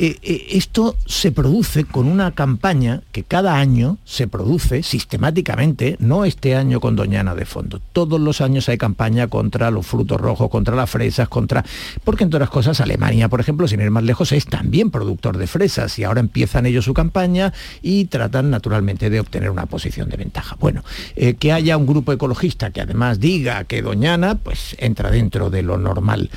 eh, 0.00 0.16
eh, 0.22 0.46
esto 0.50 0.96
se 1.06 1.32
produce 1.32 1.84
con 1.84 2.06
una 2.06 2.30
campaña 2.30 3.02
que 3.10 3.24
cada 3.24 3.56
año 3.56 3.98
se 4.04 4.28
produce 4.28 4.84
sistemáticamente, 4.84 5.96
no 5.98 6.24
este 6.24 6.54
año 6.54 6.78
con 6.78 6.94
Doñana 6.94 7.34
de 7.34 7.44
fondo. 7.44 7.80
Todos 7.92 8.20
los 8.20 8.40
años 8.40 8.68
hay 8.68 8.78
campaña 8.78 9.26
contra 9.26 9.72
los 9.72 9.84
frutos 9.84 10.20
rojos, 10.20 10.50
contra 10.50 10.76
las 10.76 10.88
fresas, 10.88 11.28
contra... 11.28 11.64
Porque 12.04 12.22
entre 12.22 12.36
otras 12.36 12.50
cosas 12.50 12.80
Alemania, 12.80 13.28
por 13.28 13.40
ejemplo, 13.40 13.66
sin 13.66 13.80
ir 13.80 13.90
más 13.90 14.04
lejos, 14.04 14.30
es 14.30 14.46
también 14.46 14.92
productor 14.92 15.36
de 15.36 15.48
fresas 15.48 15.98
y 15.98 16.04
ahora 16.04 16.20
empiezan 16.20 16.66
ellos 16.66 16.84
su 16.84 16.94
campaña 16.94 17.52
y 17.82 18.04
tratan 18.04 18.50
naturalmente 18.50 19.10
de 19.10 19.18
obtener 19.18 19.50
una 19.50 19.66
posición 19.66 20.08
de 20.08 20.16
ventaja. 20.16 20.56
Bueno, 20.60 20.84
eh, 21.16 21.34
que 21.34 21.50
haya 21.50 21.76
un 21.76 21.86
grupo 21.86 22.12
ecologista 22.12 22.70
que 22.70 22.82
además 22.82 23.18
diga 23.18 23.64
que 23.64 23.82
Doñana, 23.82 24.36
pues 24.36 24.76
entra 24.78 25.10
dentro 25.10 25.50
de 25.50 25.64
lo 25.64 25.76
normal. 25.76 26.30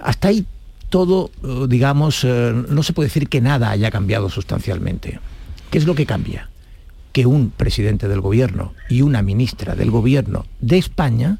Hasta 0.00 0.28
ahí 0.28 0.46
todo, 0.92 1.30
eh, 1.42 1.66
digamos, 1.70 2.22
eh, 2.22 2.52
no 2.68 2.82
se 2.82 2.92
puede 2.92 3.06
decir 3.08 3.30
que 3.30 3.40
nada 3.40 3.70
haya 3.70 3.90
cambiado 3.90 4.28
sustancialmente. 4.28 5.20
¿Qué 5.70 5.78
es 5.78 5.86
lo 5.86 5.94
que 5.94 6.04
cambia? 6.04 6.50
Que 7.12 7.24
un 7.24 7.48
presidente 7.48 8.08
del 8.08 8.20
gobierno 8.20 8.74
y 8.90 9.00
una 9.00 9.22
ministra 9.22 9.74
del 9.74 9.90
gobierno 9.90 10.44
de 10.60 10.76
España 10.76 11.38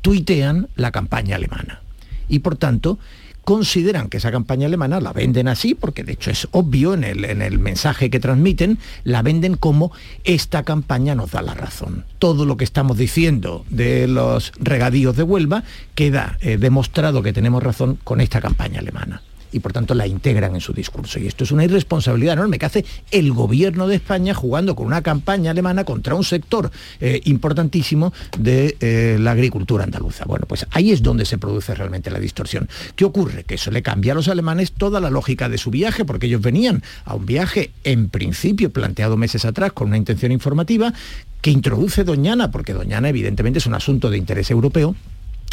tuitean 0.00 0.68
la 0.74 0.90
campaña 0.90 1.36
alemana. 1.36 1.82
Y 2.30 2.38
por 2.38 2.56
tanto, 2.56 2.98
consideran 3.44 4.08
que 4.08 4.16
esa 4.16 4.32
campaña 4.32 4.66
alemana 4.66 5.00
la 5.00 5.12
venden 5.12 5.48
así, 5.48 5.74
porque 5.74 6.02
de 6.02 6.12
hecho 6.12 6.30
es 6.30 6.48
obvio 6.50 6.94
en 6.94 7.04
el, 7.04 7.24
en 7.24 7.42
el 7.42 7.58
mensaje 7.58 8.10
que 8.10 8.20
transmiten, 8.20 8.78
la 9.04 9.22
venden 9.22 9.56
como 9.56 9.92
esta 10.24 10.62
campaña 10.62 11.14
nos 11.14 11.30
da 11.30 11.42
la 11.42 11.54
razón. 11.54 12.04
Todo 12.18 12.44
lo 12.44 12.56
que 12.56 12.64
estamos 12.64 12.96
diciendo 12.96 13.64
de 13.70 14.08
los 14.08 14.52
regadíos 14.58 15.16
de 15.16 15.22
Huelva 15.22 15.64
queda 15.94 16.38
eh, 16.40 16.56
demostrado 16.56 17.22
que 17.22 17.32
tenemos 17.32 17.62
razón 17.62 17.98
con 18.02 18.20
esta 18.20 18.40
campaña 18.40 18.80
alemana 18.80 19.22
y 19.54 19.60
por 19.60 19.72
tanto 19.72 19.94
la 19.94 20.06
integran 20.06 20.54
en 20.56 20.60
su 20.60 20.72
discurso. 20.72 21.20
Y 21.20 21.28
esto 21.28 21.44
es 21.44 21.52
una 21.52 21.64
irresponsabilidad 21.64 22.34
enorme 22.34 22.58
que 22.58 22.66
hace 22.66 22.84
el 23.12 23.32
gobierno 23.32 23.86
de 23.86 23.94
España 23.96 24.34
jugando 24.34 24.74
con 24.74 24.86
una 24.86 25.00
campaña 25.00 25.52
alemana 25.52 25.84
contra 25.84 26.16
un 26.16 26.24
sector 26.24 26.72
eh, 27.00 27.20
importantísimo 27.24 28.12
de 28.36 28.76
eh, 28.80 29.16
la 29.20 29.30
agricultura 29.30 29.84
andaluza. 29.84 30.24
Bueno, 30.24 30.46
pues 30.48 30.66
ahí 30.72 30.90
es 30.90 31.02
donde 31.02 31.24
se 31.24 31.38
produce 31.38 31.72
realmente 31.74 32.10
la 32.10 32.18
distorsión. 32.18 32.68
¿Qué 32.96 33.04
ocurre? 33.04 33.44
Que 33.44 33.54
eso 33.54 33.70
le 33.70 33.82
cambia 33.82 34.12
a 34.12 34.16
los 34.16 34.26
alemanes 34.26 34.72
toda 34.72 35.00
la 35.00 35.08
lógica 35.08 35.48
de 35.48 35.56
su 35.56 35.70
viaje, 35.70 36.04
porque 36.04 36.26
ellos 36.26 36.42
venían 36.42 36.82
a 37.04 37.14
un 37.14 37.24
viaje 37.24 37.70
en 37.84 38.08
principio 38.08 38.70
planteado 38.70 39.16
meses 39.16 39.44
atrás 39.44 39.72
con 39.72 39.86
una 39.88 39.96
intención 39.96 40.32
informativa 40.32 40.92
que 41.40 41.52
introduce 41.52 42.02
Doñana, 42.02 42.50
porque 42.50 42.72
Doñana 42.72 43.08
evidentemente 43.08 43.60
es 43.60 43.66
un 43.66 43.74
asunto 43.74 44.10
de 44.10 44.18
interés 44.18 44.50
europeo, 44.50 44.96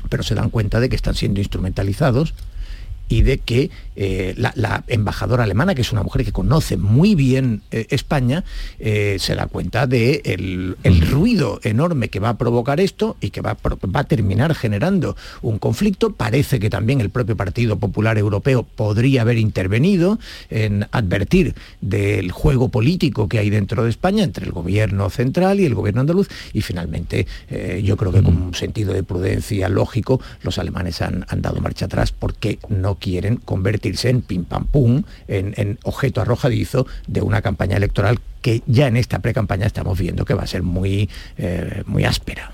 pero 0.09 0.23
se 0.23 0.33
dan 0.33 0.49
cuenta 0.49 0.79
de 0.79 0.89
que 0.89 0.95
están 0.95 1.13
siendo 1.13 1.39
instrumentalizados 1.39 2.33
y 3.11 3.23
de 3.23 3.39
que 3.39 3.69
eh, 3.97 4.33
la, 4.37 4.53
la 4.55 4.85
embajadora 4.87 5.43
alemana, 5.43 5.75
que 5.75 5.81
es 5.81 5.91
una 5.91 6.01
mujer 6.01 6.23
que 6.23 6.31
conoce 6.31 6.77
muy 6.77 7.13
bien 7.13 7.61
eh, 7.69 7.87
España, 7.89 8.45
eh, 8.79 9.17
se 9.19 9.35
da 9.35 9.47
cuenta 9.47 9.85
de 9.85 10.21
el, 10.23 10.77
el 10.83 11.01
ruido 11.01 11.59
enorme 11.63 12.07
que 12.07 12.21
va 12.21 12.29
a 12.29 12.37
provocar 12.37 12.79
esto 12.79 13.17
y 13.19 13.31
que 13.31 13.41
va 13.41 13.57
va 13.61 13.99
a 13.99 14.03
terminar 14.05 14.55
generando 14.55 15.17
un 15.41 15.59
conflicto. 15.59 16.13
Parece 16.13 16.59
que 16.61 16.69
también 16.69 17.01
el 17.01 17.09
propio 17.09 17.35
Partido 17.35 17.77
Popular 17.77 18.17
Europeo 18.17 18.63
podría 18.63 19.23
haber 19.23 19.37
intervenido 19.37 20.17
en 20.49 20.87
advertir 20.91 21.53
del 21.81 22.31
juego 22.31 22.69
político 22.69 23.27
que 23.27 23.39
hay 23.39 23.49
dentro 23.49 23.83
de 23.83 23.89
España 23.89 24.23
entre 24.23 24.45
el 24.45 24.53
gobierno 24.53 25.09
central 25.09 25.59
y 25.59 25.65
el 25.65 25.75
gobierno 25.75 25.99
andaluz. 25.99 26.29
Y 26.53 26.61
finalmente 26.61 27.27
yo 27.83 27.97
creo 27.97 28.13
que 28.13 28.23
con 28.23 28.41
un 28.41 28.53
sentido 28.53 28.93
de 28.93 29.03
prudencia 29.03 29.67
lógico 29.67 30.21
los 30.43 30.57
alemanes 30.57 31.01
han, 31.01 31.25
han 31.27 31.41
dado 31.41 31.59
marcha 31.59 31.85
atrás 31.85 32.13
porque 32.13 32.57
no 32.69 33.00
quieren 33.01 33.37
convertirse 33.37 34.09
en 34.09 34.21
pim 34.21 34.45
pam 34.45 34.65
pum, 34.67 35.03
en, 35.27 35.77
objeto 35.83 36.21
arrojadizo 36.21 36.87
de 37.07 37.21
una 37.21 37.41
campaña 37.41 37.75
electoral 37.75 38.19
que 38.41 38.61
ya 38.67 38.87
en 38.87 38.95
esta 38.95 39.19
pre-campaña 39.19 39.65
estamos 39.65 39.99
viendo 39.99 40.23
que 40.23 40.33
va 40.33 40.43
a 40.43 40.47
ser 40.47 40.63
muy, 40.63 41.09
eh, 41.37 41.83
muy 41.85 42.05
áspera. 42.05 42.53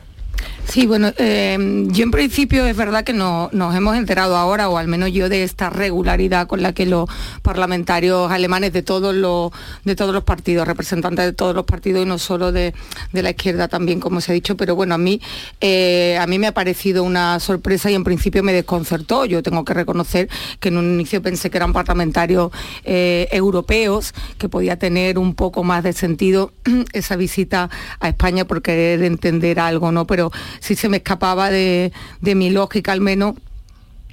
Sí, 0.70 0.86
bueno, 0.86 1.14
em, 1.18 1.90
yo 1.94 2.04
en 2.04 2.12
principio 2.12 2.66
es 2.66 2.76
verdad 2.76 3.06
que 3.06 3.14
no, 3.14 3.50
nos 3.54 3.74
hemos 3.74 3.96
enterado 3.96 4.36
ahora, 4.36 4.68
o 4.68 4.78
al 4.78 4.90
menos 4.90 5.14
yo, 5.14 5.30
de 5.30 5.44
esta 5.44 5.70
regularidad 5.70 6.46
con 6.46 6.62
la 6.62 6.74
que 6.74 6.86
los 6.86 7.10
parlamentarios 7.42 8.30
alemanes 8.30 8.74
de 8.74 8.84
todos 8.84 9.16
los, 9.16 9.52
de 9.86 9.96
todos 9.96 10.14
los 10.14 10.26
partidos, 10.26 10.68
representantes 10.68 11.24
de 11.24 11.32
todos 11.32 11.56
los 11.56 11.64
partidos 11.64 12.02
y 12.02 12.06
no 12.06 12.18
solo 12.18 12.52
de, 12.52 12.74
la 13.14 13.30
izquierda 13.30 13.70
también, 13.70 14.02
como 14.02 14.20
se 14.20 14.34
ha 14.34 14.36
dicho, 14.36 14.58
pero 14.58 14.76
bueno, 14.76 14.94
a 14.94 14.98
mí, 14.98 15.22
eh, 15.62 16.18
a 16.20 16.28
mí 16.28 16.38
me 16.38 16.48
ha 16.48 16.54
parecido 16.54 17.04
una 17.06 17.40
sorpresa 17.40 17.90
y 17.90 17.96
en 17.96 18.04
principio 18.04 18.44
me 18.44 18.52
desconcertó. 18.52 19.24
Yo 19.24 19.42
tengo 19.42 19.64
que 19.64 19.74
reconocer 19.74 20.28
que 20.60 20.68
en 20.68 20.78
un 20.78 20.94
inicio 20.94 21.22
pensé 21.22 21.50
que 21.50 21.58
eran 21.58 21.72
parlamentarios 21.72 22.52
eh, 22.84 23.30
europeos, 23.32 24.14
que 24.38 24.50
podía 24.50 24.78
tener 24.78 25.18
un 25.18 25.34
poco 25.34 25.64
más 25.64 25.84
de 25.84 25.94
sentido 25.94 26.52
esa 26.92 27.16
visita 27.16 27.70
a 28.02 28.10
España 28.10 28.46
por 28.46 28.62
querer 28.62 29.02
entender 29.04 29.62
algo, 29.62 29.94
¿no? 29.94 30.06
Pero 30.06 30.30
si 30.60 30.76
se 30.76 30.90
me 30.90 30.98
escapaba 30.98 31.50
de, 31.50 31.92
de 32.22 32.36
mi 32.36 32.50
lógica 32.50 32.92
al 32.92 33.02
menos 33.02 33.36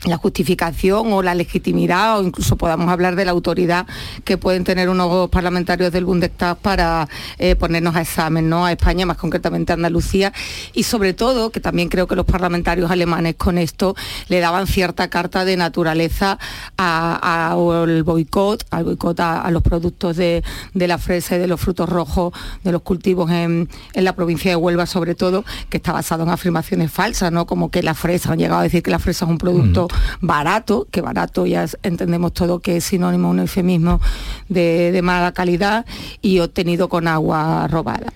la 0.03 0.16
justificación 0.18 1.12
o 1.12 1.22
la 1.22 1.34
legitimidad 1.34 2.18
o 2.18 2.22
incluso 2.22 2.57
podamos 2.57 2.88
hablar 2.88 3.16
de 3.16 3.24
la 3.24 3.30
autoridad 3.30 3.86
que 4.24 4.36
pueden 4.36 4.64
tener 4.64 4.88
unos 4.88 5.30
parlamentarios 5.30 5.92
del 5.92 6.05
Bundestag 6.05 6.59
para 6.59 7.09
eh, 7.38 7.57
ponernos 7.57 7.97
a 7.97 8.03
examen, 8.03 8.49
¿no? 8.49 8.66
A 8.66 8.72
España, 8.72 9.07
más 9.07 9.16
concretamente 9.16 9.72
a 9.72 9.76
Andalucía, 9.76 10.32
y 10.74 10.82
sobre 10.82 11.14
todo, 11.14 11.51
que 11.51 11.61
también 11.61 11.88
creo 11.88 12.07
que 12.07 12.16
los 12.16 12.26
parlamentarios 12.26 12.90
alemanes 12.90 13.36
con 13.36 13.57
esto 13.57 13.97
le 14.28 14.40
daban 14.40 14.66
cierta 14.66 15.09
carta 15.09 15.45
de 15.45 15.57
naturaleza 15.57 16.38
al 16.76 18.03
boicot, 18.03 18.66
al 18.70 18.84
boicot 18.84 19.20
a, 19.20 19.51
los 19.51 19.62
productos 19.62 20.16
de, 20.16 20.42
la 20.74 20.99
fresa 20.99 21.36
y 21.36 21.38
de 21.38 21.47
los 21.47 21.61
frutos 21.61 21.88
rojos 21.88 22.32
de 22.62 22.72
los 22.72 22.82
cultivos 22.82 23.30
en, 23.30 23.68
la 23.95 24.14
provincia 24.14 24.51
de 24.51 24.57
Huelva, 24.57 24.86
sobre 24.86 25.14
todo, 25.14 25.45
que 25.70 25.78
está 25.78 25.92
basado 25.92 26.24
en 26.24 26.28
afirmaciones 26.28 26.90
falsas, 26.90 27.32
¿no? 27.32 27.47
Como 27.47 27.70
que 27.70 27.82
la 27.82 27.95
fresa, 27.95 28.32
han 28.32 28.38
llegado 28.38 28.61
a 28.61 28.64
decir 28.64 28.82
que 28.82 28.90
la 28.90 28.99
fresa 28.99 29.24
es 29.24 29.30
un 29.30 29.38
producto 29.38 29.84
barato, 30.20 30.87
que 30.91 31.01
barato 31.01 31.47
ya 31.47 31.66
entendemos 31.82 32.32
todo 32.32 32.61
que 32.61 32.76
es 32.78 32.85
sinónimo, 32.85 33.30
un 33.30 33.41
eufemismo 33.41 34.01
de, 34.49 34.93
de 34.93 35.03
mala 35.03 35.32
calidad 35.32 35.87
y 36.22 36.41
obtenido 36.41 36.89
con 36.89 37.09
agua 37.09 37.66
robada. 37.68 38.12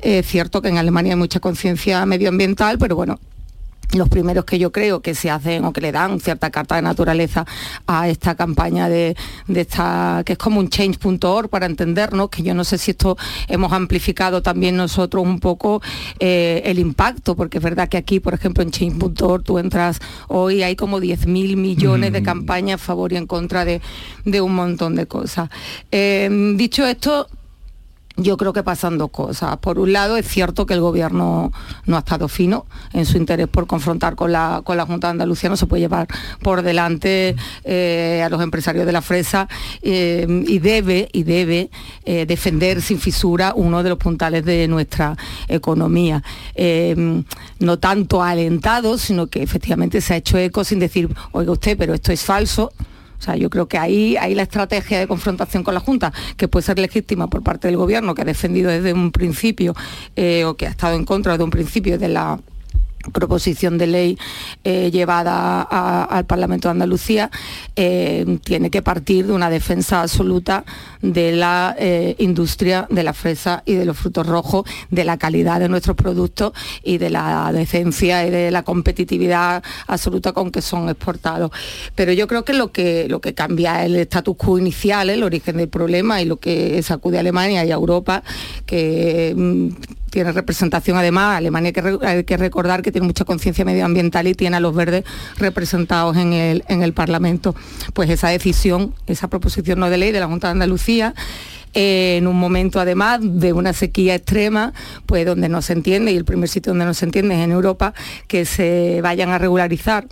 Es 0.00 0.26
cierto 0.26 0.62
que 0.62 0.68
en 0.68 0.78
Alemania 0.78 1.12
hay 1.12 1.18
mucha 1.18 1.40
conciencia 1.40 2.04
medioambiental, 2.06 2.78
pero 2.78 2.96
bueno, 2.96 3.18
los 3.96 4.08
primeros 4.08 4.44
que 4.44 4.58
yo 4.58 4.70
creo 4.70 5.00
que 5.00 5.14
se 5.14 5.30
hacen 5.30 5.64
o 5.64 5.72
que 5.72 5.80
le 5.80 5.92
dan 5.92 6.20
cierta 6.20 6.50
carta 6.50 6.76
de 6.76 6.82
naturaleza 6.82 7.46
a 7.86 8.08
esta 8.08 8.34
campaña 8.34 8.88
de, 8.88 9.16
esta, 9.48 10.22
que 10.26 10.34
es 10.34 10.38
como 10.38 10.60
un 10.60 10.68
change.org 10.68 11.48
para 11.48 11.66
entendernos, 11.66 12.28
que 12.28 12.42
yo 12.42 12.54
no 12.54 12.64
sé 12.64 12.76
si 12.78 12.90
esto 12.90 13.16
hemos 13.48 13.72
amplificado 13.72 14.42
también 14.42 14.76
nosotros 14.76 15.22
un 15.24 15.40
poco 15.40 15.80
eh, 16.18 16.62
el 16.66 16.78
impacto, 16.78 17.34
porque 17.34 17.58
es 17.58 17.64
verdad 17.64 17.88
que 17.88 17.96
aquí, 17.96 18.20
por 18.20 18.34
ejemplo, 18.34 18.62
en 18.62 18.70
change.org 18.70 19.42
tú 19.42 19.58
entras 19.58 20.00
hoy, 20.28 20.62
hay 20.62 20.76
como 20.76 21.00
10.000 21.00 21.56
millones 21.56 22.12
de 22.12 22.20
mm. 22.20 22.24
campañas 22.24 22.80
a 22.80 22.84
favor 22.84 23.12
y 23.12 23.16
en 23.16 23.26
contra 23.26 23.64
de, 23.64 23.80
un 24.40 24.54
montón 24.54 24.94
de 24.94 25.06
cosas. 25.06 25.48
Eh, 25.90 26.28
dicho 26.56 26.86
esto, 26.86 27.28
yo 28.18 28.36
creo 28.36 28.52
que 28.52 28.62
pasan 28.62 28.98
dos 28.98 29.10
cosas. 29.10 29.56
Por 29.58 29.78
un 29.78 29.92
lado, 29.92 30.16
es 30.16 30.26
cierto 30.26 30.66
que 30.66 30.74
el 30.74 30.80
gobierno 30.80 31.52
no 31.86 31.96
ha 31.96 32.00
estado 32.00 32.28
fino 32.28 32.66
en 32.92 33.06
su 33.06 33.16
interés 33.16 33.48
por 33.48 33.66
confrontar 33.66 34.16
con 34.16 34.32
la, 34.32 34.60
con 34.64 34.76
la 34.76 34.84
Junta 34.84 35.06
de 35.06 35.12
Andalucía, 35.12 35.48
no 35.48 35.56
se 35.56 35.66
puede 35.66 35.82
llevar 35.82 36.08
por 36.42 36.62
delante 36.62 37.36
eh, 37.64 38.22
a 38.24 38.28
los 38.28 38.42
empresarios 38.42 38.86
de 38.86 38.92
la 38.92 39.02
fresa 39.02 39.48
eh, 39.82 40.26
y 40.46 40.58
debe, 40.58 41.08
y 41.12 41.22
debe 41.22 41.70
eh, 42.04 42.26
defender 42.26 42.82
sin 42.82 42.98
fisura 42.98 43.52
uno 43.54 43.82
de 43.82 43.90
los 43.90 43.98
puntales 43.98 44.44
de 44.44 44.66
nuestra 44.68 45.16
economía. 45.46 46.22
no 47.60 47.78
tanto 47.78 48.22
alentado, 48.22 48.98
sino 48.98 49.28
que 49.28 49.42
efectivamente 49.42 50.00
se 50.00 50.14
ha 50.14 50.16
hecho 50.16 50.38
eco 50.38 50.64
sin 50.64 50.80
decir, 50.80 51.08
oiga 51.32 51.52
usted, 51.52 51.78
pero 51.78 51.94
esto 51.94 52.12
es 52.12 52.22
falso 52.22 52.72
o 53.18 53.22
sea, 53.22 53.36
yo 53.36 53.50
creo 53.50 53.66
que 53.66 53.78
ahí, 53.78 54.16
hay 54.16 54.34
la 54.34 54.42
estrategia 54.42 54.98
de 54.98 55.06
confrontación 55.06 55.64
con 55.64 55.74
la 55.74 55.80
Junta, 55.80 56.12
que 56.36 56.48
puede 56.48 56.64
ser 56.64 56.78
legítima 56.78 57.28
por 57.28 57.42
parte 57.42 57.68
del 57.68 57.76
Gobierno, 57.76 58.14
que 58.14 58.22
ha 58.22 58.24
defendido 58.24 58.70
desde 58.70 58.92
un 58.92 59.10
principio 59.10 59.74
eh, 60.16 60.44
o 60.44 60.56
que 60.56 60.66
ha 60.66 60.70
estado 60.70 60.94
en 60.94 61.04
contra 61.04 61.32
desde 61.32 61.44
un 61.44 61.50
principio 61.50 61.98
de 61.98 62.08
la 62.08 62.38
proposición 63.12 63.78
de 63.78 63.86
ley 63.86 64.18
eh, 64.64 64.90
llevada 64.90 65.62
al 65.62 66.26
Parlamento 66.26 66.68
de 66.68 66.72
Andalucía 66.72 67.30
eh, 67.76 68.38
tiene 68.44 68.70
que 68.70 68.82
partir 68.82 69.26
de 69.26 69.32
una 69.32 69.50
defensa 69.50 70.02
absoluta 70.02 70.64
de 71.02 71.32
la 71.32 71.74
eh, 71.78 72.16
industria 72.18 72.86
de 72.90 73.02
la 73.02 73.12
fresa 73.12 73.62
y 73.64 73.74
de 73.74 73.84
los 73.84 73.96
frutos 73.96 74.26
rojos, 74.26 74.68
de 74.90 75.04
la 75.04 75.16
calidad 75.16 75.60
de 75.60 75.68
nuestros 75.68 75.96
productos 75.96 76.52
y 76.82 76.98
de 76.98 77.10
la 77.10 77.50
decencia 77.52 78.26
y 78.26 78.30
de 78.30 78.50
la 78.50 78.62
competitividad 78.62 79.62
absoluta 79.86 80.32
con 80.32 80.50
que 80.50 80.62
son 80.62 80.88
exportados. 80.88 81.50
Pero 81.94 82.12
yo 82.12 82.26
creo 82.26 82.44
que 82.44 82.52
lo 82.52 82.72
que, 82.72 83.06
lo 83.08 83.20
que 83.20 83.34
cambia 83.34 83.84
el 83.84 83.96
status 83.96 84.36
quo 84.36 84.58
inicial, 84.58 85.10
el 85.10 85.22
origen 85.22 85.56
del 85.56 85.68
problema 85.68 86.20
y 86.20 86.24
lo 86.24 86.36
que 86.36 86.82
sacude 86.82 87.18
a 87.18 87.20
Alemania 87.20 87.64
y 87.64 87.70
a 87.70 87.74
Europa, 87.74 88.22
que 88.66 89.34
mm, 89.36 89.68
tiene 90.10 90.32
representación 90.32 90.96
además, 90.96 91.36
Alemania 91.36 91.72
hay 92.02 92.24
que, 92.24 92.36
recordar 92.36 92.82
que 92.82 92.92
tiene 92.92 93.06
mucha 93.06 93.24
conciencia 93.24 93.64
medioambiental 93.64 94.26
y 94.26 94.34
tiene 94.34 94.56
a 94.56 94.60
los 94.60 94.74
verdes 94.74 95.04
representados 95.38 96.16
en 96.16 96.32
el, 96.32 96.64
en 96.68 96.82
el 96.82 96.92
Parlamento. 96.92 97.54
Pues 97.92 98.10
esa 98.10 98.28
decisión, 98.28 98.94
esa 99.06 99.28
proposición 99.28 99.78
no 99.78 99.90
de 99.90 99.98
ley 99.98 100.12
de 100.12 100.20
la 100.20 100.26
Junta 100.26 100.48
de 100.48 100.52
Andalucía, 100.52 101.14
en 101.74 102.26
un 102.26 102.38
momento 102.38 102.80
además 102.80 103.20
de 103.22 103.52
una 103.52 103.72
sequía 103.72 104.14
extrema, 104.14 104.72
pues 105.06 105.26
donde 105.26 105.48
no 105.48 105.62
se 105.62 105.74
entiende, 105.74 106.12
y 106.12 106.16
el 106.16 106.24
primer 106.24 106.48
sitio 106.48 106.72
donde 106.72 106.86
no 106.86 106.94
se 106.94 107.04
entiende 107.04 107.34
es 107.34 107.40
en 107.40 107.52
Europa, 107.52 107.94
que 108.26 108.44
se 108.44 109.00
vayan 109.02 109.30
a 109.30 109.38
regularizar 109.38 110.06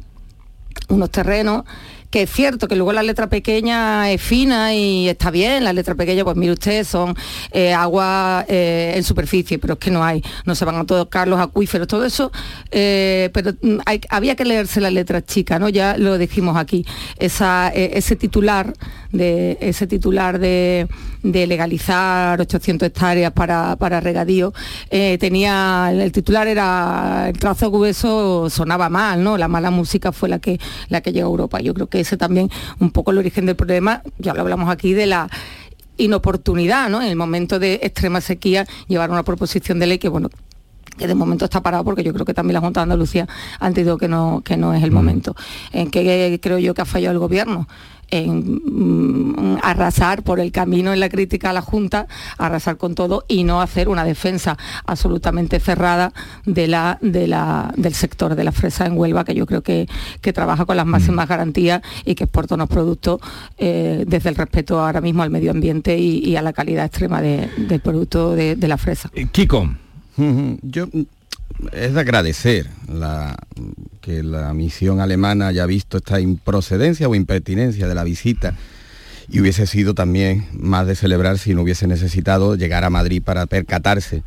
unos 0.89 1.11
terrenos 1.11 1.65
que 2.11 2.23
es 2.23 2.31
cierto 2.31 2.69
que 2.69 2.77
luego 2.77 2.93
la 2.93 3.03
letra 3.03 3.29
pequeña 3.29 4.11
es 4.11 4.23
fina 4.23 4.75
y 4.75 5.09
está 5.09 5.31
bien, 5.31 5.65
la 5.65 5.73
letra 5.73 5.95
pequeña, 5.95 6.25
pues 6.25 6.37
mire 6.37 6.53
usted, 6.53 6.85
son 6.85 7.15
eh, 7.51 7.73
agua 7.73 8.45
eh, 8.49 8.95
en 8.97 9.05
superficie, 9.05 9.59
pero 9.59 9.75
es 9.75 9.79
que 9.79 9.91
no 9.91 10.05
hay, 10.05 10.23
no 10.45 10.55
se 10.55 10.65
van 10.65 10.77
a 10.77 10.85
tocar 10.85 11.29
los 11.29 11.41
acuíferos, 11.41 11.89
todo 11.89 12.05
eso, 12.05 12.31
eh, 12.71 13.31
pero 13.33 13.53
mm, 13.61 13.79
había 14.09 14.37
que 14.37 14.45
leerse 14.45 14.81
la 14.81 14.91
letra 14.91 15.25
chica, 15.25 15.59
¿no? 15.59 15.69
Ya 15.69 15.97
lo 15.97 16.19
dijimos 16.19 16.57
aquí, 16.57 16.85
ese 17.19 18.17
titular 18.17 18.73
de 19.13 19.59
ese 19.61 19.87
titular 19.87 20.39
de, 20.39 20.89
legalizar 21.23 22.41
800 22.41 22.87
hectáreas 22.87 23.33
para, 23.33 23.77
para 23.77 24.01
regadío, 24.01 24.53
tenía, 25.19 25.91
el 25.93 26.13
titular 26.13 26.47
era, 26.47 27.29
el 27.29 27.39
trazo 27.39 27.71
grueso 27.71 28.49
sonaba 28.51 28.89
mal, 28.89 29.23
¿no? 29.23 29.37
La 29.37 29.49
mala 29.49 29.71
música 29.71 30.13
fue 30.13 30.29
la 30.29 30.39
que, 30.39 30.59
la 30.89 31.01
que 31.01 31.13
llegó 31.13 31.29
a 31.29 31.31
Europa. 31.31 31.61
Yo 31.61 31.75
creo 31.75 31.89
que 31.89 32.01
ese 32.01 32.17
también 32.17 32.51
un 32.79 32.91
poco 32.91 33.11
el 33.11 33.19
origen 33.19 33.47
del 33.47 33.57
problema, 33.57 34.03
ya 34.19 34.35
lo 34.35 34.41
hablamos 34.41 34.71
aquí, 34.71 34.93
de 34.93 35.07
la 35.07 35.29
inoportunidad, 35.97 36.89
¿no? 36.89 37.03
En 37.03 37.09
el 37.09 37.17
momento 37.17 37.59
de 37.59 37.81
extrema 37.83 38.21
sequía, 38.21 38.67
llevar 38.89 39.11
una 39.11 39.23
proposición 39.23 39.79
de 39.79 39.87
ley 39.87 39.99
que, 39.99 40.09
bueno, 40.09 40.29
que 40.97 41.07
de 41.07 41.15
momento 41.15 41.45
está 41.45 41.63
parado 41.63 41.85
porque 41.85 42.03
yo 42.03 42.13
creo 42.13 42.25
que 42.25 42.35
también 42.35 42.55
la 42.55 42.61
Junta 42.61 42.81
de 42.81 42.85
Andalucía 42.85 43.29
ha 43.61 43.67
entendido 43.67 43.99
que 43.99 44.09
no, 44.09 44.43
que 44.45 44.57
no 44.57 44.75
es 44.75 44.83
el 44.83 44.91
mm. 44.91 44.95
momento. 44.95 45.37
En 45.73 45.91
que 45.91 46.39
creo 46.43 46.59
yo 46.59 46.75
que 46.75 46.83
ha 46.83 46.87
fallado 46.87 47.13
el 47.13 47.19
gobierno 47.19 47.69
en 48.11 48.61
mm, 48.65 49.59
arrasar 49.63 50.23
por 50.23 50.41
el 50.41 50.53
camino 50.53 50.93
en 50.93 51.01
la 51.01 51.09
crítica 51.09 51.51
a 51.51 51.53
la 51.53 51.63
Junta, 51.63 52.07
arrasar 52.39 52.77
con 52.77 52.95
todo 52.95 53.25
y 53.29 53.45
no 53.45 53.61
hacer 53.61 53.89
una 53.89 54.05
defensa 54.05 54.57
absolutamente 54.85 55.61
cerrada 55.61 56.13
de 56.45 56.67
la, 56.67 56.99
de 57.01 57.27
la, 57.27 57.73
del 57.77 57.95
sector 57.95 58.35
de 58.35 58.45
la 58.45 58.53
fresa 58.53 58.87
en 58.87 58.97
Huelva, 58.97 59.25
que 59.25 59.35
yo 59.35 59.47
creo 59.47 59.63
que, 59.63 59.89
que 60.21 60.33
trabaja 60.33 60.65
con 60.65 60.77
las 60.77 60.87
máximas 60.87 61.29
garantías 61.29 61.83
y 62.05 62.15
que 62.15 62.25
exporta 62.25 62.55
unos 62.55 62.69
productos 62.69 63.21
eh, 63.59 64.05
desde 64.07 64.29
el 64.29 64.35
respeto 64.37 64.81
ahora 64.81 65.01
mismo 65.01 65.23
al 65.23 65.31
medio 65.31 65.51
ambiente 65.51 65.99
y, 65.99 66.37
a 66.37 66.43
la 66.43 66.53
calidad 66.53 66.85
extrema 66.85 67.23
del 67.23 67.81
producto 67.83 68.35
de, 68.35 68.57
de 68.57 68.69
la 68.69 68.77
fresa. 68.77 69.11
Kiko. 69.33 69.71
Yo 70.63 70.87
es 71.73 71.95
de 71.95 72.01
agradecer 72.01 72.69
que 74.01 74.23
la 74.23 74.53
misión 74.55 75.01
alemana 75.01 75.49
haya 75.49 75.67
visto 75.67 75.99
esta 75.99 76.21
improcedencia 76.21 77.09
o 77.09 77.15
impertinencia 77.15 77.89
de 77.89 77.95
la 77.95 78.05
visita 78.05 78.55
y 79.29 79.41
hubiese 79.41 79.67
sido 79.67 79.95
también 79.95 80.47
más 80.53 80.87
de 80.87 80.95
celebrar 80.95 81.39
si 81.39 81.55
no 81.55 81.63
hubiese 81.63 81.87
necesitado 81.87 82.57
llegar 82.57 82.85
a 82.85 82.91
Madrid 82.91 83.23
para 83.23 83.47
percatarse 83.47 84.23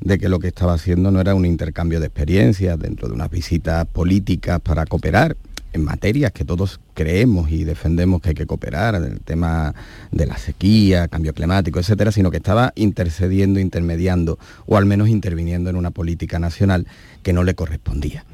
de 0.00 0.18
que 0.18 0.28
lo 0.28 0.38
que 0.38 0.48
estaba 0.48 0.72
haciendo 0.72 1.10
no 1.10 1.20
era 1.20 1.34
un 1.34 1.44
intercambio 1.44 2.00
de 2.00 2.06
experiencias 2.06 2.78
dentro 2.78 3.08
de 3.08 3.14
unas 3.14 3.30
visitas 3.30 3.86
políticas 3.86 4.60
para 4.60 4.86
cooperar, 4.86 5.36
en 5.72 5.84
materias 5.84 6.32
que 6.32 6.44
todos 6.44 6.80
creemos 6.94 7.50
y 7.50 7.64
defendemos 7.64 8.20
que 8.20 8.30
hay 8.30 8.34
que 8.34 8.46
cooperar, 8.46 8.94
en 8.96 9.04
el 9.04 9.20
tema 9.20 9.74
de 10.10 10.26
la 10.26 10.36
sequía, 10.38 11.08
cambio 11.08 11.32
climático, 11.32 11.78
etcétera, 11.78 12.12
sino 12.12 12.30
que 12.30 12.38
estaba 12.38 12.72
intercediendo, 12.76 13.60
intermediando 13.60 14.38
o 14.66 14.76
al 14.76 14.86
menos 14.86 15.08
interviniendo 15.08 15.70
en 15.70 15.76
una 15.76 15.90
política 15.90 16.38
nacional 16.38 16.86
que 17.22 17.32
no 17.32 17.44
le 17.44 17.54
correspondía. 17.54 18.24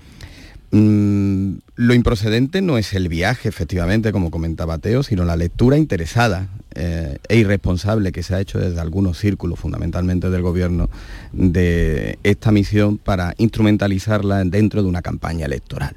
Mm, 0.72 1.58
lo 1.76 1.94
improcedente 1.94 2.60
no 2.60 2.76
es 2.76 2.92
el 2.92 3.08
viaje, 3.08 3.48
efectivamente, 3.48 4.12
como 4.12 4.30
comentaba 4.30 4.78
Teo, 4.78 5.02
sino 5.02 5.24
la 5.24 5.36
lectura 5.36 5.76
interesada 5.76 6.48
eh, 6.74 7.18
e 7.28 7.36
irresponsable 7.36 8.12
que 8.12 8.22
se 8.22 8.34
ha 8.34 8.40
hecho 8.40 8.58
desde 8.58 8.80
algunos 8.80 9.18
círculos, 9.18 9.58
fundamentalmente 9.58 10.28
del 10.28 10.42
gobierno, 10.42 10.90
de 11.32 12.18
esta 12.24 12.50
misión 12.50 12.98
para 12.98 13.34
instrumentalizarla 13.38 14.44
dentro 14.44 14.82
de 14.82 14.88
una 14.88 15.02
campaña 15.02 15.46
electoral. 15.46 15.96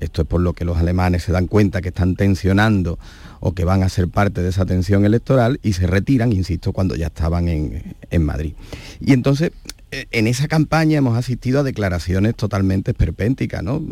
Esto 0.00 0.22
es 0.22 0.28
por 0.28 0.40
lo 0.40 0.52
que 0.52 0.64
los 0.64 0.76
alemanes 0.78 1.24
se 1.24 1.32
dan 1.32 1.46
cuenta 1.46 1.80
que 1.80 1.88
están 1.88 2.16
tensionando 2.16 2.98
o 3.40 3.54
que 3.54 3.64
van 3.64 3.82
a 3.82 3.88
ser 3.88 4.08
parte 4.08 4.42
de 4.42 4.48
esa 4.48 4.66
tensión 4.66 5.04
electoral 5.04 5.60
y 5.62 5.74
se 5.74 5.86
retiran, 5.86 6.32
insisto, 6.32 6.72
cuando 6.72 6.96
ya 6.96 7.06
estaban 7.06 7.48
en, 7.48 7.96
en 8.10 8.24
Madrid. 8.24 8.54
Y 9.00 9.12
entonces 9.12 9.52
eh, 9.90 10.06
en 10.10 10.26
esa 10.26 10.48
campaña 10.48 10.98
hemos 10.98 11.16
asistido 11.16 11.60
a 11.60 11.62
declaraciones 11.62 12.34
totalmente 12.34 12.90
esperpénticas, 12.90 13.62
¿no? 13.62 13.82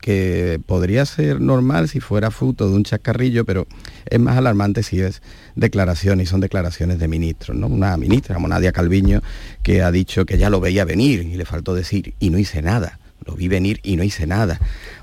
que 0.00 0.60
podría 0.64 1.04
ser 1.06 1.40
normal 1.40 1.88
si 1.88 2.00
fuera 2.00 2.30
fruto 2.30 2.68
de 2.68 2.76
un 2.76 2.84
chascarrillo, 2.84 3.44
pero 3.44 3.66
es 4.06 4.20
más 4.20 4.36
alarmante 4.36 4.82
si 4.82 5.00
es 5.00 5.22
declaración 5.56 6.20
y 6.20 6.26
son 6.26 6.40
declaraciones 6.40 6.98
de 6.98 7.08
ministros, 7.08 7.56
¿no? 7.56 7.66
Una 7.66 7.96
ministra 7.96 8.34
como 8.34 8.48
Nadia 8.48 8.72
Calviño 8.72 9.22
que 9.62 9.82
ha 9.82 9.90
dicho 9.90 10.24
que 10.24 10.38
ya 10.38 10.50
lo 10.50 10.60
veía 10.60 10.84
venir 10.84 11.22
y 11.22 11.36
le 11.36 11.44
faltó 11.44 11.74
decir 11.74 12.14
y 12.20 12.30
no 12.30 12.38
hice 12.38 12.62
nada, 12.62 13.00
lo 13.24 13.34
vi 13.34 13.48
venir 13.48 13.80
y 13.82 13.96
no 13.96 14.04
hice 14.04 14.26
nada. 14.26 14.60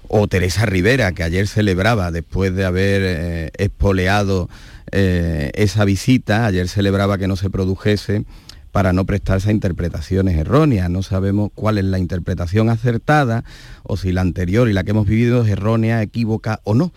O 0.07 0.27
Teresa 0.27 0.65
Rivera, 0.65 1.11
que 1.11 1.23
ayer 1.23 1.47
celebraba, 1.47 2.11
después 2.11 2.55
de 2.55 2.65
haber 2.65 3.01
eh, 3.03 3.51
espoleado 3.57 4.49
eh, 4.91 5.51
esa 5.55 5.85
visita, 5.85 6.45
ayer 6.45 6.67
celebraba 6.67 7.17
que 7.17 7.27
no 7.27 7.35
se 7.35 7.49
produjese 7.49 8.25
para 8.71 8.91
no 8.91 9.05
prestarse 9.05 9.49
a 9.49 9.53
interpretaciones 9.53 10.37
erróneas. 10.37 10.89
No 10.89 11.01
sabemos 11.01 11.49
cuál 11.55 11.77
es 11.77 11.85
la 11.85 11.97
interpretación 11.97 12.69
acertada 12.69 13.45
o 13.83 13.95
si 13.95 14.11
la 14.11 14.21
anterior 14.21 14.69
y 14.69 14.73
la 14.73 14.83
que 14.83 14.91
hemos 14.91 15.07
vivido 15.07 15.43
es 15.43 15.49
errónea, 15.49 16.01
equívoca 16.01 16.59
o 16.65 16.73
no. 16.73 16.91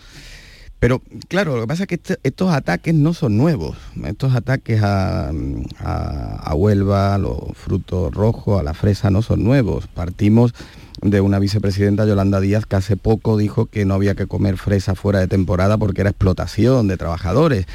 Pero 0.81 1.03
claro, 1.29 1.57
lo 1.57 1.63
que 1.63 1.67
pasa 1.67 1.83
es 1.85 1.89
que 1.89 1.97
este, 1.97 2.19
estos 2.23 2.53
ataques 2.53 2.95
no 2.95 3.15
son 3.15 3.37
nuevos. 3.37 3.77
Estos 4.05 4.35
ataques 4.35 4.81
a, 4.83 5.31
a, 5.79 6.55
Huelva, 6.55 7.15
a 7.15 7.19
los 7.19 7.39
frutos 7.55 8.15
rojos, 8.15 8.61
a 8.61 8.63
la 8.63 8.75
fresa, 8.75 9.11
no 9.11 9.23
son 9.23 9.43
nuevos. 9.43 9.89
Partimos 9.89 10.55
de 11.03 11.21
una 11.21 11.39
vicepresidenta 11.39 12.07
Yolanda 12.07 12.41
Díaz 12.41 12.67
que 12.67 12.77
hace 12.77 12.97
poco 12.97 13.37
dijo 13.37 13.67
que 13.67 13.85
no 13.85 13.95
había 13.95 14.15
que 14.15 14.27
comer 14.27 14.57
fresa 14.57 14.95
fuera 14.95 15.21
de 15.21 15.29
temporada 15.29 15.79
porque 15.79 16.01
era 16.01 16.11
explotación 16.11 16.89
de 16.89 16.97
trabajadores. 16.97 17.67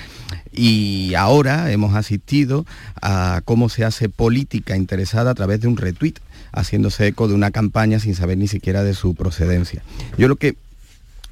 Y 0.52 1.14
ahora 1.16 1.72
hemos 1.72 1.96
asistido 1.96 2.66
a 3.02 3.42
cómo 3.46 3.70
se 3.70 3.86
hace 3.86 4.10
política 4.10 4.76
interesada 4.76 5.32
a 5.32 5.36
través 5.36 5.62
de 5.62 5.68
un 5.68 5.78
retweet, 5.78 6.16
haciéndose 6.52 7.08
eco 7.08 7.28
de 7.28 7.34
una 7.34 7.52
campaña 7.52 8.00
sin 8.00 8.16
saber 8.16 8.38
ni 8.38 8.48
siquiera 8.48 8.84
de 8.84 8.94
su 8.94 9.16
procedencia. 9.16 9.82
Yo 10.18 10.28
lo 10.28 10.36
que, 10.36 10.56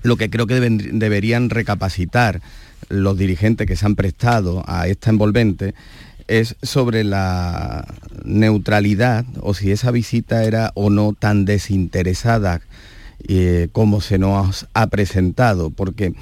lo 0.01 0.17
que 0.17 0.29
creo 0.29 0.47
que 0.47 0.59
deberían 0.59 1.49
recapacitar 1.49 2.41
los 2.89 3.17
dirigentes 3.17 3.67
que 3.67 3.75
se 3.75 3.85
han 3.85 3.95
prestado 3.95 4.63
a 4.67 4.87
esta 4.87 5.09
envolvente 5.09 5.73
es 6.31 6.55
sobre 6.61 7.03
la 7.03 7.85
neutralidad 8.23 9.25
o 9.41 9.53
si 9.53 9.71
esa 9.71 9.91
visita 9.91 10.45
era 10.45 10.71
o 10.75 10.89
no 10.89 11.13
tan 11.13 11.43
desinteresada 11.43 12.61
eh, 13.27 13.67
como 13.73 13.99
se 13.99 14.17
nos 14.17 14.65
ha 14.73 14.87
presentado, 14.87 15.71
porque 15.71 16.13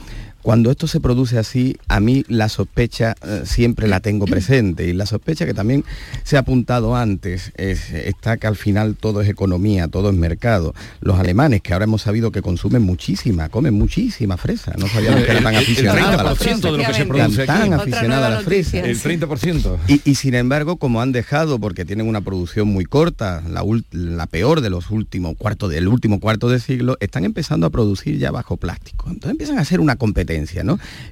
cuando 0.42 0.72
esto 0.72 0.88
se 0.88 1.00
produce 1.00 1.38
así, 1.38 1.78
a 1.88 2.00
mí 2.00 2.24
la 2.28 2.48
sospecha 2.48 3.16
eh, 3.26 3.42
siempre 3.46 3.88
la 3.88 4.00
tengo 4.00 4.26
presente 4.26 4.88
y 4.88 4.94
la 4.94 5.06
sospecha 5.06 5.46
que 5.46 5.54
también 5.54 5.84
se 6.24 6.38
ha 6.38 6.40
apuntado 6.40 6.96
antes 6.96 7.52
es, 7.58 7.92
está 7.92 8.38
que 8.38 8.48
al 8.48 8.56
final 8.56 8.96
todo 8.96 9.22
es 9.22 9.30
economía, 9.30 9.88
todo 9.88 10.10
es 10.10 10.16
mercado. 10.16 10.74
Los 11.02 11.20
alemanes, 11.20 11.62
que 11.62 11.74
ahora 11.74 11.86
hemos 11.86 12.04
sabido 12.04 12.32
que 12.32 12.42
consumen 12.42 12.84
muchísima, 12.84 13.50
comen 13.50 13.74
muchísima 13.74 14.38
fresa, 14.38 14.74
no 14.78 14.88
sabíamos 14.88 15.24
que 15.24 15.32
eran 15.32 15.44
tan 15.44 15.56
aficionados 15.56 16.20
a 16.20 16.24
la 16.24 16.36
fresa. 16.36 16.72
de 16.72 16.78
lo 16.78 16.84
que 16.86 16.94
se 16.94 17.06
produce 17.06 17.46
tan 17.46 17.74
aficionada 17.74 18.28
a 18.28 18.30
la 18.30 18.40
fresa. 18.42 18.80
El 18.80 18.98
30%. 18.98 19.78
Y, 19.88 20.10
y, 20.10 20.16
sin 20.16 20.36
embargo, 20.36 20.78
como 20.78 21.02
han 21.02 21.12
dejado, 21.12 21.60
porque 21.60 21.84
tienen 21.84 22.08
una 22.08 22.22
producción 22.22 22.68
muy 22.70 22.86
corta, 22.86 23.44
la, 23.50 23.64
la 23.92 24.28
peor 24.28 24.62
de 24.62 24.70
los 24.70 24.90
últimos 24.90 25.36
cuartos 25.38 25.70
del 25.70 25.88
último 25.88 26.20
cuarto 26.20 26.50
de 26.50 26.60
siglo, 26.60 26.96
están 27.02 27.26
empezando 27.26 27.68
a 27.68 27.70
producir 27.70 28.18
ya 28.18 28.32
bajo 28.32 28.58
plástico. 28.58 29.10
Entonces 29.10 29.32
empiezan 29.32 29.58
a 29.58 29.62
hacer 29.62 29.80
una 29.80 29.98
competencia 29.98 30.29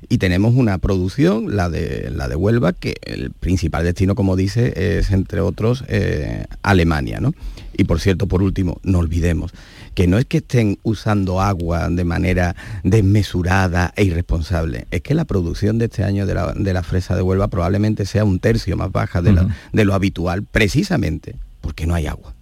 y 0.10 0.18
tenemos 0.18 0.56
una 0.56 0.78
producción, 0.78 1.56
la 1.56 1.70
de, 1.70 2.12
la 2.12 2.28
de 2.28 2.36
Huelva, 2.36 2.74
que 2.74 2.98
el 3.04 3.32
principal 3.32 3.84
destino, 3.84 4.16
como 4.16 4.36
dice, 4.36 5.00
es 5.00 5.12
entre 5.12 5.42
otros 5.42 5.84
eh, 5.88 6.46
Alemania, 6.64 7.20
¿no? 7.20 7.34
Y 7.76 7.84
por 7.84 8.00
cierto, 8.00 8.28
por 8.28 8.42
último, 8.42 8.80
no 8.84 9.00
olvidemos 9.00 9.54
que 9.98 10.06
no 10.06 10.20
es 10.20 10.26
que 10.26 10.38
estén 10.38 10.78
usando 10.84 11.42
agua 11.42 11.90
de 11.90 12.04
manera 12.04 12.56
desmesurada 12.84 13.94
e 13.96 14.04
irresponsable, 14.04 14.86
es 14.92 15.02
que 15.02 15.16
la 15.16 15.26
producción 15.26 15.80
de 15.80 15.86
este 15.86 16.04
año 16.04 16.28
de 16.28 16.74
la, 16.74 16.84
fresa 16.84 17.16
de 17.16 17.24
Huelva 17.24 17.48
probablemente 17.48 18.06
sea 18.06 18.24
un 18.24 18.38
tercio 18.38 18.78
más 18.78 18.92
baja 18.92 19.24
de, 19.24 19.86
lo 19.86 19.94
habitual, 19.96 20.44
precisamente 20.44 21.36
porque 21.62 21.88
no 21.88 21.96
hay 21.96 22.06
agua. 22.06 22.36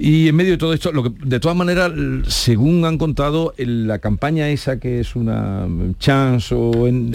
Y 0.00 0.28
en 0.28 0.36
medio 0.36 0.52
de 0.52 0.58
todo 0.58 0.72
esto, 0.72 0.92
lo 0.92 1.02
que, 1.02 1.10
de 1.24 1.40
todas 1.40 1.56
maneras, 1.56 1.90
según 2.28 2.84
han 2.84 2.98
contado, 2.98 3.52
la 3.56 3.98
campaña 3.98 4.48
esa 4.48 4.78
que 4.78 5.00
es 5.00 5.16
una 5.16 5.66
chance 5.98 6.54
o 6.54 6.86
en, 6.86 7.10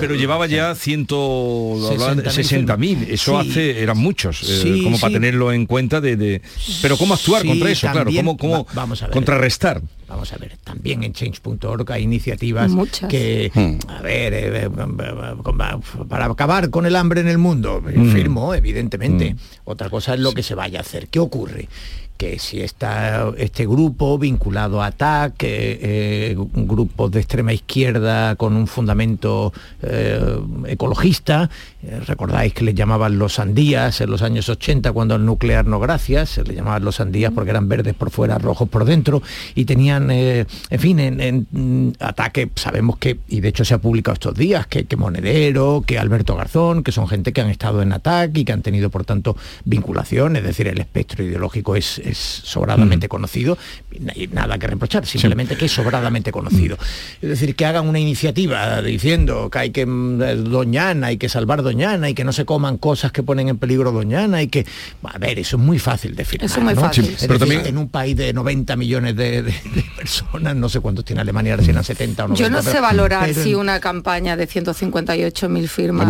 pero 0.00 0.14
llevaba 0.14 0.46
ya 0.46 0.74
160 0.74 2.76
mil, 2.78 3.06
eso 3.10 3.38
hace, 3.38 3.82
eran 3.82 3.98
muchos, 3.98 4.42
eh, 4.64 4.80
como 4.82 4.98
para 4.98 5.12
tenerlo 5.12 5.52
en 5.52 5.66
cuenta 5.66 6.00
de, 6.00 6.40
pero 6.80 6.96
cómo 6.96 7.12
actuar 7.12 7.44
contra 7.44 7.70
eso, 7.70 7.88
claro, 7.92 8.10
cómo, 8.14 8.38
cómo 8.38 8.66
vamos 8.74 9.02
a 9.02 9.10
contrarrestar. 9.10 9.82
Vamos 10.08 10.32
a 10.32 10.36
ver, 10.36 10.56
también 10.62 11.02
en 11.02 11.12
change.org 11.12 11.90
hay 11.90 12.04
iniciativas 12.04 12.70
que, 13.08 13.50
hmm. 13.52 13.90
a 13.90 14.02
ver, 14.02 14.34
eh, 14.34 14.64
eh, 14.64 14.70
para 16.08 16.26
acabar 16.26 16.70
con 16.70 16.86
el 16.86 16.94
hambre 16.94 17.20
en 17.20 17.28
el 17.28 17.38
mundo, 17.38 17.82
hmm. 17.82 18.12
firmo, 18.12 18.54
evidentemente. 18.54 19.34
Hmm. 19.34 19.38
Otra 19.64 19.90
cosa 19.90 20.14
es 20.14 20.20
lo 20.20 20.32
que 20.32 20.44
se 20.44 20.54
vaya 20.54 20.78
a 20.78 20.82
hacer. 20.82 21.08
¿Qué 21.08 21.18
ocurre? 21.18 21.68
Que 22.16 22.38
si 22.38 22.60
está 22.60 23.30
este 23.36 23.66
grupo 23.66 24.18
vinculado 24.18 24.82
a 24.82 24.90
TAC, 24.90 25.34
eh, 25.42 26.36
un 26.36 26.66
grupo 26.66 27.08
de 27.08 27.20
extrema 27.20 27.52
izquierda 27.52 28.36
con 28.36 28.56
un 28.56 28.66
fundamento 28.66 29.52
ecologista, 30.66 31.48
recordáis 32.06 32.52
que 32.52 32.64
le 32.64 32.74
llamaban 32.74 33.18
los 33.18 33.34
sandías 33.34 34.00
en 34.00 34.10
los 34.10 34.22
años 34.22 34.48
80 34.48 34.92
cuando 34.92 35.14
el 35.14 35.24
nuclear 35.24 35.66
no 35.66 35.78
gracias, 35.78 36.30
se 36.30 36.44
le 36.44 36.54
llamaban 36.54 36.84
los 36.84 36.96
sandías 36.96 37.32
porque 37.32 37.50
eran 37.50 37.68
verdes 37.68 37.94
por 37.94 38.10
fuera, 38.10 38.38
rojos 38.38 38.68
por 38.68 38.84
dentro 38.84 39.22
y 39.54 39.64
tenían, 39.64 40.10
en 40.10 40.46
fin, 40.78 40.98
en, 40.98 41.46
mm, 41.50 41.92
ataque, 42.00 42.50
sabemos 42.56 42.98
que, 42.98 43.18
y 43.28 43.40
de 43.40 43.48
hecho 43.48 43.64
se 43.64 43.74
ha 43.74 43.78
publicado 43.78 44.14
estos 44.14 44.34
días, 44.34 44.66
que, 44.66 44.84
que 44.84 44.96
Monedero, 44.96 45.84
que 45.86 45.98
Alberto 45.98 46.36
Garzón, 46.36 46.82
que 46.82 46.92
son 46.92 47.08
gente 47.08 47.32
que 47.32 47.40
han 47.40 47.50
estado 47.50 47.82
en 47.82 47.92
ataque 47.92 48.40
y 48.40 48.44
que 48.44 48.52
han 48.52 48.62
tenido 48.62 48.90
por 48.90 49.04
tanto 49.04 49.36
vinculación, 49.64 50.36
es 50.36 50.44
decir, 50.44 50.68
el 50.68 50.78
espectro 50.78 51.24
ideológico 51.24 51.76
es 51.76 51.98
es 52.06 52.18
sobradamente 52.18 53.08
conocido, 53.08 53.58
nada 54.32 54.58
que 54.58 54.66
reprochar, 54.66 55.06
simplemente 55.06 55.56
que 55.56 55.66
es 55.66 55.72
sobradamente 55.72 56.32
conocido. 56.32 56.78
Es 57.20 57.28
decir, 57.28 57.54
que 57.54 57.66
hagan 57.66 57.88
una 57.88 57.98
iniciativa 57.98 58.80
diciendo 58.82 59.50
que 59.50 59.58
hay 59.58 59.70
que 59.70 59.86
mm, 59.86 60.44
Doñana, 60.50 61.08
hay 61.08 61.16
que 61.16 61.28
salvar 61.28 61.62
Doñana 61.62 62.08
y 62.08 62.14
que 62.14 62.24
no 62.24 62.32
se 62.32 62.44
coman 62.44 62.78
cosas 62.78 63.12
que 63.12 63.22
ponen 63.22 63.48
en 63.48 63.58
peligro 63.58 63.92
Doñana 63.92 64.42
y 64.42 64.48
que, 64.48 64.66
a 65.02 65.18
ver, 65.18 65.38
eso 65.38 65.56
es 65.56 65.62
muy 65.62 65.78
fácil 65.78 66.14
de 66.14 66.24
firmar. 66.24 66.46
Eso 66.46 66.58
es 66.58 66.64
muy 66.64 66.74
fácil. 66.74 67.16
pero 67.20 67.38
también... 67.38 67.66
en 67.66 67.78
un 67.78 67.88
país 67.88 68.16
de 68.16 68.32
90 68.32 68.76
millones 68.76 69.16
de, 69.16 69.54
personas, 69.96 70.56
no 70.56 70.68
sé 70.68 70.80
cuántos 70.80 71.04
tiene 71.04 71.22
Alemania, 71.22 71.54
ahora 71.54 71.64
si 71.64 71.70
eran 71.70 71.84
70 71.84 72.24
o 72.24 72.28
90. 72.28 72.42
Yo 72.42 72.50
no 72.50 72.62
sé 72.62 72.80
valorar 72.80 73.32
si 73.34 73.54
una 73.54 73.80
campaña 73.80 74.36
de 74.36 74.48
158.000 74.48 75.68
firmas... 75.68 76.06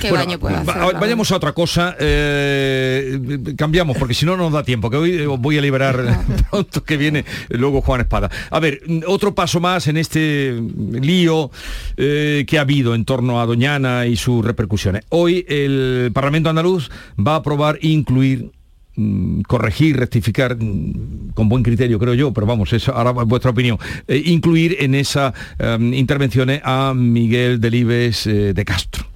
¿Qué 0.00 0.10
daño 0.10 0.38
puede 0.38 0.56
hacer? 0.56 0.72
vayamos 0.98 1.30
a 1.32 1.36
otra 1.36 1.52
cosa, 1.52 1.96
eh, 1.98 3.38
cambiamos, 3.56 3.96
porque 3.96 4.14
si 4.14 4.26
no 4.26 4.36
nos 4.36 4.52
da 4.52 4.61
tiempo, 4.62 4.90
que 4.90 4.96
hoy 4.96 5.26
voy 5.26 5.58
a 5.58 5.60
liberar 5.60 6.24
pronto 6.50 6.84
que 6.84 6.96
viene 6.96 7.24
luego 7.48 7.80
Juan 7.80 8.00
Espada. 8.00 8.30
A 8.50 8.60
ver, 8.60 8.80
otro 9.06 9.34
paso 9.34 9.60
más 9.60 9.86
en 9.86 9.96
este 9.96 10.60
lío 11.00 11.50
eh, 11.96 12.44
que 12.46 12.58
ha 12.58 12.62
habido 12.62 12.94
en 12.94 13.04
torno 13.04 13.40
a 13.40 13.46
Doñana 13.46 14.06
y 14.06 14.16
sus 14.16 14.44
repercusiones. 14.44 15.04
Hoy 15.10 15.44
el 15.48 16.10
Parlamento 16.12 16.48
andaluz 16.48 16.90
va 17.18 17.34
a 17.34 17.36
aprobar 17.36 17.78
incluir 17.82 18.50
mm, 18.96 19.42
corregir, 19.42 19.96
rectificar 19.96 20.56
mm, 20.56 21.32
con 21.34 21.48
buen 21.48 21.62
criterio, 21.62 21.98
creo 21.98 22.14
yo, 22.14 22.32
pero 22.32 22.46
vamos, 22.46 22.72
eso 22.72 22.92
ahora 22.94 23.12
vuestra 23.12 23.50
opinión, 23.50 23.78
eh, 24.08 24.22
incluir 24.26 24.76
en 24.80 24.94
esas 24.94 25.32
intervenciones 25.80 26.60
a 26.64 26.92
Miguel 26.94 27.60
Delibes 27.60 28.26
eh, 28.26 28.52
de 28.54 28.64
Castro 28.64 29.06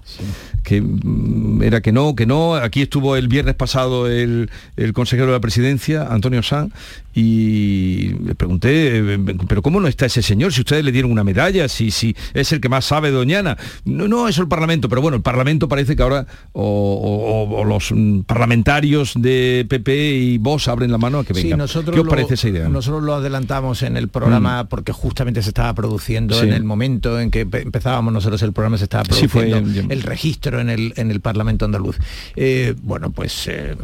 que 0.66 0.82
mm, 0.82 1.62
era 1.62 1.80
que 1.80 1.92
no, 1.92 2.16
que 2.16 2.26
no. 2.26 2.56
Aquí 2.56 2.82
estuvo 2.82 3.16
el 3.16 3.28
viernes 3.28 3.54
pasado 3.54 4.08
el, 4.08 4.50
consejero 4.92 5.28
de 5.28 5.34
la 5.34 5.40
presidencia, 5.40 6.08
Antonio 6.10 6.42
Sanz, 6.42 6.74
y 7.16 8.14
le 8.22 8.34
pregunté, 8.34 8.98
eh, 8.98 9.18
pero 9.48 9.62
¿cómo 9.62 9.80
no 9.80 9.88
está 9.88 10.04
ese 10.04 10.20
señor? 10.20 10.52
Si 10.52 10.60
ustedes 10.60 10.84
le 10.84 10.92
dieron 10.92 11.10
una 11.10 11.24
medalla, 11.24 11.66
si, 11.66 11.90
si 11.90 12.14
es 12.34 12.52
el 12.52 12.60
que 12.60 12.68
más 12.68 12.84
sabe 12.84 13.10
Doñana. 13.10 13.56
No, 13.86 14.06
no 14.06 14.28
es 14.28 14.36
el 14.36 14.48
Parlamento, 14.48 14.90
pero 14.90 15.00
bueno, 15.00 15.16
el 15.16 15.22
Parlamento 15.22 15.66
parece 15.66 15.96
que 15.96 16.02
ahora 16.02 16.26
o, 16.52 17.64
los 17.66 17.90
mm, 17.90 18.20
parlamentarios 18.20 19.14
de 19.16 19.64
PP 19.66 20.14
y 20.14 20.36
vos 20.36 20.68
abren 20.68 20.92
la 20.92 20.98
mano 20.98 21.20
a 21.20 21.24
que 21.24 21.32
vengan. 21.32 21.58
nosotros 21.58 21.94
¿Qué 21.94 22.02
os 22.02 22.06
parece 22.06 22.34
esa 22.34 22.48
idea? 22.48 22.68
Nosotros 22.68 23.02
lo 23.02 23.14
adelantamos 23.14 23.82
en 23.82 23.96
el 23.96 24.08
programa 24.08 24.64
mm. 24.64 24.66
porque 24.66 24.92
justamente 24.92 25.40
se 25.40 25.48
estaba 25.48 25.72
produciendo 25.72 26.42
en 26.42 26.52
el 26.52 26.64
momento 26.64 27.18
en 27.18 27.30
que 27.30 27.40
empezábamos 27.50 28.12
nosotros 28.12 28.42
el 28.42 28.52
programa, 28.52 28.76
se 28.76 28.84
estaba 28.84 29.04
produciendo 29.04 29.56
el 29.56 30.02
registro 30.02 30.60
en 30.60 30.68
el, 30.68 30.92
en 30.96 31.10
el 31.10 31.20
Parlamento 31.20 31.64
andaluz. 31.64 31.96
Eh, 32.36 32.74
bueno, 32.82 33.10
pues 33.10 33.48
eh, 33.48 33.74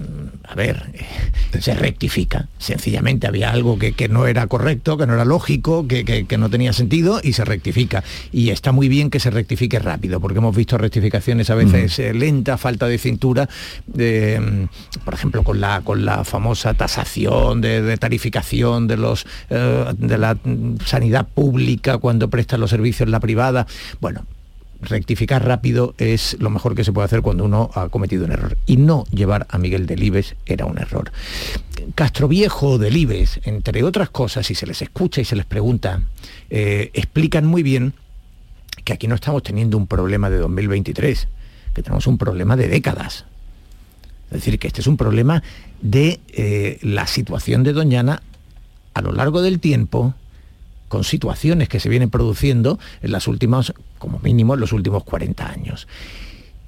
a 0.45 0.55
ver, 0.55 0.83
se 1.59 1.75
rectifica. 1.75 2.49
Sencillamente 2.59 3.22
había 3.27 3.51
algo 3.51 3.79
que, 3.79 4.09
no 4.09 4.27
era 4.27 4.47
correcto, 4.47 4.97
que 4.97 5.07
no 5.07 5.15
era 5.15 5.25
lógico, 5.25 5.87
que, 5.87 6.27
no 6.39 6.51
tenía 6.51 6.73
sentido 6.73 7.21
y 7.23 7.33
se 7.33 7.45
rectifica. 7.45 8.03
Y 8.33 8.51
está 8.51 8.73
muy 8.73 8.89
bien 8.89 9.11
que 9.11 9.21
se 9.21 9.31
rectifique 9.31 9.79
rápido, 9.79 10.21
porque 10.21 10.39
hemos 10.39 10.57
visto 10.57 10.79
rectificaciones 10.79 11.51
a 11.51 11.55
veces 11.55 11.99
lentas, 12.15 12.61
falta 12.61 12.87
de 12.87 12.99
cintura, 12.99 13.49
por 15.05 15.15
ejemplo, 15.15 15.43
con 15.43 15.61
la, 15.61 15.81
con 15.83 16.05
la 16.05 16.25
famosa 16.25 16.75
tasación 16.75 17.61
de, 17.61 17.97
tarificación 17.97 18.87
de, 18.87 18.97
los, 18.97 19.27
de 19.49 20.19
la 20.19 20.37
sanidad 20.85 21.29
pública 21.29 21.99
cuando 21.99 22.29
prestan 22.29 22.61
los 22.61 22.71
servicios 22.71 23.07
en 23.07 23.13
la 23.13 23.21
privada. 23.21 23.67
Bueno, 24.01 24.27
rectificar 24.83 25.47
rápido 25.47 25.95
es 25.97 26.37
lo 26.41 26.51
mejor 26.51 26.75
que 26.75 26.85
se 26.85 26.93
puede 26.93 27.07
hacer 27.07 27.23
cuando 27.23 27.45
uno 27.45 27.71
ha 27.75 27.89
cometido 27.89 28.25
un 28.25 28.33
error. 28.33 28.59
Y 28.67 28.77
no 28.77 29.05
llevar 29.13 29.47
a 29.49 29.59
Miguel 29.59 29.87
Delibes 29.87 30.37
era 30.45 30.67
un 30.67 30.79
error. 30.79 31.13
Castroviejo 31.95 32.79
Delibes, 32.79 33.41
entre 33.45 33.83
otras 33.85 34.11
cosas, 34.11 34.47
si 34.47 34.55
se 34.55 34.67
les 34.67 34.83
escucha 34.83 35.21
y 35.21 35.25
se 35.25 35.37
les 35.37 35.47
pregunta, 35.47 36.03
eh, 36.51 36.91
explican 36.95 37.47
muy 37.47 37.63
bien 37.63 37.95
que 38.85 38.93
aquí 38.93 39.07
no 39.07 39.15
estamos 39.15 39.43
teniendo 39.43 39.77
un 39.77 39.87
problema 39.87 40.29
de 40.29 40.39
2023, 40.39 41.29
que 41.75 41.83
tenemos 41.83 42.07
un 42.07 42.19
problema 42.19 42.57
de 42.57 42.69
décadas. 42.69 43.25
Es 44.27 44.39
decir, 44.39 44.59
que 44.59 44.67
este 44.67 44.81
es 44.81 44.87
un 44.87 44.97
problema 44.97 45.43
de 45.81 46.21
eh, 46.33 46.79
la 46.83 47.07
situación 47.07 47.63
de 47.63 47.73
Doñana 47.73 48.23
a 48.95 49.03
lo 49.03 49.13
largo 49.13 49.43
del 49.43 49.61
tiempo, 49.61 50.15
con 50.89 51.05
situaciones 51.05 51.69
que 51.69 51.81
se 51.81 51.89
vienen 51.89 52.11
produciendo 52.11 52.79
en 53.03 53.13
las 53.13 53.27
últimas, 53.27 53.73
como 54.03 54.19
mínimo 54.19 54.55
en 54.55 54.61
los 54.61 54.73
últimos 54.73 55.05
40 55.05 55.49
años. 55.49 55.87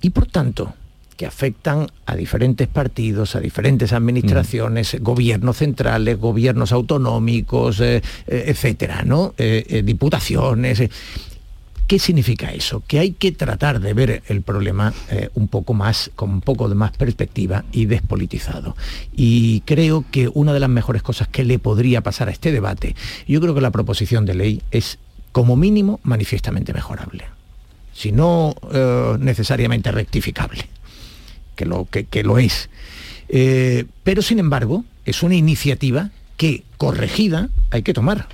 Y 0.00 0.10
por 0.10 0.26
tanto, 0.26 0.72
que 1.16 1.26
afectan 1.26 1.88
a 2.06 2.14
diferentes 2.14 2.68
partidos, 2.68 3.34
a 3.34 3.40
diferentes 3.40 3.92
administraciones, 3.92 4.96
gobiernos 5.00 5.56
centrales, 5.56 6.16
gobiernos 6.16 6.70
autonómicos, 6.70 7.80
eh, 7.80 7.96
eh, 8.28 8.44
etcétera, 8.46 9.02
¿no? 9.02 9.34
Eh, 9.36 9.82
diputaciones. 9.84 10.80
¿Qué 11.88 11.98
significa 11.98 12.52
eso? 12.52 12.84
Que 12.86 13.00
hay 13.00 13.12
que 13.12 13.32
tratar 13.32 13.80
de 13.80 13.94
ver 13.94 14.22
el 14.28 14.42
problema 14.42 14.94
un 15.34 15.48
poco 15.48 15.74
más, 15.74 16.10
con 16.14 16.30
un 16.30 16.40
poco 16.40 16.68
de 16.70 16.74
más 16.74 16.92
perspectiva 16.96 17.64
y 17.72 17.84
despolitizado. 17.84 18.74
Y 19.14 19.60
creo 19.66 20.04
que 20.10 20.30
una 20.32 20.54
de 20.54 20.60
las 20.60 20.70
mejores 20.70 21.02
cosas 21.02 21.28
que 21.28 21.44
le 21.44 21.58
podría 21.58 22.00
pasar 22.00 22.28
a 22.28 22.32
este 22.32 22.52
debate, 22.52 22.96
yo 23.28 23.38
creo 23.40 23.54
que 23.54 23.60
la 23.60 23.70
proposición 23.70 24.24
de 24.24 24.34
ley 24.34 24.62
es 24.70 24.98
como 25.34 25.56
mínimo 25.56 25.98
manifiestamente 26.04 26.72
mejorable, 26.72 27.24
si 27.92 28.12
no 28.12 28.54
eh, 28.72 29.16
necesariamente 29.18 29.90
rectificable, 29.90 30.68
que 31.56 31.66
lo, 31.66 31.88
que, 31.90 32.22
lo 32.22 32.38
es. 32.38 32.70
Eh, 33.28 33.84
pero 34.04 34.22
sin 34.22 34.38
embargo, 34.38 34.84
es 35.04 35.24
una 35.24 35.34
iniciativa 35.34 36.10
que 36.36 36.62
corregida 36.76 37.48
hay 37.72 37.82
que 37.82 37.92
tomar 37.92 38.28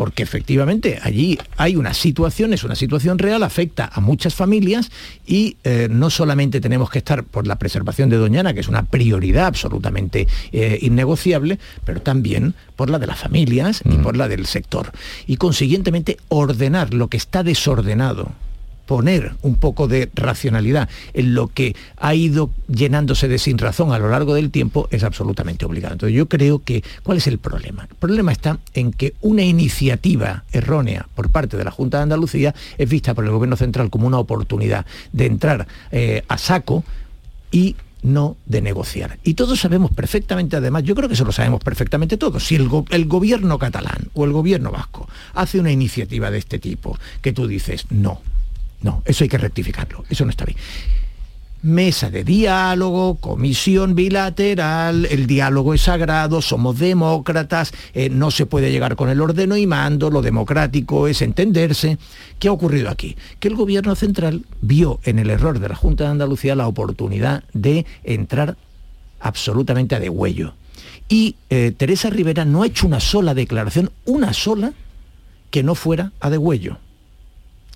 porque 0.00 0.22
efectivamente 0.22 0.98
allí 1.02 1.38
hay 1.58 1.76
una 1.76 1.92
situación, 1.92 2.54
es 2.54 2.64
una 2.64 2.74
situación 2.74 3.18
real, 3.18 3.42
afecta 3.42 3.90
a 3.92 4.00
muchas 4.00 4.34
familias 4.34 4.90
y 5.26 5.58
eh, 5.62 5.88
no 5.90 6.08
solamente 6.08 6.58
tenemos 6.62 6.88
que 6.88 7.00
estar 7.00 7.22
por 7.22 7.46
la 7.46 7.58
preservación 7.58 8.08
de 8.08 8.16
Doñana, 8.16 8.54
que 8.54 8.60
es 8.60 8.68
una 8.68 8.84
prioridad 8.84 9.44
absolutamente 9.44 10.26
eh, 10.52 10.78
innegociable, 10.80 11.58
pero 11.84 12.00
también 12.00 12.54
por 12.76 12.88
la 12.88 12.98
de 12.98 13.08
las 13.08 13.18
familias 13.18 13.82
y 13.84 13.98
mm. 13.98 14.02
por 14.02 14.16
la 14.16 14.26
del 14.26 14.46
sector. 14.46 14.90
Y 15.26 15.36
consiguientemente 15.36 16.16
ordenar 16.30 16.94
lo 16.94 17.08
que 17.08 17.18
está 17.18 17.42
desordenado 17.42 18.32
poner 18.90 19.34
un 19.42 19.54
poco 19.54 19.86
de 19.86 20.10
racionalidad 20.14 20.88
en 21.14 21.32
lo 21.32 21.46
que 21.46 21.76
ha 21.96 22.12
ido 22.12 22.50
llenándose 22.66 23.28
de 23.28 23.38
sin 23.38 23.56
razón 23.56 23.92
a 23.92 24.00
lo 24.00 24.08
largo 24.08 24.34
del 24.34 24.50
tiempo 24.50 24.88
es 24.90 25.04
absolutamente 25.04 25.64
obligado. 25.64 25.92
Entonces 25.92 26.16
yo 26.16 26.26
creo 26.26 26.64
que, 26.64 26.82
¿cuál 27.04 27.18
es 27.18 27.28
el 27.28 27.38
problema? 27.38 27.86
El 27.88 27.94
problema 27.94 28.32
está 28.32 28.58
en 28.74 28.90
que 28.90 29.14
una 29.20 29.44
iniciativa 29.44 30.42
errónea 30.50 31.06
por 31.14 31.30
parte 31.30 31.56
de 31.56 31.62
la 31.62 31.70
Junta 31.70 31.98
de 31.98 32.02
Andalucía 32.02 32.52
es 32.78 32.88
vista 32.88 33.14
por 33.14 33.24
el 33.24 33.30
Gobierno 33.30 33.54
Central 33.54 33.90
como 33.90 34.08
una 34.08 34.18
oportunidad 34.18 34.84
de 35.12 35.26
entrar 35.26 35.68
eh, 35.92 36.24
a 36.26 36.36
saco 36.36 36.82
y 37.52 37.76
no 38.02 38.38
de 38.46 38.60
negociar. 38.60 39.20
Y 39.22 39.34
todos 39.34 39.60
sabemos 39.60 39.92
perfectamente, 39.92 40.56
además, 40.56 40.82
yo 40.82 40.96
creo 40.96 41.08
que 41.08 41.14
eso 41.14 41.24
lo 41.24 41.30
sabemos 41.30 41.62
perfectamente 41.62 42.16
todos, 42.16 42.44
si 42.44 42.56
el, 42.56 42.68
gobierno 43.06 43.56
catalán 43.60 44.08
o 44.14 44.24
el 44.24 44.32
gobierno 44.32 44.72
vasco 44.72 45.08
hace 45.34 45.60
una 45.60 45.70
iniciativa 45.70 46.28
de 46.32 46.38
este 46.38 46.58
tipo, 46.58 46.98
que 47.22 47.32
tú 47.32 47.46
dices, 47.46 47.86
no, 47.90 48.20
no, 48.82 49.02
eso 49.04 49.24
hay 49.24 49.28
que 49.28 49.38
rectificarlo, 49.38 50.04
eso 50.08 50.24
no 50.24 50.30
está 50.30 50.44
bien. 50.44 50.58
Mesa 51.62 52.08
de 52.08 52.24
diálogo, 52.24 53.16
comisión 53.16 53.94
bilateral, 53.94 55.04
el 55.10 55.26
diálogo 55.26 55.74
es 55.74 55.82
sagrado, 55.82 56.40
somos 56.40 56.78
demócratas, 56.78 57.72
eh, 57.92 58.08
no 58.08 58.30
se 58.30 58.46
puede 58.46 58.72
llegar 58.72 58.96
con 58.96 59.10
el 59.10 59.20
ordeno 59.20 59.58
y 59.58 59.66
mando, 59.66 60.08
lo 60.08 60.22
democrático 60.22 61.06
es 61.06 61.20
entenderse. 61.20 61.98
¿Qué 62.38 62.48
ha 62.48 62.52
ocurrido 62.52 62.88
aquí? 62.88 63.14
Que 63.40 63.48
el 63.48 63.56
gobierno 63.56 63.94
central 63.94 64.46
vio 64.62 65.00
en 65.04 65.18
el 65.18 65.28
error 65.28 65.58
de 65.58 65.68
la 65.68 65.74
Junta 65.74 66.04
de 66.04 66.10
Andalucía 66.10 66.54
la 66.54 66.66
oportunidad 66.66 67.44
de 67.52 67.84
entrar 68.04 68.56
absolutamente 69.20 69.94
a 69.94 70.00
degüello. 70.00 70.54
Y 71.10 71.36
eh, 71.50 71.74
Teresa 71.76 72.08
Rivera 72.08 72.46
no 72.46 72.62
ha 72.62 72.68
hecho 72.68 72.86
una 72.86 73.00
sola 73.00 73.34
declaración, 73.34 73.90
una 74.06 74.32
sola, 74.32 74.72
que 75.50 75.62
no 75.62 75.74
fuera 75.74 76.12
a 76.20 76.30
degüello. 76.30 76.78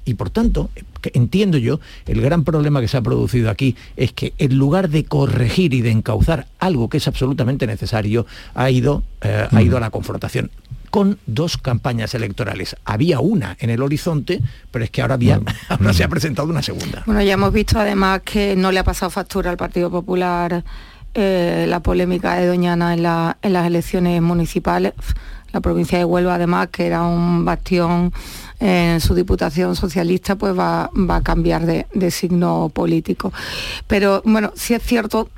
Y 0.05 0.15
por 0.15 0.31
tanto, 0.31 0.71
entiendo 1.13 1.59
yo, 1.59 1.81
el 2.07 2.21
gran 2.21 2.45
problema 2.45 2.81
que 2.81 2.89
se 2.89 2.97
ha 2.97 3.03
producido 3.03 3.51
aquí 3.51 3.77
es 3.97 4.13
que 4.13 4.35
en 4.39 4.57
lugar 4.57 4.89
de 4.89 5.05
corregir 5.05 5.75
y 5.75 5.81
de 5.81 5.91
encauzar 5.91 6.47
algo 6.59 6.89
que 6.89 6.99
es 6.99 7.09
absolutamente 7.09 7.67
necesario, 7.67 8.27
ha 8.55 8.71
ido, 8.71 9.03
eh, 9.23 9.49
ha 9.51 9.63
ido 9.63 9.77
a 9.77 9.81
la 9.81 9.91
confrontación 9.91 10.51
con 10.91 11.19
dos 11.27 11.57
campañas 11.57 12.15
electorales. 12.15 12.77
Había 12.85 13.19
una 13.19 13.57
en 13.59 13.71
el 13.71 13.83
horizonte, 13.83 14.41
pero 14.71 14.85
es 14.85 14.93
que 14.93 15.03
ahora, 15.03 15.15
había, 15.15 15.41
se 15.93 16.05
ha 16.05 16.09
presentado 16.09 16.49
una 16.49 16.63
segunda. 16.63 17.03
Bueno, 17.05 17.21
ya 17.21 17.33
hemos 17.33 17.53
visto 17.53 17.81
además 17.81 18.21
que 18.25 18.55
no 18.55 18.71
le 18.71 18.79
ha 18.79 18.85
pasado 18.85 19.11
factura 19.11 19.51
al 19.51 19.57
Partido 19.57 19.91
Popular 19.91 20.63
eh, 21.15 21.67
la 21.69 21.81
polémica 21.81 22.35
de 22.35 22.47
Doñana 22.47 22.95
en, 22.95 23.05
en 23.43 23.53
las 23.53 23.67
elecciones 23.67 24.23
municipales. 24.23 24.93
La 25.55 25.61
provincia 25.61 25.97
de 25.97 26.05
Huelva, 26.05 26.35
además, 26.35 26.69
que 26.73 26.85
era 26.85 27.05
un 27.05 27.45
bastión 27.45 28.13
en 28.59 29.01
su 29.01 29.15
diputación 29.15 29.77
socialista 29.77 30.35
pues 30.35 30.59
va, 30.59 30.91
a 31.09 31.21
cambiar 31.23 31.65
de, 31.65 31.87
de 31.95 32.11
signo 32.11 32.73
político. 32.75 33.33
Pero 33.87 34.21
bueno, 34.25 34.51
sí 34.57 34.75
es 34.75 34.83
cierto 34.83 35.29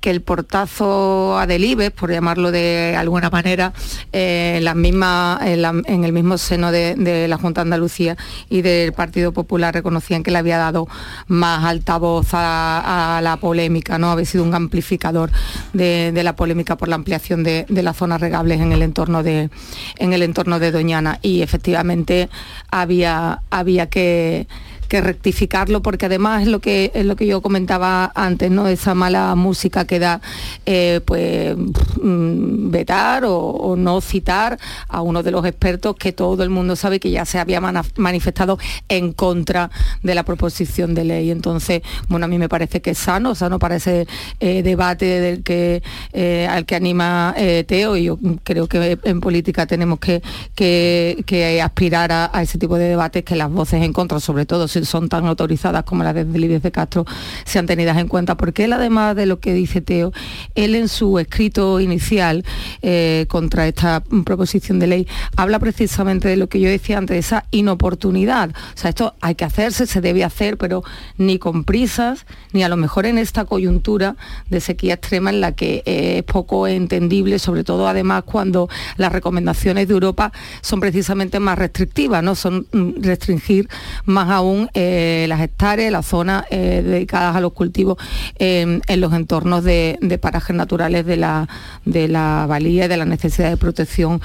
que 0.00 0.10
el 0.10 0.22
portazo 0.22 1.38
a 1.38 1.46
Delibes, 1.46 1.90
por 1.90 2.10
llamarlo 2.10 2.50
de 2.50 2.96
alguna 2.96 3.30
manera, 3.30 3.72
eh, 4.12 4.60
en, 4.60 5.84
en, 5.86 6.04
el 6.04 6.12
mismo 6.12 6.38
seno 6.38 6.72
de, 6.72 7.26
la 7.28 7.36
Junta 7.36 7.60
de 7.60 7.66
Andalucía 7.66 8.16
y 8.48 8.62
del 8.62 8.92
Partido 8.92 9.32
Popular 9.32 9.74
reconocían 9.74 10.22
que 10.22 10.30
le 10.30 10.38
había 10.38 10.58
dado 10.58 10.88
más 11.26 11.64
altavoz 11.64 12.28
a, 12.32 13.20
la 13.22 13.36
polémica, 13.36 13.98
¿no? 13.98 14.10
Había 14.10 14.24
sido 14.24 14.44
un 14.44 14.54
amplificador 14.54 15.30
de, 15.72 16.18
la 16.22 16.34
polémica 16.34 16.76
por 16.76 16.88
la 16.88 16.96
ampliación 16.96 17.42
de, 17.44 17.66
las 17.68 17.96
zonas 17.96 18.20
regables 18.20 18.60
en 18.60 18.72
el 18.72 18.82
entorno 18.82 19.22
de, 19.22 19.50
en 19.96 20.12
el 20.12 20.22
entorno 20.22 20.58
de 20.58 20.70
Doñana. 20.70 21.18
Y 21.22 21.42
efectivamente 21.42 22.28
había, 22.70 23.42
había 23.50 23.88
que 23.88 24.46
que 24.90 25.00
rectificarlo 25.00 25.82
porque 25.82 26.06
además 26.06 26.42
es 26.42 26.48
lo 26.48 26.58
que 26.58 26.90
es 26.94 27.06
lo 27.06 27.14
que 27.14 27.24
yo 27.24 27.40
comentaba 27.40 28.10
antes, 28.16 28.50
¿no? 28.50 28.66
Esa 28.66 28.92
mala 28.96 29.36
música 29.36 29.84
que 29.84 30.00
da 30.00 30.20
eh, 30.66 31.00
pues 31.04 31.56
mm, 31.56 32.70
vetar 32.72 33.22
o, 33.24 33.76
no 33.78 34.00
citar 34.00 34.58
a 34.88 35.00
uno 35.00 35.22
de 35.22 35.30
los 35.30 35.46
expertos 35.46 35.94
que 35.94 36.12
todo 36.12 36.42
el 36.42 36.50
mundo 36.50 36.74
sabe 36.74 36.98
que 36.98 37.12
ya 37.12 37.24
se 37.24 37.38
había 37.38 37.60
manifestado 37.60 38.58
en 38.88 39.12
contra 39.12 39.70
de 40.02 40.16
la 40.16 40.24
proposición 40.24 40.92
de 40.96 41.04
ley. 41.04 41.30
Entonces, 41.30 41.82
bueno, 42.08 42.26
a 42.26 42.28
mí 42.28 42.36
me 42.36 42.48
parece 42.48 42.82
que 42.82 42.90
es 42.90 42.98
sano, 42.98 43.36
sano 43.36 43.60
para 43.60 43.76
ese 43.76 44.08
eh, 44.40 44.64
debate 44.64 45.04
del 45.04 45.44
que 45.44 45.84
eh, 46.12 46.48
al 46.50 46.66
que 46.66 46.74
anima 46.74 47.32
Teo 47.68 47.96
y 47.96 48.04
yo 48.04 48.18
creo 48.42 48.66
que 48.66 48.98
en 49.04 49.20
política 49.20 49.66
tenemos 49.66 50.00
que, 50.00 50.20
que, 50.56 51.60
aspirar 51.62 52.10
a, 52.10 52.42
ese 52.42 52.58
tipo 52.58 52.76
de 52.76 52.88
debates 52.88 53.22
que 53.22 53.36
las 53.36 53.50
voces 53.52 53.82
en 53.84 53.92
contra, 53.92 54.18
sobre 54.18 54.46
todo 54.46 54.66
si 54.66 54.79
son 54.86 55.08
tan 55.08 55.26
autorizadas 55.26 55.84
como 55.84 56.04
las 56.04 56.14
de 56.14 56.24
Delibes 56.24 56.62
de 56.62 56.70
Castro 56.70 57.04
sean 57.44 57.66
tenidas 57.66 57.98
en 57.98 58.08
cuenta, 58.08 58.36
porque 58.36 58.64
él 58.64 58.72
además 58.72 59.16
de 59.16 59.26
lo 59.26 59.40
que 59.40 59.52
dice 59.52 59.80
Teo, 59.80 60.12
él 60.54 60.74
en 60.74 60.88
su 60.88 61.18
escrito 61.18 61.80
inicial 61.80 62.44
eh, 62.82 63.26
contra 63.28 63.66
esta 63.66 64.02
proposición 64.24 64.78
de 64.78 64.86
ley 64.86 65.08
habla 65.36 65.58
precisamente 65.58 66.28
de 66.28 66.36
lo 66.36 66.48
que 66.48 66.60
yo 66.60 66.68
decía 66.68 66.98
antes, 66.98 67.16
esa 67.16 67.44
inoportunidad. 67.50 68.50
O 68.50 68.78
sea, 68.78 68.90
esto 68.90 69.14
hay 69.20 69.34
que 69.34 69.44
hacerse, 69.44 69.86
se 69.86 70.00
debe 70.00 70.24
hacer, 70.24 70.56
pero 70.56 70.82
ni 71.18 71.38
con 71.38 71.64
prisas, 71.64 72.26
ni 72.52 72.62
a 72.62 72.68
lo 72.68 72.76
mejor 72.76 73.06
en 73.06 73.18
esta 73.18 73.44
coyuntura 73.44 74.16
de 74.48 74.60
sequía 74.60 74.94
extrema 74.94 75.30
en 75.30 75.40
la 75.40 75.52
que 75.52 75.82
eh, 75.86 76.18
es 76.18 76.24
poco 76.24 76.66
entendible, 76.66 77.38
sobre 77.38 77.64
todo 77.64 77.88
además 77.88 78.24
cuando 78.24 78.68
las 78.96 79.12
recomendaciones 79.12 79.88
de 79.88 79.94
Europa 79.94 80.32
son 80.62 80.80
precisamente 80.80 81.40
más 81.40 81.58
restrictivas, 81.58 82.22
¿no? 82.22 82.34
Son 82.34 82.66
mm, 82.72 83.02
restringir 83.02 83.68
más 84.04 84.30
aún 84.30 84.69
eh, 84.74 85.26
las 85.28 85.40
hectáreas, 85.40 85.92
las 85.92 86.06
zonas 86.06 86.44
eh, 86.50 86.82
dedicadas 86.84 87.36
a 87.36 87.40
los 87.40 87.52
cultivos 87.52 87.98
en 88.38 88.82
los 88.96 89.12
entornos 89.12 89.64
de, 89.64 89.98
parajes 90.20 90.54
naturales 90.54 91.06
de 91.06 91.16
la, 91.16 91.48
de 91.84 92.08
la 92.08 92.46
valía 92.48 92.86
y 92.86 92.88
de 92.88 92.96
la 92.96 93.04
necesidad 93.04 93.50
de 93.50 93.56
protección 93.56 94.20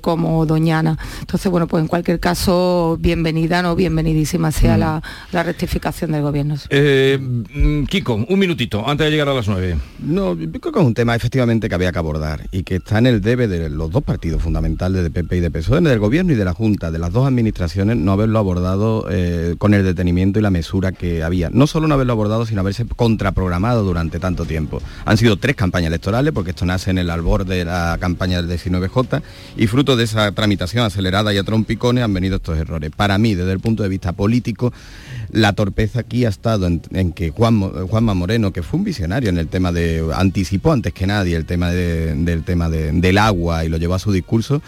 como 0.00 0.46
Doñana. 0.46 0.98
Entonces, 1.20 1.50
bueno, 1.50 1.66
pues 1.66 1.82
en 1.82 1.88
cualquier 1.88 2.20
caso, 2.20 2.96
bienvenida, 3.00 3.62
no 3.62 3.76
bienvenidísima 3.76 4.52
sea 4.52 4.76
mm. 4.76 4.80
la, 4.80 5.02
la, 5.32 5.42
rectificación 5.42 6.12
del 6.12 6.22
gobierno. 6.22 6.56
Mm, 6.70 7.84
Kiko, 7.84 8.26
un 8.28 8.38
minutito, 8.38 8.86
antes 8.86 9.06
de 9.06 9.10
llegar 9.10 9.28
a 9.28 9.34
las 9.34 9.48
nueve. 9.48 9.76
No, 9.98 10.34
yo 10.34 10.50
creo 10.60 10.72
que 10.72 10.80
es 10.80 10.86
un 10.86 10.94
tema 10.94 11.14
efectivamente 11.14 11.68
que 11.68 11.74
había 11.74 11.92
que 11.92 11.98
abordar 11.98 12.48
y 12.52 12.62
que 12.62 12.76
está 12.76 12.98
en 12.98 13.06
el 13.06 13.20
debe 13.20 13.48
de 13.48 13.68
los 13.70 13.90
dos 13.90 14.02
partidos 14.02 14.42
fundamentales 14.42 15.02
de 15.02 15.10
PP 15.10 15.36
y 15.36 15.40
de 15.40 15.50
PSOE, 15.50 15.80
del 15.80 15.98
gobierno 15.98 16.32
y 16.32 16.36
de 16.36 16.44
la 16.44 16.54
Junta, 16.54 16.90
de 16.90 16.98
las 16.98 17.12
dos 17.12 17.26
administraciones, 17.26 17.96
no 17.96 18.12
haberlo 18.12 18.38
abordado 18.38 19.06
eh, 19.10 19.56
con 19.60 19.74
el 19.74 19.84
detenimiento 19.84 20.38
y 20.38 20.42
la 20.42 20.48
mesura 20.48 20.90
que 20.90 21.22
había. 21.22 21.50
No 21.52 21.66
solo 21.66 21.86
no 21.86 21.92
haberlo 21.92 22.14
abordado, 22.14 22.46
sino 22.46 22.62
haberse 22.62 22.86
contraprogramado 22.86 23.84
durante 23.84 24.18
tanto 24.18 24.46
tiempo. 24.46 24.80
Han 25.04 25.18
sido 25.18 25.36
tres 25.36 25.54
campañas 25.54 25.88
electorales, 25.88 26.32
porque 26.32 26.52
esto 26.52 26.64
nace 26.64 26.90
en 26.90 26.96
el 26.96 27.10
albor 27.10 27.44
de 27.44 27.66
la 27.66 27.98
campaña 28.00 28.40
del 28.40 28.58
19J, 28.58 29.20
y 29.58 29.66
fruto 29.66 29.96
de 29.96 30.04
esa 30.04 30.32
tramitación 30.32 30.86
acelerada 30.86 31.34
y 31.34 31.36
a 31.36 31.44
trompicones 31.44 32.02
han 32.02 32.14
venido 32.14 32.36
estos 32.36 32.56
errores. 32.56 32.90
Para 32.96 33.18
mí, 33.18 33.34
desde 33.34 33.52
el 33.52 33.60
punto 33.60 33.82
de 33.82 33.90
vista 33.90 34.14
político, 34.14 34.72
la 35.30 35.52
torpeza 35.52 36.00
aquí 36.00 36.24
ha 36.24 36.30
estado 36.30 36.66
en, 36.66 37.12
que 37.12 37.28
Juan, 37.28 37.60
Juanma 37.86 38.14
Moreno, 38.14 38.54
que 38.54 38.62
fue 38.62 38.78
un 38.78 38.84
visionario 38.84 39.28
en 39.28 39.36
el 39.36 39.48
tema 39.48 39.72
de, 39.72 40.02
anticipó 40.14 40.72
antes 40.72 40.94
que 40.94 41.06
nadie 41.06 41.36
el 41.36 41.44
tema 41.44 41.70
del 41.70 42.44
tema 42.44 42.70
del 42.70 43.18
agua 43.18 43.66
y 43.66 43.68
lo 43.68 43.76
llevó 43.76 43.92
a 43.92 43.98
su 43.98 44.10
discurso, 44.10 44.62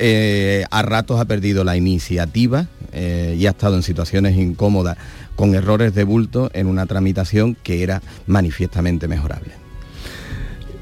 eh, 0.00 0.64
a 0.70 0.82
ratos 0.82 1.20
ha 1.20 1.26
perdido 1.26 1.62
la 1.62 1.76
iniciativa 1.76 2.66
eh, 2.92 3.36
y 3.38 3.46
ha 3.46 3.50
estado 3.50 3.76
en 3.76 3.82
situaciones 3.82 4.36
incómodas 4.36 4.96
con 5.36 5.54
errores 5.54 5.94
de 5.94 6.04
bulto 6.04 6.50
en 6.54 6.66
una 6.66 6.86
tramitación 6.86 7.56
que 7.62 7.82
era 7.82 8.02
manifiestamente 8.26 9.08
mejorable. 9.08 9.52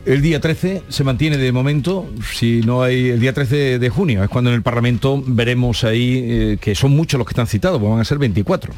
El 0.07 0.23
día 0.23 0.41
13 0.41 0.85
se 0.89 1.05
mantiene 1.05 1.37
de 1.37 1.53
momento, 1.53 2.09
si 2.33 2.61
no 2.63 2.83
hay 2.83 3.11
el 3.11 3.21
día 3.21 3.35
13 3.35 3.79
de 3.79 3.91
junio, 3.91 4.25
es 4.25 4.31
cuando 4.31 4.51
en 4.51 4.57
el 4.57 4.63
Parlamento 4.63 5.23
veremos 5.27 5.85
ahí 5.85 6.23
eh, 6.25 6.59
que 6.61 6.75
son 6.75 6.93
muchos 6.93 7.19
los 7.19 7.27
que 7.27 7.33
están 7.33 7.47
citados, 7.47 7.79
pues 7.79 7.91
van 7.91 8.01
a 8.01 8.05
ser 8.05 8.19
24 8.19 8.73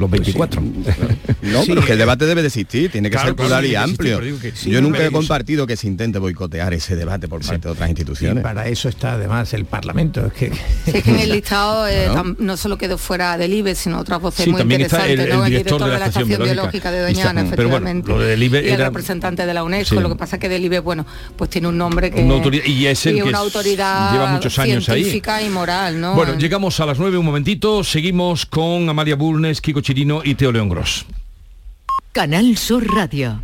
los 0.00 0.10
24. 0.10 0.62
Pues 0.62 0.96
no, 1.42 1.62
pero 1.66 1.84
que 1.84 1.92
el 1.92 1.98
debate 1.98 2.26
debe 2.26 2.42
de 2.42 2.48
existir, 2.48 2.90
tiene 2.90 3.10
que 3.10 3.18
ser 3.18 3.34
plural 3.34 3.64
y 3.64 3.74
amplio. 3.74 4.20
Yo 4.66 4.80
nunca 4.80 5.04
he 5.04 5.10
compartido 5.10 5.66
que 5.66 5.76
se 5.76 5.86
intente 5.86 6.18
boicotear 6.18 6.72
ese 6.74 6.96
debate 6.96 7.28
por 7.28 7.44
parte 7.44 7.68
de 7.68 7.72
otras 7.72 7.88
instituciones. 7.88 8.42
para 8.42 8.66
eso 8.68 8.88
está 8.88 9.14
además 9.14 9.52
el 9.54 9.64
Parlamento. 9.64 10.26
Es 10.26 10.32
que, 10.32 10.52
en 10.86 11.18
el 11.18 11.32
listado 11.32 11.86
eh, 11.88 12.08
no 12.38 12.56
solo 12.56 12.78
quedó 12.78 12.98
fuera 12.98 13.36
del 13.38 13.52
IBE, 13.54 13.74
sino 13.74 13.98
otras 13.98 14.20
voces 14.20 14.46
muy 14.48 14.60
interesantes, 14.60 15.18
el, 15.18 15.32
el, 15.32 15.44
director, 15.44 15.82
de 15.82 15.98
la, 15.98 16.06
Estación, 16.06 16.42
Biológica, 16.42 16.90
de 16.90 17.02
Doñana, 17.02 17.42
efectivamente. 17.42 18.12
y 18.36 18.68
el 18.68 18.78
representante 18.78 19.46
de 19.46 19.54
la 19.54 19.64
UNESCO, 19.64 20.00
lo 20.00 20.08
que 20.08 20.16
pasa 20.16 20.36
es 20.36 20.40
que 20.40 20.48
del 20.48 20.64
IBE, 20.64 20.80
bueno, 20.80 21.06
pues 21.36 21.50
tiene 21.50 21.68
un 21.68 21.78
nombre 21.78 22.10
que 22.10 22.20
y 22.66 22.86
es 22.86 23.06
el 23.06 23.22
una 23.22 23.38
autoridad 23.38 24.12
lleva 24.12 24.26
muchos 24.32 24.58
años 24.58 24.84
científica 24.84 25.42
y 25.42 25.48
moral, 25.48 26.00
¿no? 26.00 26.14
Bueno, 26.14 26.36
llegamos 26.36 26.78
a 26.80 26.86
las 26.86 26.98
9 26.98 27.18
un 27.18 27.24
momentito, 27.24 27.84
seguimos 27.84 28.46
con 28.46 28.88
Amalia 28.88 29.16
Bulnes, 29.16 29.60
Kiko 29.60 29.80
Chirino 29.90 30.20
y 30.22 30.36
Teo 30.36 30.52
León 30.52 30.68
Gross. 30.68 31.04
Canal 32.12 32.56
Sur 32.56 32.86
Radio. 32.94 33.42